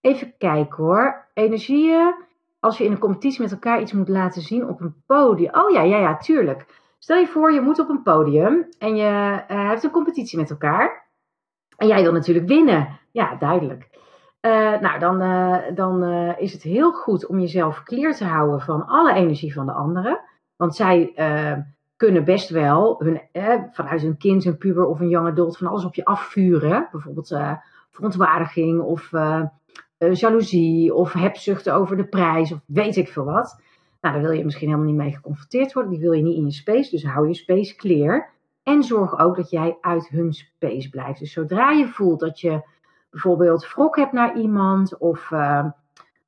[0.00, 1.26] Even kijken hoor.
[1.34, 2.14] Energieën.
[2.60, 5.54] Als je in een competitie met elkaar iets moet laten zien op een podium.
[5.54, 6.66] Oh ja, ja, ja, tuurlijk.
[6.98, 10.50] Stel je voor, je moet op een podium en je uh, hebt een competitie met
[10.50, 11.06] elkaar.
[11.76, 12.98] En jij wil natuurlijk winnen.
[13.10, 13.88] Ja, duidelijk.
[14.40, 15.18] Uh, nou, dan,
[15.74, 16.02] dan
[16.38, 20.20] is het heel goed om jezelf clear te houden van alle energie van de anderen.
[20.56, 21.12] Want zij
[21.96, 23.20] kunnen best wel hun,
[23.72, 26.88] vanuit hun kind, een puber of een young adult van alles op je afvuren.
[26.92, 27.36] Bijvoorbeeld
[27.90, 29.10] verontwaardiging of
[30.12, 33.62] jaloezie of hebzucht over de prijs of weet ik veel wat.
[34.00, 35.92] Nou, daar wil je misschien helemaal niet mee geconfronteerd worden.
[35.92, 36.90] Die wil je niet in je space.
[36.90, 38.30] Dus hou je space clear.
[38.62, 41.18] En zorg ook dat jij uit hun space blijft.
[41.18, 42.62] Dus zodra je voelt dat je
[43.10, 44.98] bijvoorbeeld wrok hebt naar iemand.
[44.98, 45.66] Of, uh,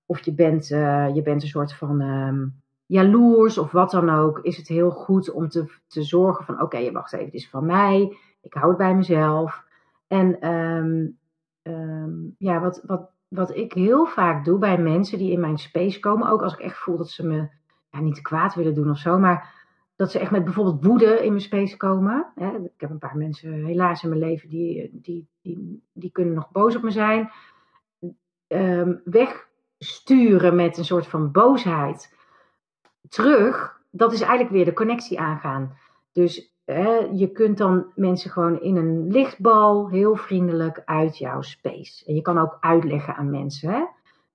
[0.06, 2.54] of je, bent, uh, je bent een soort van um,
[2.86, 4.38] jaloers of wat dan ook.
[4.38, 7.50] Is het heel goed om te, te zorgen van oké, okay, wacht even, het is
[7.50, 8.16] van mij.
[8.40, 9.64] Ik hou het bij mezelf.
[10.06, 11.18] En um,
[11.62, 16.00] um, ja, wat, wat, wat ik heel vaak doe bij mensen die in mijn space
[16.00, 16.28] komen.
[16.28, 17.48] Ook als ik echt voel dat ze me
[17.90, 19.54] ja, niet kwaad willen doen of zo, maar
[19.96, 22.32] dat ze echt met bijvoorbeeld woede in mijn space komen.
[22.62, 26.50] Ik heb een paar mensen helaas in mijn leven die, die, die, die kunnen nog
[26.50, 27.30] boos op me zijn.
[28.48, 32.15] Um, wegsturen met een soort van boosheid
[33.08, 35.76] terug, dat is eigenlijk weer de connectie aangaan.
[36.12, 42.04] Dus hè, je kunt dan mensen gewoon in een lichtbal heel vriendelijk uit jouw space.
[42.06, 43.70] En je kan ook uitleggen aan mensen.
[43.70, 43.84] Hè?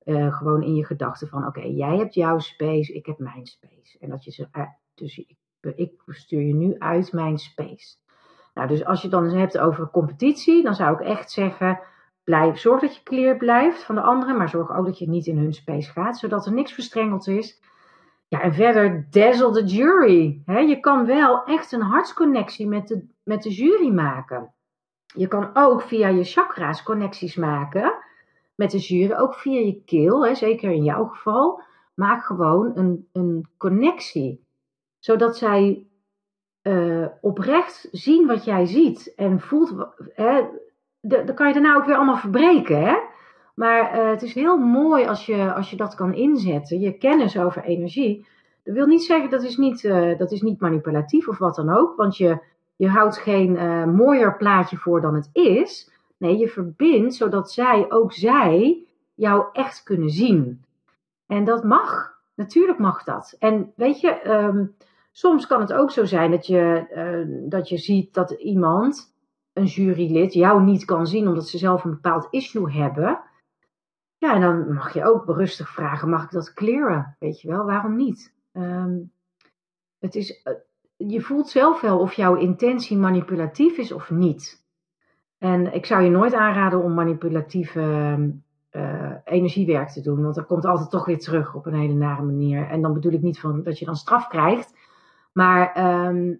[0.06, 3.98] Uh, gewoon in je gedachten van oké, jij hebt jouw space, ik heb mijn space.
[4.00, 4.64] En dat je ze, uh,
[4.96, 5.36] dus ik,
[5.76, 7.96] ik stuur je nu uit mijn space.
[8.54, 11.80] Nou, dus als je dan hebt over competitie, dan zou ik echt zeggen,
[12.24, 15.26] blijf, zorg dat je clear blijft van de anderen, maar zorg ook dat je niet
[15.26, 17.62] in hun space gaat, zodat er niks verstrengeld is.
[18.32, 20.42] Ja, en verder dazzle the jury.
[20.46, 24.54] Je kan wel echt een hartsconnectie met de, met de jury maken.
[25.06, 27.94] Je kan ook via je chakra's connecties maken
[28.56, 31.62] met de jury, ook via je keel, zeker in jouw geval,
[31.94, 34.46] maak gewoon een, een connectie.
[35.00, 35.86] Zodat zij
[36.64, 39.76] uh, oprecht zien wat jij ziet en voelt.
[41.02, 42.86] Dan kan je daarna ook weer allemaal verbreken.
[42.86, 42.98] Hè?
[43.56, 47.38] Maar uh, het is heel mooi als je, als je dat kan inzetten, je kennis
[47.38, 48.26] over energie,
[48.64, 51.70] Dat wil niet zeggen dat is niet, uh, dat is niet manipulatief of wat dan
[51.70, 52.40] ook, want je,
[52.76, 55.92] je houdt geen uh, mooier plaatje voor dan het is.
[56.18, 60.64] Nee, je verbindt zodat zij, ook zij, jou echt kunnen zien.
[61.28, 62.20] En dat mag.
[62.36, 63.36] Natuurlijk mag dat.
[63.40, 64.76] En weet je, um,
[65.12, 66.86] soms kan het ook zo zijn dat je,
[67.50, 69.14] dat je ziet dat iemand,
[69.54, 73.20] een jurylid, jou niet kan zien omdat ze zelf een bepaald issue hebben.
[74.22, 77.16] Ja, en dan mag je ook berustig vragen: mag ik dat clearen?
[77.20, 78.34] Weet je wel, waarom niet?
[78.54, 79.12] Um,
[80.00, 80.54] het is, uh,
[81.10, 84.66] je voelt zelf wel of jouw intentie manipulatief is of niet.
[85.38, 87.82] En ik zou je nooit aanraden om manipulatieve
[88.72, 92.24] uh, energiewerk te doen, want dat komt altijd toch weer terug op een hele nare
[92.24, 92.68] manier.
[92.68, 94.78] En dan bedoel ik niet van dat je dan straf krijgt,
[95.34, 95.78] maar
[96.08, 96.40] um,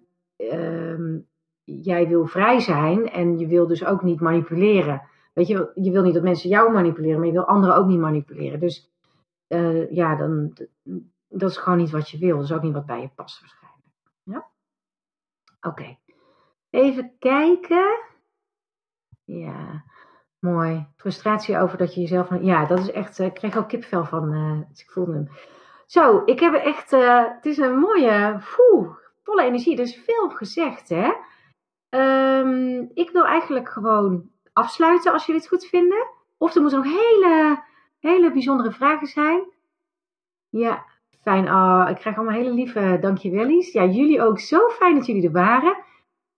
[1.64, 5.02] jij wil vrij zijn en je wil dus ook niet manipuleren.
[5.32, 7.98] Weet je, je wil niet dat mensen jou manipuleren, maar je wil anderen ook niet
[7.98, 8.60] manipuleren.
[8.60, 8.92] Dus
[9.48, 10.56] uh, ja, dan,
[11.28, 12.36] dat is gewoon niet wat je wil.
[12.36, 13.86] Dat is ook niet wat bij je past waarschijnlijk.
[14.22, 14.50] Ja?
[15.60, 15.98] Oké.
[16.70, 17.98] Even kijken.
[19.24, 19.84] Ja,
[20.38, 20.86] mooi.
[20.96, 22.40] Frustratie over dat je jezelf...
[22.40, 23.18] Ja, dat is echt...
[23.18, 24.32] Ik kreeg ook kipvel van...
[24.32, 25.28] Uh, ik voelde hem.
[25.86, 26.90] Zo, ik heb echt...
[26.90, 28.40] Het is een mooie...
[28.56, 29.76] Poeh, volle energie.
[29.76, 31.12] Er is veel gezegd, hè?
[32.40, 36.08] Um, ik wil eigenlijk gewoon afsluiten als jullie het goed vinden.
[36.38, 37.62] Of er moeten nog hele,
[37.98, 39.42] hele bijzondere vragen zijn.
[40.48, 40.84] Ja,
[41.22, 41.48] fijn.
[41.48, 43.72] Oh, ik krijg allemaal hele lieve dankjewellies.
[43.72, 44.38] Ja, jullie ook.
[44.38, 45.76] Zo fijn dat jullie er waren.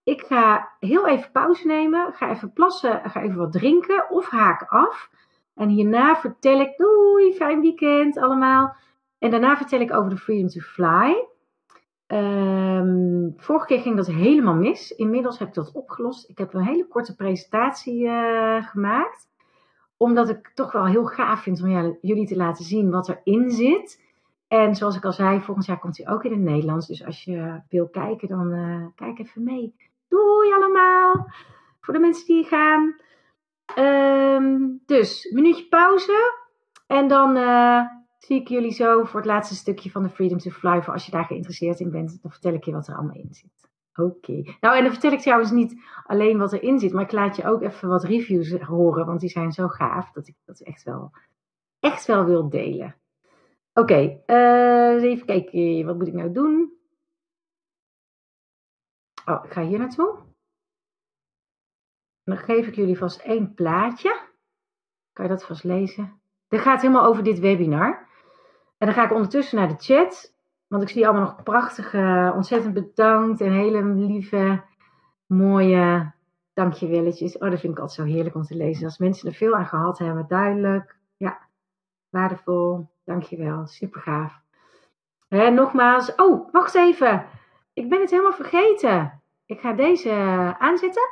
[0.05, 2.13] Ik ga heel even pauze nemen.
[2.13, 3.11] Ga even plassen.
[3.11, 4.11] Ga even wat drinken.
[4.11, 5.11] Of haak af.
[5.55, 6.77] En hierna vertel ik.
[6.77, 8.77] Doei, fijn weekend allemaal.
[9.19, 11.27] En daarna vertel ik over de Freedom to Fly.
[12.07, 14.91] Um, vorige keer ging dat helemaal mis.
[14.91, 16.29] Inmiddels heb ik dat opgelost.
[16.29, 19.29] Ik heb een hele korte presentatie uh, gemaakt.
[19.97, 24.03] Omdat ik toch wel heel gaaf vind om jullie te laten zien wat erin zit.
[24.49, 26.87] En zoals ik al zei, volgend jaar komt hij ook in het Nederlands.
[26.87, 29.75] Dus als je wil kijken, dan uh, kijk even mee.
[30.09, 31.27] Doei allemaal!
[31.81, 32.95] Voor de mensen die gaan.
[33.79, 36.33] Um, dus, minuutje pauze.
[36.87, 37.81] En dan uh,
[38.25, 40.83] zie ik jullie zo voor het laatste stukje van de Freedom to Fly.
[40.83, 43.35] Voor als je daar geïnteresseerd in bent, dan vertel ik je wat er allemaal in
[43.35, 43.69] zit.
[43.95, 44.43] Oké.
[44.61, 47.47] Nou, en dan vertel ik trouwens niet alleen wat erin zit, maar ik laat je
[47.47, 51.11] ook even wat reviews horen, want die zijn zo gaaf dat ik dat echt wel,
[51.81, 52.97] echt wel wil delen.
[53.75, 55.87] Oké, uh, even kijken.
[55.87, 56.73] Wat moet ik nou doen?
[59.25, 60.19] Oh, ik ga hier naartoe.
[62.25, 64.29] Dan geef ik jullie vast één plaatje.
[65.13, 66.21] Kan je dat vast lezen?
[66.49, 68.09] Dit gaat helemaal over dit webinar.
[68.79, 70.33] En dan ga ik ondertussen naar de chat.
[70.67, 74.63] Want ik zie allemaal nog prachtige, ontzettend bedankt en hele lieve,
[75.27, 76.13] mooie
[76.53, 77.39] dankjewelletjes.
[77.39, 78.85] Oh, dat vind ik altijd zo heerlijk om te lezen.
[78.85, 80.97] Als mensen er veel aan gehad hebben, duidelijk.
[81.17, 81.39] Ja,
[82.09, 82.89] waardevol.
[83.05, 84.41] Dankjewel, super gaaf.
[85.29, 87.27] Hè, nogmaals, oh, wacht even.
[87.73, 89.23] Ik ben het helemaal vergeten.
[89.47, 90.13] Ik ga deze
[90.59, 91.09] aanzetten.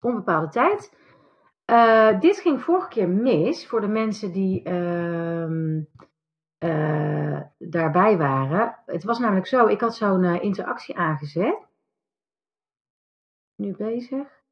[0.00, 0.96] Onbepaalde tijd.
[1.72, 5.46] Uh, dit ging vorige keer mis voor de mensen die uh,
[6.58, 8.78] uh, daarbij waren.
[8.86, 11.66] Het was namelijk zo, ik had zo'n eh, interactie aangezet.
[13.54, 14.42] Nu bezig.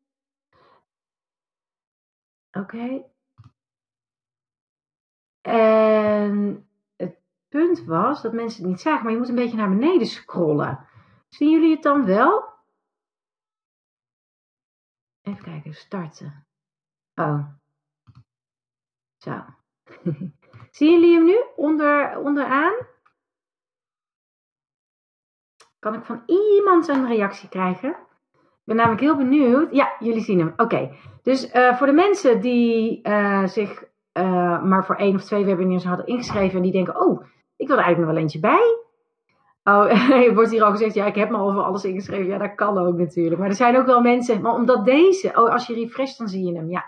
[2.52, 3.04] Oké.
[5.40, 7.18] En het
[7.48, 10.86] punt was dat mensen het niet zagen, maar je moet een beetje naar beneden scrollen.
[11.28, 12.48] Zien jullie het dan wel?
[15.22, 16.49] Even kijken, starten.
[17.14, 17.44] Oh.
[19.16, 19.44] Zo.
[20.70, 22.72] Zien jullie hem nu onder, onderaan?
[25.78, 27.90] Kan ik van iemand een reactie krijgen?
[28.30, 29.74] Ik ben namelijk heel benieuwd.
[29.74, 30.52] Ja, jullie zien hem.
[30.56, 30.96] Oké.
[31.22, 35.84] Dus uh, voor de mensen die uh, zich uh, maar voor één of twee webinars
[35.84, 37.22] hadden ingeschreven en die denken, oh,
[37.56, 38.78] ik wil er eigenlijk nog wel eentje bij.
[39.64, 42.26] Oh, wordt hier al gezegd, ja, ik heb me al voor alles ingeschreven.
[42.26, 43.40] Ja, dat kan ook natuurlijk.
[43.40, 46.46] Maar er zijn ook wel mensen, maar omdat deze, oh, als je refresht, dan zie
[46.46, 46.84] je hem, ja.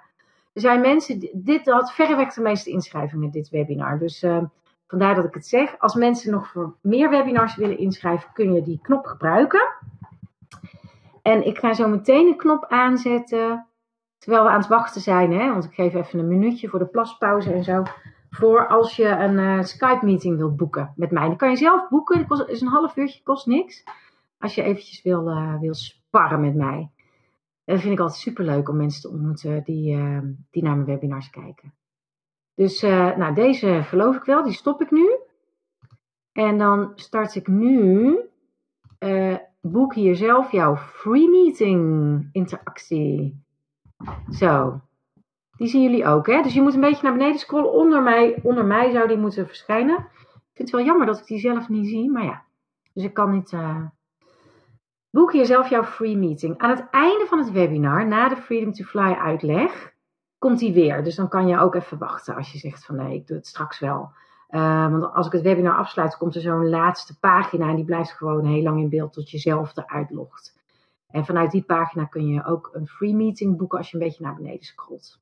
[0.53, 3.99] Er zijn mensen, dit had verreweg de meeste inschrijvingen, dit webinar.
[3.99, 4.43] Dus uh,
[4.87, 5.79] vandaar dat ik het zeg.
[5.79, 9.73] Als mensen nog voor meer webinars willen inschrijven, kun je die knop gebruiken.
[11.23, 13.67] En ik ga zo meteen een knop aanzetten
[14.23, 16.87] terwijl we aan het wachten zijn, hè, want ik geef even een minuutje voor de
[16.87, 17.83] plaspauze en zo,
[18.31, 21.27] voor als je een uh, Skype-meeting wilt boeken met mij.
[21.27, 23.85] Dan kan je zelf boeken, het is een half uurtje, kost niks.
[24.39, 26.91] Als je eventjes wil, uh, wil sparren met mij.
[27.73, 30.19] Dat vind ik altijd super leuk om mensen te ontmoeten die, uh,
[30.51, 31.75] die naar mijn webinars kijken.
[32.55, 35.17] Dus nou, deze geloof ik wel, die stop ik nu.
[36.33, 38.19] En dan start ik nu,
[39.61, 43.45] boek hier zelf jouw free meeting interactie.
[44.31, 44.81] Zo.
[45.57, 46.43] Die zien jullie ook, hè?
[46.43, 47.73] Dus je moet een beetje naar beneden scrollen.
[47.73, 50.07] Onder mij, onder mij zou die moeten verschijnen.
[50.53, 52.45] vind het wel jammer dat ik die zelf niet zie, maar ja.
[52.93, 53.53] Dus ik kan niet.
[53.53, 53.87] Uh...
[55.13, 56.59] Boek jezelf jouw free meeting.
[56.59, 59.93] Aan het einde van het webinar, na de Freedom to Fly uitleg,
[60.39, 61.05] komt die weer.
[61.05, 63.47] Dus dan kan je ook even wachten als je zegt van nee, ik doe het
[63.47, 64.13] straks wel.
[64.51, 68.13] Uh, want als ik het webinar afsluit, komt er zo'n laatste pagina en die blijft
[68.13, 70.59] gewoon heel lang in beeld tot je zelf eruit logt.
[71.07, 74.25] En vanuit die pagina kun je ook een free meeting boeken als je een beetje
[74.25, 75.21] naar beneden scrolt.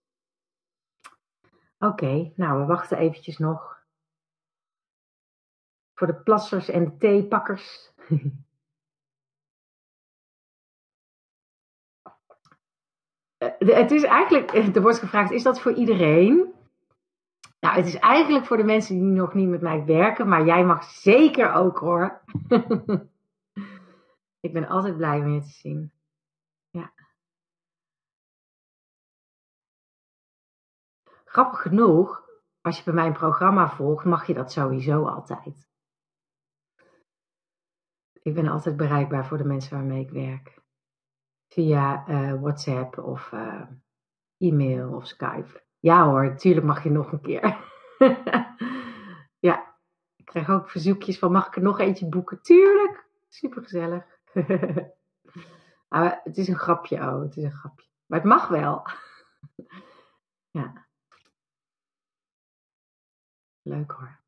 [1.79, 3.83] Oké, nou we wachten eventjes nog.
[5.95, 7.93] Voor de plassers en de theepakkers.
[13.49, 16.55] het is eigenlijk, er wordt gevraagd, is dat voor iedereen?
[17.61, 20.65] Nou, het is eigenlijk voor de mensen die nog niet met mij werken, maar jij
[20.65, 22.21] mag zeker ook hoor.
[24.41, 25.93] Ik ben altijd blij om je te zien.
[26.71, 26.93] Ja.
[31.25, 32.25] Grappig genoeg,
[32.61, 35.69] als je bij mijn programma volgt, mag je dat sowieso altijd.
[38.23, 40.60] Ik ben altijd bereikbaar voor de mensen waarmee ik werk.
[41.53, 43.63] Via uh, WhatsApp of uh,
[44.39, 45.63] e-mail of Skype.
[45.79, 47.59] Ja hoor, natuurlijk mag je nog een keer.
[49.49, 49.77] ja,
[50.17, 52.43] ik krijg ook verzoekjes van mag ik er nog eentje boeken?
[52.43, 54.05] Tuurlijk, super gezellig.
[55.89, 57.87] maar het is een grapje, oh, het is een grapje.
[58.07, 58.87] Maar het mag wel.
[60.59, 60.87] ja.
[63.63, 64.19] Leuk hoor.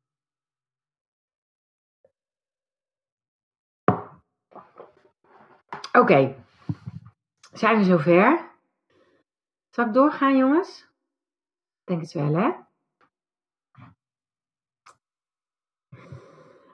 [5.91, 6.35] Oké,
[7.53, 8.51] zijn we zover?
[9.69, 10.87] Zal ik doorgaan, jongens?
[11.83, 12.51] Denk het wel, hè?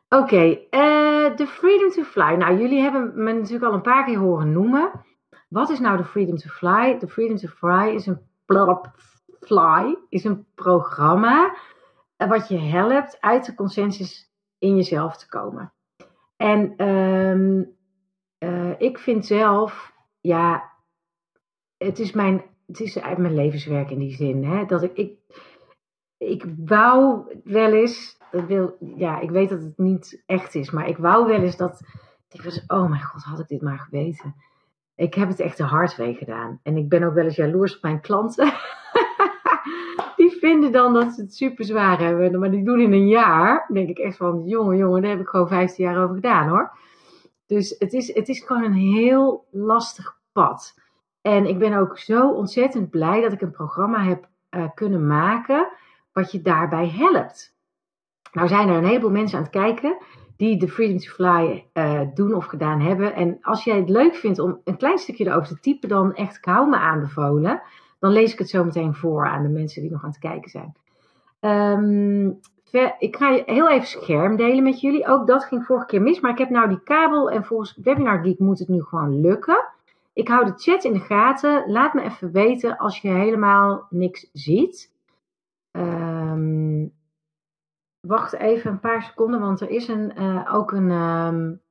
[0.10, 2.34] Oké, okay, uh, de Freedom to Fly.
[2.34, 5.06] Nou, jullie hebben me natuurlijk al een paar keer horen noemen.
[5.50, 6.98] Wat is nou de Freedom to Fly?
[7.00, 8.20] De Freedom to Fly is een,
[9.40, 11.56] fly, is een programma
[12.16, 15.74] eh, wat je helpt uit de consensus in jezelf te komen.
[16.36, 17.78] En um,
[18.40, 20.69] uh, ik vind zelf, ja,
[21.80, 24.44] het is mijn, het is uit mijn levenswerk in die zin.
[24.44, 25.18] Hè, dat ik, ik,
[26.18, 30.98] ik wou wel eens wil, ja, ik weet dat het niet echt is, maar ik
[30.98, 31.82] wou wel eens dat.
[32.32, 34.36] Ik was, oh mijn god, had ik dit maar geweten.
[34.96, 36.60] Ik heb het echt de hard gedaan.
[36.64, 38.54] En ik ben ook wel eens jaloers op mijn klanten.
[40.16, 42.40] die vinden dan dat ze het super zwaar hebben.
[42.40, 43.70] Maar die doen in een jaar.
[43.74, 46.72] Denk ik echt van, jongen, jongen, daar heb ik gewoon 15 jaar over gedaan hoor.
[47.46, 50.74] Dus het is, het is gewoon een heel lastig pad.
[51.22, 55.68] En ik ben ook zo ontzettend blij dat ik een programma heb uh, kunnen maken.
[56.14, 57.58] wat je daarbij helpt.
[58.32, 59.98] Nou zijn er een heleboel mensen aan het kijken
[60.38, 63.14] die de Freedom to Fly uh, doen of gedaan hebben.
[63.14, 66.38] En als jij het leuk vindt om een klein stukje erover te typen, dan echt
[66.38, 67.62] ik hou me aanbevolen.
[68.00, 70.50] Dan lees ik het zo meteen voor aan de mensen die nog aan het kijken
[70.50, 70.74] zijn.
[71.42, 72.40] Um,
[73.00, 75.08] ik ga heel even scherm delen met jullie.
[75.08, 78.24] Ook dat ging vorige keer mis, maar ik heb nou die kabel en volgens Webinar
[78.24, 79.66] Geek moet het nu gewoon lukken.
[80.20, 81.72] Ik hou de chat in de gaten.
[81.72, 84.94] Laat me even weten als je helemaal niks ziet.
[85.72, 86.94] Um,
[88.00, 91.62] wacht even een paar seconden, want er is een, uh, ook een um,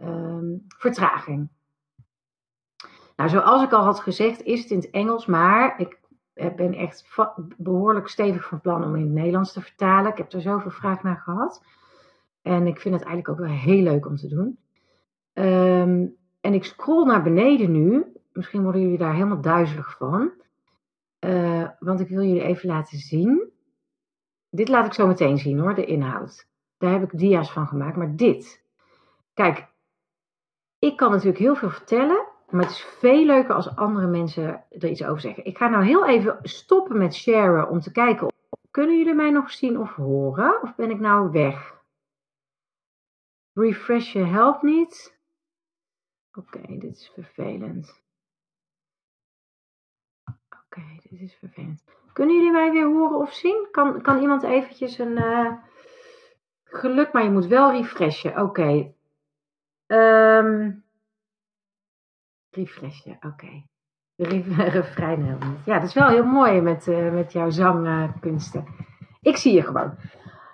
[0.00, 1.48] um, vertraging.
[3.16, 6.00] Nou, zoals ik al had gezegd, is het in het Engels, maar ik
[6.56, 7.14] ben echt
[7.56, 10.10] behoorlijk stevig van plan om in het Nederlands te vertalen.
[10.10, 11.64] Ik heb er zoveel vraag naar gehad.
[12.42, 14.58] En ik vind het eigenlijk ook wel heel leuk om te doen.
[16.46, 18.04] En ik scroll naar beneden nu.
[18.32, 20.32] Misschien worden jullie daar helemaal duizelig van.
[21.20, 23.54] Uh, want ik wil jullie even laten zien
[24.56, 26.48] dit laat ik zo meteen zien hoor, de inhoud.
[26.78, 28.64] Daar heb ik dia's van gemaakt, maar dit.
[29.34, 29.66] Kijk,
[30.78, 34.88] ik kan natuurlijk heel veel vertellen, maar het is veel leuker als andere mensen er
[34.88, 35.44] iets over zeggen.
[35.44, 38.32] Ik ga nou heel even stoppen met sharen om te kijken.
[38.70, 40.62] Kunnen jullie mij nog zien of horen?
[40.62, 41.74] Of ben ik nou weg?
[43.52, 45.15] Refreshen helpt niet.
[46.36, 48.02] Oké, dit is vervelend.
[50.50, 51.84] Oké, dit is vervelend.
[52.12, 53.68] Kunnen jullie mij weer horen of zien?
[53.70, 55.52] Kan, kan iemand eventjes een uh,
[56.64, 58.40] geluk, maar je moet wel refreshen.
[58.40, 58.92] Oké.
[59.86, 60.84] Um,
[62.50, 63.26] refreshen, oké.
[63.26, 63.66] Okay.
[64.78, 65.56] Refrein helemaal.
[65.64, 68.66] Ja, dat is wel heel mooi met, uh, met jouw zangkunsten.
[69.20, 69.98] Ik zie je gewoon.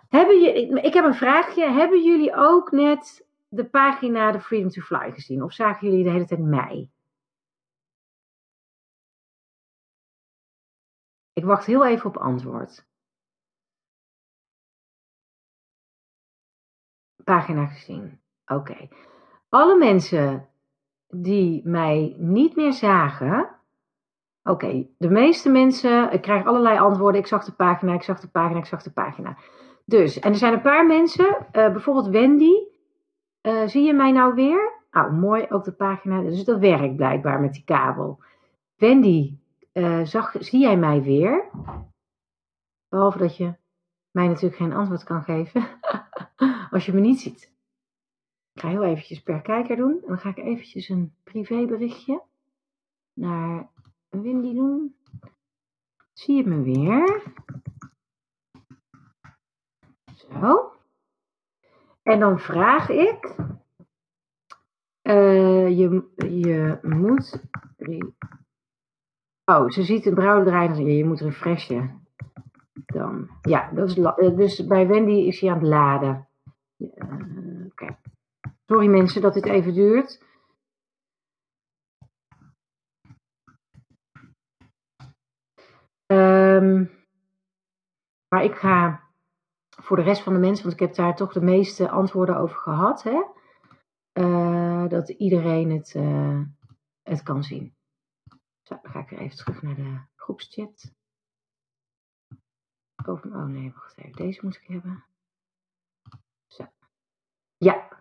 [0.08, 1.70] Hebben je, ik heb een vraagje.
[1.70, 5.42] Hebben jullie ook net de pagina The Freedom to Fly gezien?
[5.42, 6.90] Of zagen jullie de hele tijd mij?
[11.32, 12.86] Ik wacht heel even op antwoord.
[17.24, 18.20] Pagina gezien.
[18.46, 18.88] Oké.
[19.48, 20.48] Alle mensen
[21.08, 23.56] die mij niet meer zagen.
[24.42, 27.20] Oké, de meeste mensen, ik krijg allerlei antwoorden.
[27.20, 29.38] Ik zag de pagina, ik zag de pagina, ik zag de pagina.
[29.84, 32.61] Dus, en er zijn een paar mensen, bijvoorbeeld Wendy.
[33.42, 34.72] Zie je mij nou weer?
[34.90, 36.20] Nou, mooi, ook de pagina.
[36.20, 38.22] Dus dat werkt blijkbaar met die kabel.
[38.76, 39.36] Wendy,
[40.04, 41.50] zag, zie jij mij weer?
[42.88, 43.54] Behalve dat je
[44.10, 45.68] mij natuurlijk geen antwoord kan geven
[46.70, 47.52] als je me niet ziet.
[48.52, 49.92] Ik ga heel eventjes per kijker doen.
[50.02, 52.22] En dan ga ik eventjes een privéberichtje
[53.12, 53.70] naar
[54.08, 54.96] Windy doen.
[56.12, 57.22] Zie je me weer?
[60.14, 60.72] Zo.
[62.02, 63.36] En dan vraag ik.
[65.02, 67.42] Uh, je, je moet.
[69.44, 70.96] Oh, ze ziet een bruine draai.
[70.96, 72.06] Je moet refreshen
[72.72, 73.28] dan.
[73.42, 76.28] Ja, dat is eh, dus bij Wendy is hij aan het laden.
[76.76, 77.90] Uh,
[78.66, 80.20] Sorry mensen dat dit even duurt.
[86.06, 86.90] Um,
[88.28, 89.02] maar ik ga
[89.80, 92.56] voor de rest van de mensen, want ik heb daar toch de meeste antwoorden over
[92.56, 93.22] gehad, hè,
[94.12, 96.42] uh, dat iedereen het, uh,
[97.02, 97.76] het kan zien.
[98.62, 100.92] Zo, dan ga ik weer even terug naar de groepschat.
[103.06, 104.12] Oh nee, wacht even.
[104.12, 105.04] Deze moet ik hebben.
[106.46, 106.66] Zo.
[107.56, 108.00] Ja.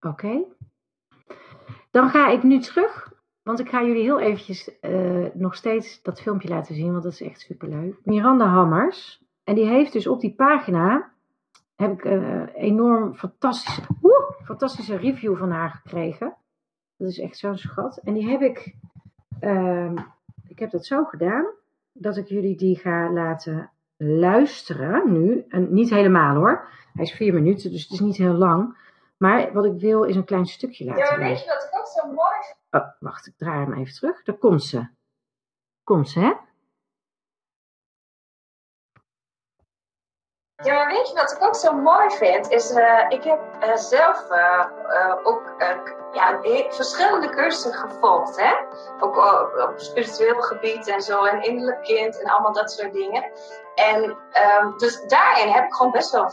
[0.00, 0.44] Oké.
[1.90, 3.13] Dan ga ik nu terug,
[3.44, 7.12] want ik ga jullie heel eventjes uh, nog steeds dat filmpje laten zien, want dat
[7.12, 7.96] is echt superleuk.
[8.04, 9.22] Miranda Hammers.
[9.44, 11.10] En die heeft dus op die pagina,
[11.76, 13.82] heb ik een uh, enorm fantastische,
[14.44, 16.34] fantastische review van haar gekregen.
[16.96, 18.00] Dat is echt zo'n schat.
[18.04, 18.74] En die heb ik,
[19.40, 19.92] uh,
[20.48, 21.46] ik heb dat zo gedaan,
[21.92, 25.44] dat ik jullie die ga laten luisteren nu.
[25.48, 26.68] En niet helemaal hoor.
[26.92, 28.76] Hij is vier minuten, dus het is niet heel lang.
[29.16, 31.78] Maar wat ik wil is een klein stukje laten Ja, maar weet je wat ik
[31.78, 32.34] ook zo mooi
[32.74, 34.22] Oh, wacht, ik draai hem even terug.
[34.22, 34.88] Daar komt ze.
[35.84, 36.32] Komt ze, hè?
[40.64, 42.50] Ja, maar weet je wat ik ook zo mooi vind?
[42.50, 45.54] Is, uh, ik heb uh, zelf uh, ook
[46.12, 48.40] ja, verschillende cursussen gevolgd.
[48.40, 48.52] Hè?
[49.00, 51.24] Ook op, spiritueel gebied en zo.
[51.24, 53.30] En innerlijk kind en allemaal dat soort dingen.
[53.74, 56.30] En um, dus daarin heb ik gewoon best wel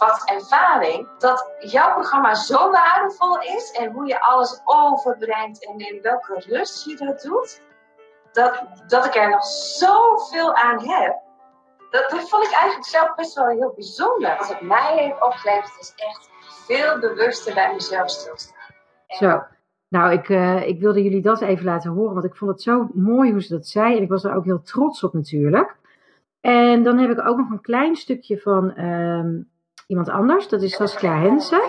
[0.00, 1.08] wat ervaring.
[1.18, 3.70] Dat jouw programma zo waardevol is.
[3.70, 5.66] En hoe je alles overbrengt.
[5.66, 7.60] En in welke rust je dat doet.
[8.32, 11.28] Dat, dat ik er nog zoveel aan heb
[11.90, 14.36] dat, dat vond ik eigenlijk zelf best wel heel bijzonder.
[14.38, 16.30] Wat het mij heeft opgeleverd is echt
[16.66, 18.56] veel bewuster bij mezelf stilstaan.
[19.08, 19.42] Zo.
[19.88, 22.88] Nou, ik, uh, ik wilde jullie dat even laten horen, want ik vond het zo
[22.94, 23.96] mooi hoe ze dat zei.
[23.96, 25.76] En ik was er ook heel trots op natuurlijk.
[26.40, 29.42] En dan heb ik ook nog een klein stukje van uh,
[29.90, 30.48] iemand anders.
[30.48, 31.62] Dat is Saskia Hensen.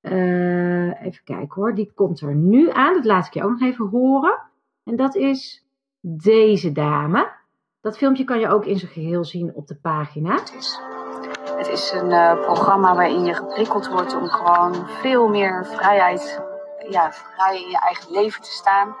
[0.00, 2.94] Uh, even kijken hoor, die komt er nu aan.
[2.94, 4.38] Dat laat ik je ook nog even horen.
[4.84, 5.64] En dat is
[6.00, 7.32] deze dame.
[7.80, 10.32] Dat filmpje kan je ook in zijn geheel zien op de pagina.
[10.32, 16.42] Het is, een uh, programma waarin je geprikkeld wordt om gewoon veel meer vrijheid,
[16.88, 18.96] ja, vrij in je eigen leven te staan.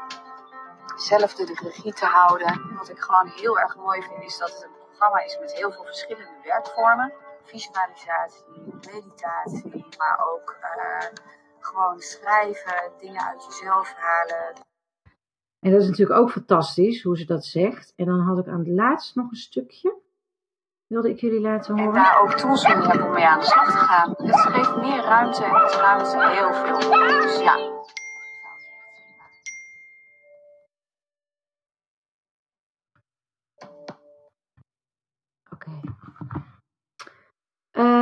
[0.96, 2.60] Zelf de regie te houden.
[2.76, 5.72] Wat ik gewoon heel erg mooi vind is dat het een programma is met heel
[5.72, 7.12] veel verschillende werkvormen.
[7.44, 8.44] Visualisatie,
[8.92, 11.08] meditatie, maar ook uh,
[11.58, 14.54] gewoon schrijven, dingen uit jezelf halen.
[15.60, 17.92] En dat is natuurlijk ook fantastisch hoe ze dat zegt.
[17.96, 20.02] En dan had ik aan het laatst nog een stukje.
[20.86, 21.94] Wilde ik jullie laten horen.
[21.94, 24.14] En daar ook tools voor hebben om mee aan de slag te gaan.
[24.16, 26.90] Het geeft meer ruimte en het ruimte heel veel.
[27.22, 27.73] Dus ja.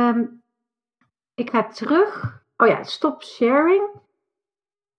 [0.07, 0.41] Um,
[1.33, 2.41] ik ga terug.
[2.57, 4.01] Oh ja, stop sharing.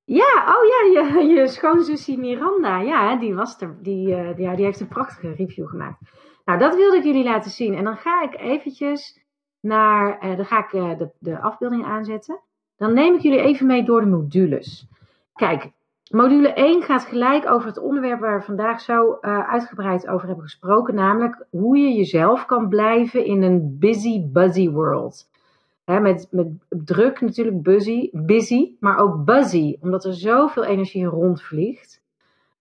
[0.05, 2.81] Ja, oh ja, je, je Miranda.
[2.81, 3.77] Ja, die was er.
[3.83, 6.01] Die, uh, ja, die heeft een prachtige review gemaakt.
[6.45, 7.75] Nou, dat wilde ik jullie laten zien.
[7.75, 9.21] En dan ga ik eventjes
[9.61, 12.41] naar, uh, dan ga ik uh, de, de afbeelding aanzetten.
[12.77, 14.87] Dan neem ik jullie even mee door de modules.
[15.33, 15.71] Kijk,
[16.11, 20.95] module 1 gaat gelijk over het onderwerp waar we vandaag zo uitgebreid over hebben gesproken.
[20.95, 25.27] Namelijk hoe je jezelf kan blijven in een busy, buzzy world
[25.85, 32.03] met, met druk natuurlijk, busy, busy, maar ook buzzy, omdat er zoveel energie rondvliegt.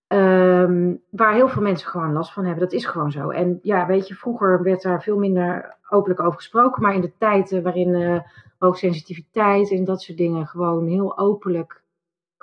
[0.07, 2.63] Um, waar heel veel mensen gewoon last van hebben.
[2.63, 3.29] Dat is gewoon zo.
[3.29, 6.81] En ja, weet je, vroeger werd daar veel minder openlijk over gesproken.
[6.81, 8.19] Maar in de tijden waarin uh,
[8.57, 11.81] hoogsensitiviteit en dat soort dingen gewoon heel openlijk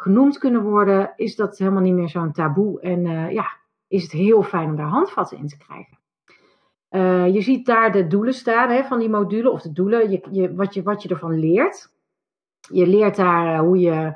[0.01, 2.81] genoemd kunnen worden, is dat helemaal niet meer zo'n taboe.
[2.81, 3.51] En uh, ja,
[3.89, 5.99] is het heel fijn om daar handvatten in te krijgen.
[6.91, 10.21] Uh, je ziet daar de doelen staan hè, van die module, of de doelen, je,
[10.31, 11.93] je, wat, je, wat je ervan leert.
[12.73, 14.13] Je leert daar uh, hoe je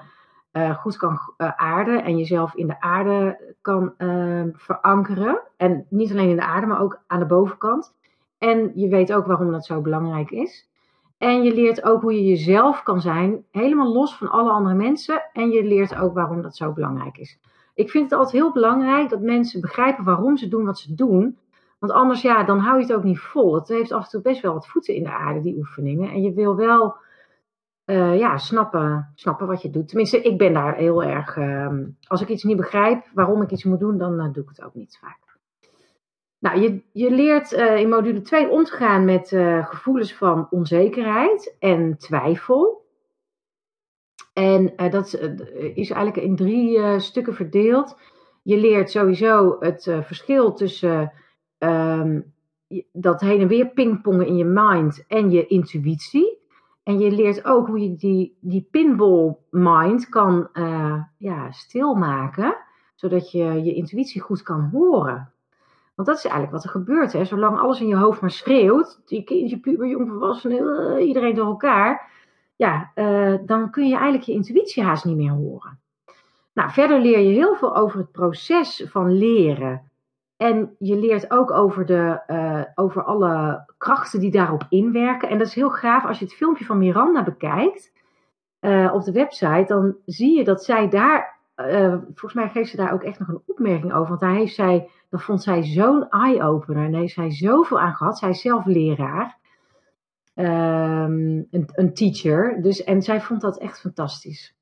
[0.55, 1.19] eh, goed kan
[1.57, 5.41] aarden en jezelf in de aarde kan ehm, verankeren.
[5.57, 7.95] En niet alleen in de aarde, maar ook aan de bovenkant.
[8.39, 10.69] En je weet ook waarom dat zo belangrijk is.
[11.19, 15.23] En je leert ook hoe je jezelf kan zijn, helemaal los van alle andere mensen.
[15.33, 17.39] En je leert ook waarom dat zo belangrijk is.
[17.75, 21.39] Ik vind het altijd heel belangrijk dat mensen begrijpen waarom ze doen wat ze doen.
[21.79, 23.55] Want anders, ja, dan hou je het ook niet vol.
[23.55, 26.11] Het heeft af en toe best wel wat voeten in de aarde, die oefeningen.
[26.11, 26.97] En je wil wel
[27.87, 29.89] uh, ja, snappen, snappen wat je doet.
[29.89, 31.37] Tenminste, ik ben daar heel erg.
[31.37, 31.69] Uh,
[32.07, 34.63] als ik iets niet begrijp waarom ik iets moet doen, dan uh, doe ik het
[34.63, 35.34] ook niet vaak.
[36.45, 39.29] Nou, je, je leert uh, in module 2 om te gaan met
[39.61, 42.83] gevoelens van onzekerheid en twijfel.
[44.33, 45.15] En dat
[45.75, 47.99] is eigenlijk in drie stukken verdeeld.
[48.43, 51.13] Je leert sowieso het verschil tussen
[51.59, 52.35] um,
[52.93, 56.39] dat heen en weer pingpongen in je mind en je intuïtie.
[56.83, 60.49] En je leert ook hoe je die, die pinball mind kan
[61.19, 62.57] ja, stilmaken,
[62.95, 65.34] zodat je je intuïtie goed kan horen.
[65.95, 67.13] Want dat is eigenlijk wat er gebeurt.
[67.13, 67.25] Hè?
[67.25, 72.11] Zolang alles in je hoofd maar schreeuwt, je kindje, puber, jongvolwassenen, uh, iedereen door elkaar,
[72.57, 75.81] ja, uh, dan kun je eigenlijk je intuïtie haast niet meer horen.
[76.53, 79.91] Nou, verder leer je heel veel over het proces van leren.
[80.37, 85.29] En je leert ook over, de, uh, over alle krachten die daarop inwerken.
[85.29, 87.93] En dat is heel gaaf als je het filmpje van Miranda bekijkt
[88.93, 89.65] op de website.
[89.67, 93.29] Dan zie je dat zij daar, uh, volgens mij geeft ze daar ook echt nog
[93.29, 94.09] een opmerking over.
[94.09, 96.85] Want daar zij, dat vond zij zo'n eye-opener.
[96.85, 98.19] En daar heeft zij zoveel aan gehad.
[98.19, 99.39] Zij is zelf leraar.
[100.35, 102.63] Um, een, een teacher.
[102.63, 104.55] Dus, en zij vond dat echt fantastisch.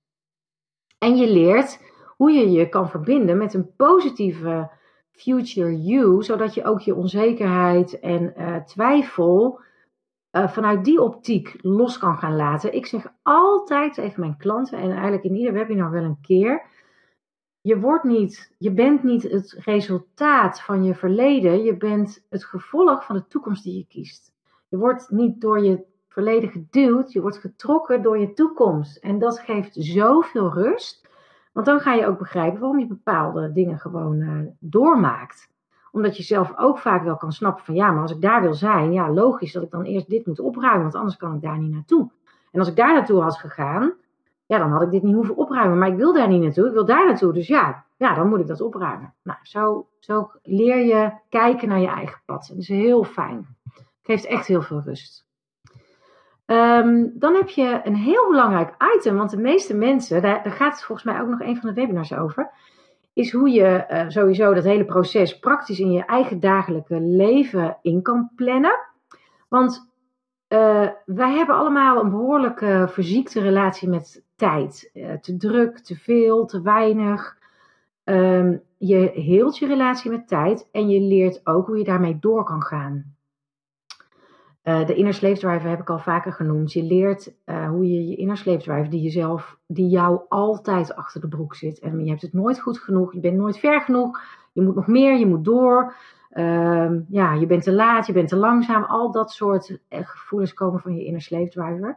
[0.98, 1.80] En je leert
[2.16, 4.70] hoe je je kan verbinden met een positieve
[5.10, 9.60] future you, zodat je ook je onzekerheid en uh, twijfel
[10.32, 12.74] uh, vanuit die optiek los kan gaan laten.
[12.74, 16.62] Ik zeg altijd tegen mijn klanten en eigenlijk in ieder webinar wel een keer.
[17.62, 23.04] Je, wordt niet, je bent niet het resultaat van je verleden, je bent het gevolg
[23.04, 24.32] van de toekomst die je kiest.
[24.68, 28.96] Je wordt niet door je verleden geduwd, je wordt getrokken door je toekomst.
[28.96, 31.08] En dat geeft zoveel rust.
[31.52, 35.50] Want dan ga je ook begrijpen waarom je bepaalde dingen gewoon uh, doormaakt.
[35.90, 38.54] Omdat je zelf ook vaak wel kan snappen van ja, maar als ik daar wil
[38.54, 41.58] zijn, ja, logisch dat ik dan eerst dit moet opruimen, want anders kan ik daar
[41.58, 42.10] niet naartoe.
[42.50, 43.92] En als ik daar naartoe had gegaan,
[44.52, 45.78] ja, dan had ik dit niet hoeven opruimen.
[45.78, 47.32] Maar ik wil daar niet naartoe, ik wil daar naartoe.
[47.32, 49.14] Dus ja, ja dan moet ik dat opruimen.
[49.22, 52.46] Nou, zo, zo leer je kijken naar je eigen pad.
[52.48, 53.46] Dat is heel fijn.
[54.02, 55.26] Geeft echt heel veel rust.
[56.46, 60.72] Um, dan heb je een heel belangrijk item, want de meeste mensen, daar, daar, gaat
[60.72, 62.50] het volgens mij ook nog een van de webinars over,
[63.12, 68.02] is hoe je uh, sowieso dat hele proces praktisch in je eigen dagelijke leven in
[68.02, 68.78] kan plannen.
[69.48, 69.92] Want
[70.48, 74.90] uh, wij hebben allemaal een behoorlijke verziekte relatie met tijd.
[74.94, 77.38] Uh, te druk, te veel, te weinig.
[78.04, 82.44] Um, je heelt je relatie met tijd en je leert ook hoe je daarmee door
[82.44, 83.14] kan gaan.
[84.64, 86.72] Uh, de inner slave heb ik al vaker genoemd.
[86.72, 91.28] Je leert uh, hoe je je inner slave die jezelf, die jou altijd achter de
[91.28, 91.78] broek zit.
[91.78, 94.20] En je hebt het nooit goed genoeg, je bent nooit ver genoeg.
[94.52, 95.94] Je moet nog meer, je moet door.
[96.32, 98.82] Uh, ja, je bent te laat, je bent te langzaam.
[98.84, 101.96] Al dat soort eh, gevoelens komen van je inner slave.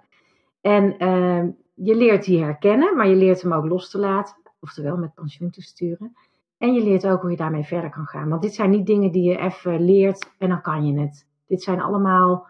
[0.66, 4.36] En ehm, je leert die herkennen, maar je leert hem ook los te laten.
[4.60, 6.16] Oftewel met pensioen te sturen.
[6.58, 8.30] En je leert ook hoe je daarmee verder kan gaan.
[8.30, 11.28] Want dit zijn niet dingen die je even leert en dan kan je het.
[11.48, 12.48] Dit zijn allemaal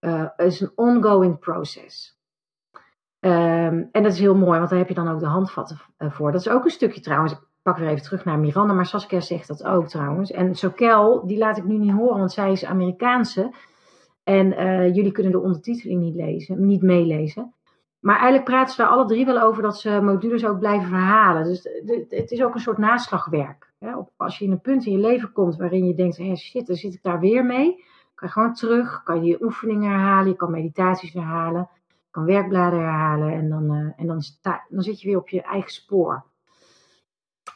[0.00, 2.18] uh, is een ongoing process.
[3.20, 6.10] Um, en dat is heel mooi, want daar heb je dan ook de handvatten uh,
[6.10, 6.32] voor.
[6.32, 7.32] Dat is ook een stukje trouwens.
[7.32, 10.30] Ik pak weer even terug naar Miranda, maar Saskia zegt dat ook trouwens.
[10.30, 13.52] En Sokel, die laat ik nu niet horen, want zij is Amerikaanse.
[14.24, 17.54] En uh, jullie kunnen de ondertiteling niet lezen, niet meelezen.
[18.00, 21.44] Maar eigenlijk praten ze daar alle drie wel over dat ze modules ook blijven verhalen.
[21.44, 21.68] Dus
[22.08, 23.72] het is ook een soort naslagwerk.
[24.16, 26.76] Als je in een punt in je leven komt waarin je denkt, hey, shit, dan
[26.76, 27.82] zit ik daar weer mee
[28.14, 32.78] kan je gewoon terug, kan je oefeningen herhalen, je kan meditaties herhalen, je kan werkbladen
[32.78, 34.22] herhalen en dan, uh, en dan,
[34.68, 36.24] dan zit je weer op je eigen spoor.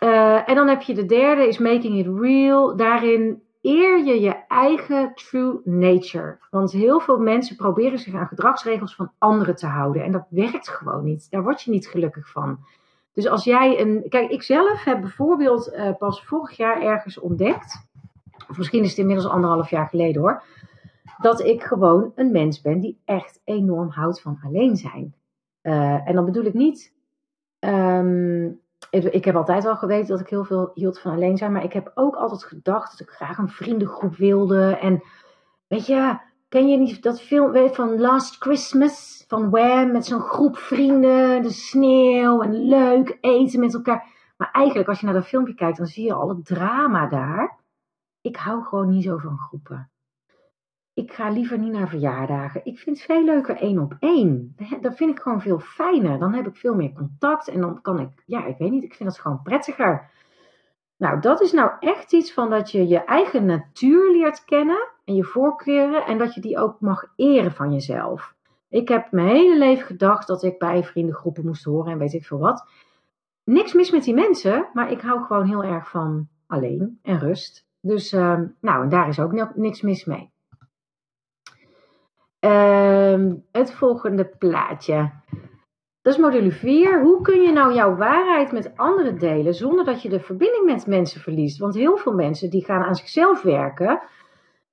[0.01, 2.77] Uh, en dan heb je de derde, is making it real.
[2.77, 6.39] Daarin eer je je eigen true nature.
[6.51, 10.05] Want heel veel mensen proberen zich aan gedragsregels van anderen te houden.
[10.05, 11.31] En dat werkt gewoon niet.
[11.31, 12.59] Daar word je niet gelukkig van.
[13.13, 14.07] Dus als jij een.
[14.09, 17.89] Kijk, ik zelf heb bijvoorbeeld uh, pas vorig jaar ergens ontdekt
[18.49, 20.43] of misschien is het inmiddels anderhalf jaar geleden hoor,
[21.19, 25.15] dat ik gewoon een mens ben die echt enorm houdt van alleen zijn.
[25.63, 26.93] Uh, en dan bedoel ik niet,
[27.59, 28.61] um,
[28.91, 31.73] ik, heb altijd wel geweten dat ik heel veel hield van alleen zijn, maar ik
[31.73, 34.77] heb ook altijd gedacht dat ik graag een vriendengroep wilde.
[34.77, 35.03] En
[35.67, 36.19] weet je,
[36.49, 41.51] ken je niet dat film van Last Christmas van Wham met zo'n groep vrienden, de
[41.51, 44.07] sneeuw en leuk eten met elkaar.
[44.37, 47.59] Maar eigenlijk als je naar dat filmpje kijkt, dan zie je al het drama daar.
[48.21, 49.91] Ik hou gewoon niet zo van groepen.
[50.99, 52.61] Ik ga liever niet naar verjaardagen.
[52.65, 54.57] Ik vind het veel leuker één op één.
[54.81, 56.19] Dat vind ik gewoon veel fijner.
[56.19, 58.95] Dan heb ik veel meer contact en dan kan ik, ja, ik weet niet, ik
[58.95, 60.11] vind het gewoon prettiger.
[60.97, 65.15] Nou, dat is nou echt iets van dat je je eigen natuur leert kennen en
[65.15, 68.35] je voorkeuren en dat je die ook mag eren van jezelf.
[68.69, 72.25] Ik heb mijn hele leven gedacht dat ik bij vriendengroepen moest horen en weet ik
[72.25, 72.69] veel wat.
[73.45, 77.67] Niks mis met die mensen, maar ik hou gewoon heel erg van alleen en rust.
[77.81, 80.31] Dus, uh, nou, en daar is ook niks mis mee.
[82.41, 85.11] Uh, het volgende plaatje.
[86.03, 87.03] Dat is module 4.
[87.03, 90.87] Hoe kun je nou jouw waarheid met anderen delen zonder dat je de verbinding met
[90.87, 91.59] mensen verliest?
[91.59, 94.01] Want heel veel mensen die gaan aan zichzelf werken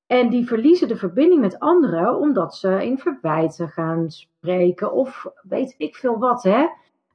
[0.07, 5.75] en die verliezen de verbinding met anderen omdat ze in verwijten gaan spreken of weet
[5.77, 6.67] ik veel wat, hè?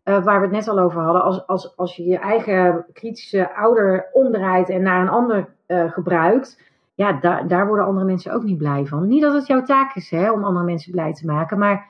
[0.04, 1.22] Uh, waar we het net al over hadden.
[1.22, 6.69] Als, als, als je je eigen kritische ouder omdraait en naar een ander uh, gebruikt,
[7.00, 9.08] ja, daar, daar worden andere mensen ook niet blij van.
[9.08, 11.88] Niet dat het jouw taak is hè, om andere mensen blij te maken, maar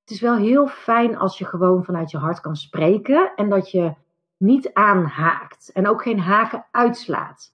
[0.00, 3.70] het is wel heel fijn als je gewoon vanuit je hart kan spreken en dat
[3.70, 3.94] je
[4.36, 7.52] niet aanhaakt en ook geen haken uitslaat.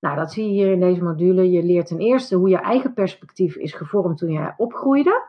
[0.00, 1.50] Nou, dat zie je hier in deze module.
[1.50, 5.22] Je leert ten eerste hoe je eigen perspectief is gevormd toen je opgroeide.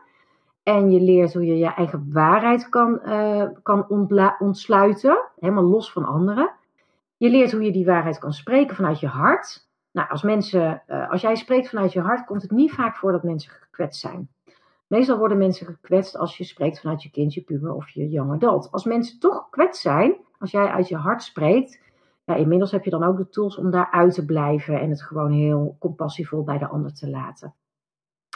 [0.62, 3.88] En je leert hoe je je eigen waarheid kan, uh, kan
[4.38, 6.50] ontsluiten, helemaal los van anderen.
[7.16, 9.72] Je leert hoe je die waarheid kan spreken vanuit je hart.
[9.94, 13.12] Nou, als, mensen, uh, als jij spreekt vanuit je hart, komt het niet vaak voor
[13.12, 14.28] dat mensen gekwetst zijn.
[14.86, 18.32] Meestal worden mensen gekwetst als je spreekt vanuit je kind, je puber of je young
[18.32, 18.72] adult.
[18.72, 21.80] Als mensen toch gekwetst zijn, als jij uit je hart spreekt,
[22.24, 25.02] ja, inmiddels heb je dan ook de tools om daar uit te blijven en het
[25.02, 27.54] gewoon heel compassievol bij de ander te laten.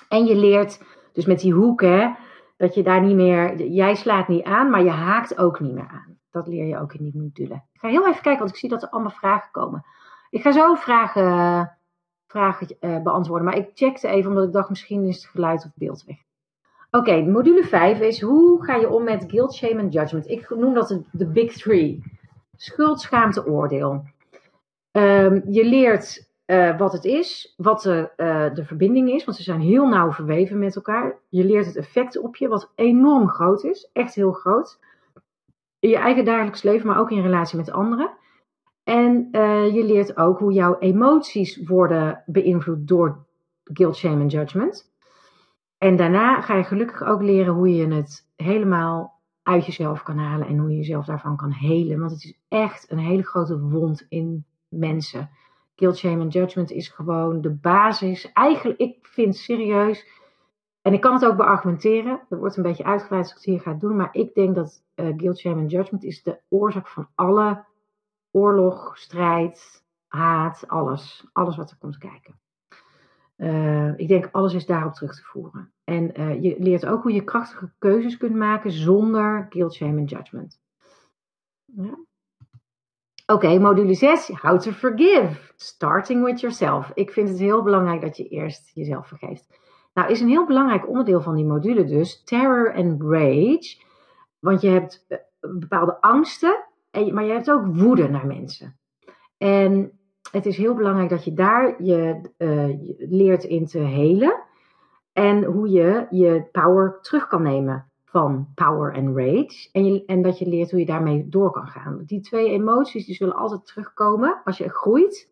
[0.09, 0.82] En je leert
[1.12, 2.16] dus met die hoeken
[2.56, 5.89] dat je daar niet meer, jij slaat niet aan, maar je haakt ook niet meer
[5.89, 6.18] aan.
[6.30, 7.55] Dat leer je ook in die module.
[7.55, 9.85] Ik ga heel even kijken, want ik zie dat er allemaal vragen komen.
[10.30, 11.78] Ik ga zo vragen,
[12.26, 15.70] vragen uh, beantwoorden, maar ik checkte even omdat ik dacht misschien is het geluid of
[15.74, 16.16] beeld weg.
[16.90, 20.28] Oké, module 5 is hoe ga je om met guilt, shame en judgment.
[20.28, 22.02] Ik noem dat de, big three.
[22.56, 24.05] Schuld, schaamte, oordeel.
[24.92, 29.42] Um, je leert uh, wat het is, wat de, uh, de verbinding is, want ze
[29.42, 31.18] zijn heel nauw verweven met elkaar.
[31.28, 34.78] Je leert het effect op je, wat enorm groot is, echt heel groot.
[35.78, 38.10] In je eigen dagelijks leven, maar ook in relatie met anderen.
[38.89, 43.27] En uh, je leert ook hoe jouw emoties worden beïnvloed door
[43.65, 44.93] guilt, shame en judgment.
[45.78, 50.47] En daarna ga je gelukkig ook leren hoe je het helemaal uit jezelf kan halen
[50.47, 51.98] en hoe je jezelf daarvan kan helen.
[51.98, 55.31] Want het is echt een hele grote wond in mensen.
[55.77, 58.32] Guilt, shame en judgment is gewoon de basis.
[58.32, 60.06] Eigenlijk, ik vind serieus,
[60.82, 63.73] en ik kan het ook beargumenteren, dat wordt een beetje uitgebreid als ik hier ga
[63.73, 67.66] doen, maar ik denk dat uh, guilt, shame en judgment is de oorzaak van alle
[68.30, 71.26] oorlog, strijd, haat, alles.
[71.32, 72.40] Alles wat er komt kijken.
[73.36, 75.72] Uh, ik denk alles is daarop terug te voeren.
[75.84, 80.05] En uh, je leert ook hoe je krachtige keuzes kunt maken zonder guilt, shame en
[80.05, 80.60] judgment.
[83.26, 85.52] Oké, module 6, how to forgive.
[85.56, 86.90] Starting with yourself.
[86.94, 89.46] Ik vind het heel belangrijk dat je eerst jezelf vergeeft.
[89.94, 93.76] Nou, is een heel belangrijk onderdeel van die module dus terror and rage.
[94.38, 96.64] Want je hebt uh, bepaalde angsten,
[97.07, 98.79] maar je hebt ook woede naar mensen.
[99.39, 99.99] En
[100.31, 102.69] het is heel belangrijk dat je daar je, uh,
[103.11, 104.43] leert in te helen.
[105.12, 109.69] En hoe je je power terug kan nemen van power en rage.
[109.73, 112.03] En, je, en dat je leert hoe je daarmee door kan gaan.
[112.07, 115.31] Die twee emoties die zullen altijd terugkomen als je groeit.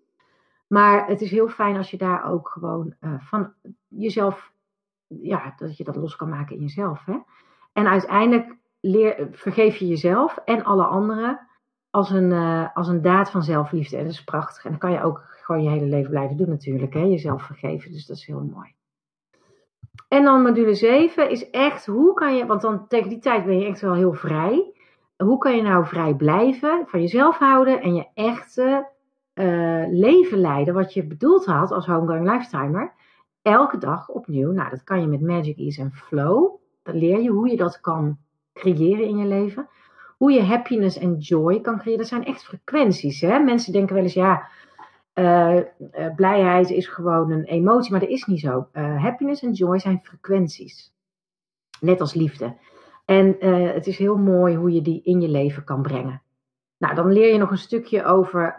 [0.67, 3.53] Maar het is heel fijn als je daar ook gewoon uh, van
[3.89, 4.53] jezelf,
[5.07, 7.05] ja, dat je dat los kan maken in jezelf.
[7.05, 7.17] Hè?
[7.73, 11.46] En uiteindelijk leer, vergeef je jezelf en alle anderen
[11.97, 13.97] als een, uh, als een daad van zelfliefde.
[13.97, 14.65] En dat is prachtig.
[14.65, 16.95] En dat kan je ook gewoon je hele leven blijven doen natuurlijk.
[16.95, 17.01] Hè?
[17.01, 17.93] Jezelf vergeven.
[17.93, 18.75] Dus dat is heel mooi.
[20.09, 23.59] En dan module 7 is echt, hoe kan je, want dan tegen die tijd ben
[23.59, 24.73] je echt wel heel vrij.
[25.17, 28.89] Hoe kan je nou vrij blijven, van jezelf houden en je echte
[29.35, 32.93] uh, leven leiden wat je bedoeld had als homegoing lifetimer.
[33.43, 34.53] Elke dag opnieuw.
[34.53, 36.57] Nou, dat kan je met Magic Ease en Flow.
[36.83, 38.19] Dan leer je hoe je dat kan
[38.53, 39.69] creëren in je leven
[40.17, 41.99] hoe je happiness en joy kan creëren.
[41.99, 43.21] Dat zijn echt frequenties.
[43.21, 43.39] Hè?
[43.39, 44.49] Mensen denken wel eens, ja,
[45.15, 45.61] uh,
[46.17, 48.69] blijheid is gewoon een emotie, maar dat is niet zo.
[48.73, 50.95] Uh, happiness en joy zijn frequenties.
[51.81, 52.57] Net als liefde.
[53.05, 53.37] En
[53.75, 56.23] het is heel mooi hoe je die in je leven kan brengen.
[56.79, 58.55] Nou, dan leer je nog een stukje over.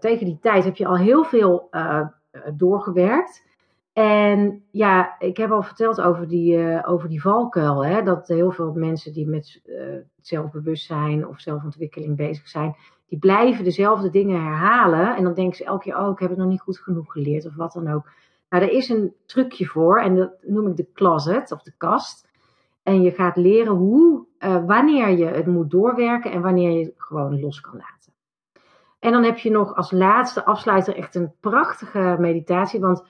[0.00, 1.70] tegen die tijd heb je al heel veel
[2.54, 3.42] doorgewerkt.
[3.92, 7.84] En ja, ik heb al verteld over die, uh, over die valkuil.
[7.84, 8.02] Hè?
[8.02, 14.10] Dat heel veel mensen die met uh, zelfbewustzijn of zelfontwikkeling bezig zijn, die blijven dezelfde
[14.10, 15.16] dingen herhalen.
[15.16, 17.46] En dan denken ze elke keer, oh, ik heb het nog niet goed genoeg geleerd
[17.46, 18.10] of wat dan ook.
[18.48, 22.30] Nou, er is een trucje voor en dat noem ik de closet of de kast.
[22.82, 26.94] En je gaat leren hoe, uh, wanneer je het moet doorwerken en wanneer je het
[26.96, 28.12] gewoon los kan laten.
[28.98, 32.80] En dan heb je nog als laatste afsluiter echt een prachtige meditatie.
[32.80, 33.04] Want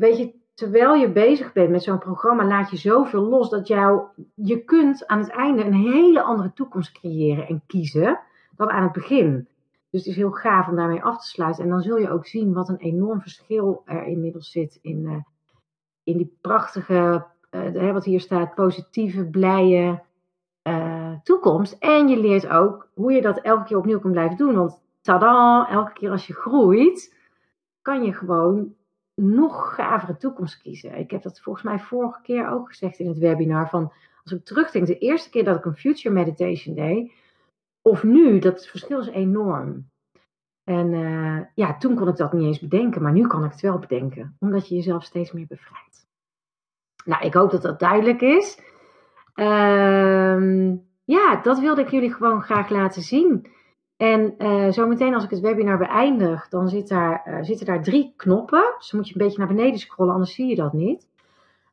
[0.00, 4.02] weet je, terwijl je bezig bent met zo'n programma, laat je zoveel los dat jou,
[4.34, 8.20] je kunt aan het einde een hele andere toekomst creëren en kiezen
[8.56, 9.48] dan aan het begin.
[9.90, 11.64] Dus het is heel gaaf om daarmee af te sluiten.
[11.64, 15.16] En dan zul je ook zien wat een enorm verschil er inmiddels zit in, uh,
[16.02, 20.02] in die prachtige, uh, wat hier staat, positieve, blije
[20.68, 21.72] uh, toekomst.
[21.72, 24.54] En je leert ook hoe je dat elke keer opnieuw kan blijven doen.
[24.54, 27.16] Want tada, elke keer als je groeit,
[27.82, 28.74] kan je gewoon
[29.20, 30.98] nog gavere toekomst kiezen.
[30.98, 33.68] Ik heb dat volgens mij vorige keer ook gezegd in het webinar.
[33.68, 33.92] Van
[34.22, 37.12] als ik terugdenk, de eerste keer dat ik een future meditation deed,
[37.82, 39.88] of nu, dat verschil is enorm.
[40.64, 43.60] En uh, ja, toen kon ik dat niet eens bedenken, maar nu kan ik het
[43.60, 46.06] wel bedenken, omdat je jezelf steeds meer bevrijdt.
[47.04, 48.58] Nou, ik hoop dat dat duidelijk is.
[49.34, 50.74] Uh,
[51.04, 53.46] ja, dat wilde ik jullie gewoon graag laten zien.
[54.00, 58.14] En uh, zometeen als ik het webinar beëindig, dan zit daar, uh, zitten daar drie
[58.16, 58.74] knoppen.
[58.78, 61.08] Dus dan moet je een beetje naar beneden scrollen, anders zie je dat niet.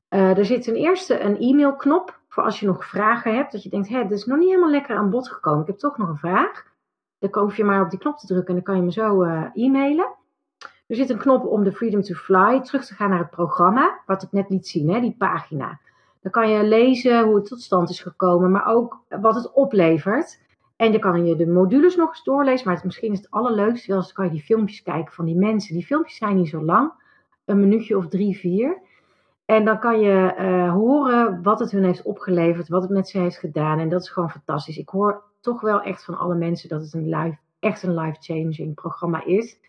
[0.09, 3.51] Uh, er zit ten eerste een e-mailknop voor als je nog vragen hebt.
[3.51, 5.61] Dat je denkt, dit is nog niet helemaal lekker aan bod gekomen.
[5.61, 6.65] Ik heb toch nog een vraag.
[7.19, 9.23] Dan hoef je maar op die knop te drukken en dan kan je me zo
[9.53, 10.15] e-mailen.
[10.87, 13.99] Er zit een knop om de Freedom to Fly terug te gaan naar het programma.
[14.05, 15.79] Wat ik net liet zien, hè, die pagina.
[16.21, 20.45] Dan kan je lezen hoe het tot stand is gekomen, maar ook wat het oplevert.
[20.77, 22.65] En dan kan je de modules nog eens doorlezen.
[22.65, 25.35] Maar het, misschien is het allerleukste wel eens kan je die filmpjes kijken van die
[25.35, 25.73] mensen.
[25.73, 26.91] Die filmpjes zijn niet zo lang.
[27.45, 28.77] Een minuutje of drie, vier.
[29.45, 32.67] En dan kan je uh, horen wat het hun heeft opgeleverd.
[32.67, 33.79] Wat het met ze heeft gedaan.
[33.79, 34.77] En dat is gewoon fantastisch.
[34.77, 38.73] Ik hoor toch wel echt van alle mensen dat het een live, echt een life-changing
[38.73, 39.59] programma is.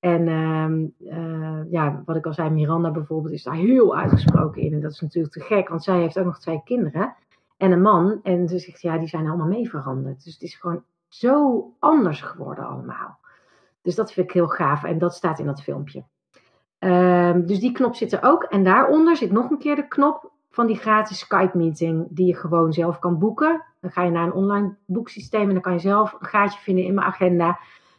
[0.00, 4.72] En uh, uh, ja, wat ik al zei, Miranda bijvoorbeeld is daar heel uitgesproken in.
[4.72, 7.14] En dat is natuurlijk te gek, want zij heeft ook nog twee kinderen
[7.60, 8.20] en een man.
[8.22, 10.24] En ze zegt, ja, die zijn allemaal mee veranderd.
[10.24, 13.18] Dus het is gewoon zo anders geworden allemaal.
[13.82, 14.84] Dus dat vind ik heel gaaf.
[14.84, 16.04] En dat staat in dat filmpje.
[16.78, 18.42] Um, dus die knop zit er ook.
[18.42, 22.06] En daaronder zit nog een keer de knop van die gratis Skype meeting.
[22.10, 23.64] Die je gewoon zelf kan boeken.
[23.80, 25.46] Dan ga je naar een online boeksysteem.
[25.46, 27.58] En dan kan je zelf een gaatje vinden in mijn agenda.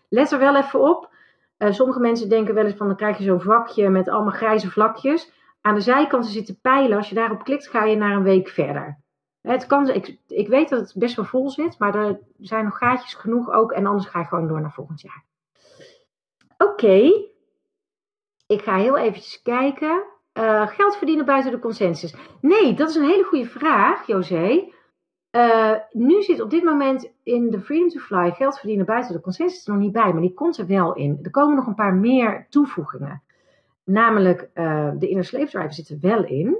[0.09, 1.09] Let er wel even op.
[1.57, 4.71] Uh, sommige mensen denken wel eens van dan krijg je zo'n vakje met allemaal grijze
[4.71, 5.31] vlakjes.
[5.61, 6.97] Aan de zijkanten zitten pijlen.
[6.97, 9.00] Als je daarop klikt ga je naar een week verder.
[9.41, 12.77] Het kan, ik, ik weet dat het best wel vol zit, maar er zijn nog
[12.77, 13.71] gaatjes genoeg ook.
[13.71, 15.23] En anders ga je gewoon door naar volgend jaar.
[16.57, 17.11] Oké,
[18.47, 20.03] ik ga heel eventjes kijken.
[20.33, 22.15] Uh, geld verdienen buiten de consensus.
[22.41, 24.69] Nee, dat is een hele goede vraag, José.
[25.31, 29.21] Uh, nu zit op dit moment in de Freedom to Fly geld verdienen buiten de
[29.21, 31.19] consensus er nog niet bij, maar die komt er wel in.
[31.21, 33.23] Er komen nog een paar meer toevoegingen.
[33.83, 36.57] Namelijk, uh, de Inner Slave Drive zit er wel in.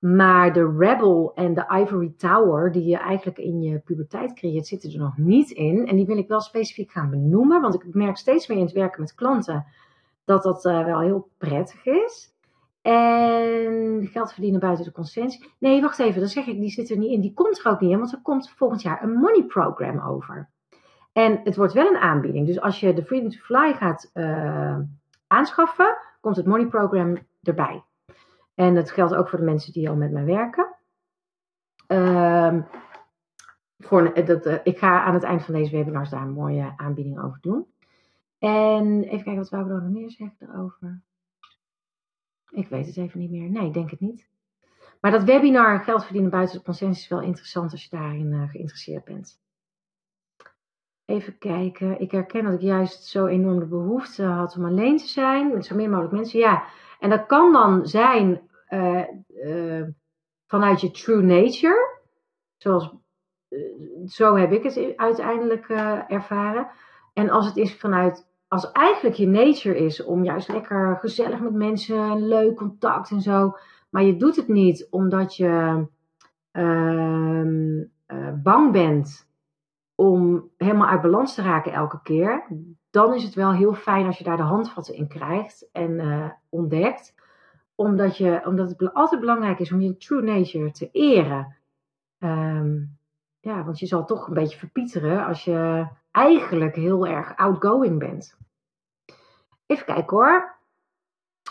[0.00, 4.92] Maar de Rebel en de Ivory Tower, die je eigenlijk in je puberteit creëert, zitten
[4.92, 5.86] er nog niet in.
[5.86, 8.72] En die wil ik wel specifiek gaan benoemen, want ik merk steeds meer in het
[8.72, 9.66] werken met klanten
[10.24, 12.34] dat dat uh, wel heel prettig is.
[12.82, 15.48] En geld verdienen buiten de consensus.
[15.58, 17.20] Nee, wacht even, dan zeg ik, die zit er niet in.
[17.20, 20.48] Die komt er ook niet in, want er komt volgend jaar een money program over.
[21.12, 22.46] En het wordt wel een aanbieding.
[22.46, 24.78] Dus als je de Freedom to Fly gaat uh,
[25.26, 27.84] aanschaffen, komt het money program erbij.
[28.60, 30.76] En dat geldt ook voor de mensen die al met mij werken.
[31.86, 32.66] Um,
[33.78, 37.22] voor, dat, uh, ik ga aan het eind van deze webinars daar een mooie aanbieding
[37.22, 37.66] over doen.
[38.38, 41.00] En even kijken, wat wou ik nog meer zeggen erover?
[42.50, 43.50] Ik weet het even niet meer.
[43.50, 44.28] Nee, ik denk het niet.
[45.00, 48.48] Maar dat webinar Geld verdienen buiten de consensus is wel interessant als je daarin uh,
[48.48, 49.40] geïnteresseerd bent.
[51.04, 52.00] Even kijken.
[52.00, 55.52] Ik herken dat ik juist zo enorm de behoefte had om alleen te zijn.
[55.52, 56.38] Met zo min mogelijk mensen.
[56.38, 56.64] Ja,
[56.98, 59.04] en dat kan dan zijn uh,
[59.44, 59.86] uh,
[60.46, 61.98] vanuit je true nature.
[62.56, 62.94] Zoals,
[63.48, 63.60] uh,
[64.06, 65.68] zo heb ik het uiteindelijk
[66.08, 66.68] ervaren.
[67.12, 71.54] En als het is vanuit, als eigenlijk je nature is om juist lekker gezellig met
[71.54, 73.56] mensen, leuk contact en zo.
[73.90, 75.86] Maar je doet het niet omdat je
[76.50, 77.84] ehm,
[78.42, 79.28] bang bent
[79.94, 82.46] om helemaal uit balans te raken elke keer.
[82.90, 86.00] Dan is het wel heel fijn als je daar de handvatten in krijgt en
[86.48, 87.14] ontdekt
[87.84, 91.56] omdat, je, omdat het altijd belangrijk is om je true nature te eren.
[92.18, 92.98] Um,
[93.40, 98.36] ja, want je zal toch een beetje verpieteren als je eigenlijk heel erg outgoing bent.
[99.66, 100.58] Even kijken hoor.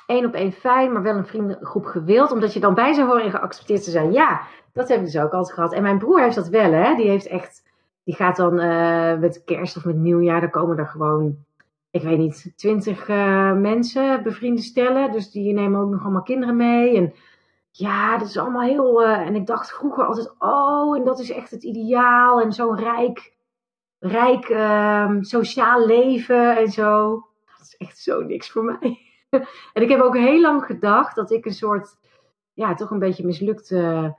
[0.06, 2.32] één op één fijn, maar wel een vriendengroep gewild.
[2.32, 4.12] Omdat je dan bij zou horen en geaccepteerd te zijn.
[4.12, 4.42] Ja,
[4.74, 5.74] dat heb ik dus ook altijd gehad.
[5.74, 6.96] En mijn broer heeft dat wel, hè.
[6.96, 7.68] Die heeft echt...
[8.04, 11.46] Die gaat dan uh, met kerst of met nieuwjaar, dan komen er gewoon,
[11.92, 15.12] ik weet niet, twintig uh, mensen bevrienden stellen.
[15.12, 16.98] Dus die nemen ook nog allemaal kinderen mee.
[16.98, 17.14] En
[17.72, 19.04] ja, dat is allemaal heel.
[19.04, 22.42] Uh, en ik dacht vroeger altijd, oh, en dat is echt het ideaal.
[22.42, 23.34] En zo'n rijk,
[24.00, 27.10] rijk um, sociaal leven en zo.
[27.58, 29.00] Dat is echt zo niks voor mij.
[29.74, 31.98] en ik heb ook heel lang gedacht dat ik een soort,
[32.54, 34.16] ja, toch een beetje mislukte,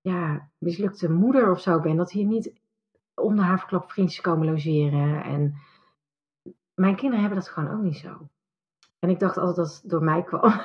[0.00, 1.96] ja, mislukte moeder of zo ben.
[1.96, 2.52] Dat hier niet
[3.14, 5.22] om de haverklap vriendjes komen logeren.
[5.22, 5.54] En
[6.80, 8.28] mijn kinderen hebben dat gewoon ook niet zo.
[8.98, 10.60] En ik dacht altijd dat het door mij kwam.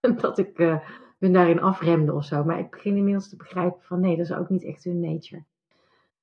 [0.20, 0.88] dat ik uh,
[1.18, 2.44] hun daarin afremde of zo.
[2.44, 5.44] Maar ik begin inmiddels te begrijpen van nee, dat is ook niet echt hun nature.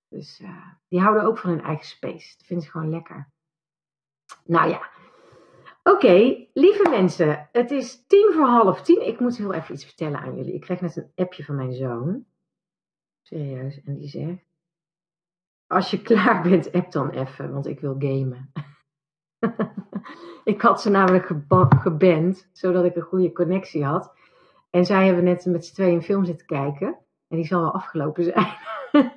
[0.07, 2.38] Dus uh, die houden ook van hun eigen space.
[2.38, 3.29] Dat vinden ze gewoon lekker.
[4.45, 4.89] Nou ja.
[5.83, 7.49] Oké, lieve mensen.
[7.51, 9.07] Het is tien voor half tien.
[9.07, 10.53] Ik moet heel even iets vertellen aan jullie.
[10.53, 12.25] Ik kreeg net een appje van mijn zoon.
[13.21, 13.81] Serieus.
[13.83, 14.51] En die zegt
[15.71, 18.51] als je klaar bent, app dan even, want ik wil gamen.
[20.43, 21.31] Ik had ze namelijk
[21.81, 24.13] geband, zodat ik een goede connectie had.
[24.69, 26.88] En zij hebben net met z'n tweeën een film zitten kijken.
[27.27, 28.47] En die zal wel afgelopen zijn.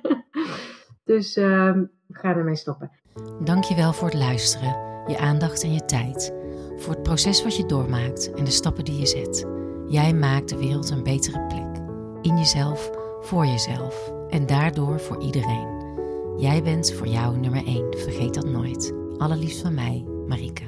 [1.03, 1.71] dus uh,
[2.05, 2.91] we gaan ermee stoppen.
[3.43, 6.33] Dankjewel voor het luisteren, je aandacht en je tijd.
[6.77, 9.45] Voor het proces wat je doormaakt en de stappen die je zet.
[9.87, 11.83] Jij maakt de wereld een betere plek.
[12.21, 15.83] In jezelf, voor jezelf en daardoor voor iedereen.
[16.37, 18.93] Jij bent voor jou nummer 1, vergeet dat nooit.
[19.17, 20.64] Allerliefst van mij, Marike.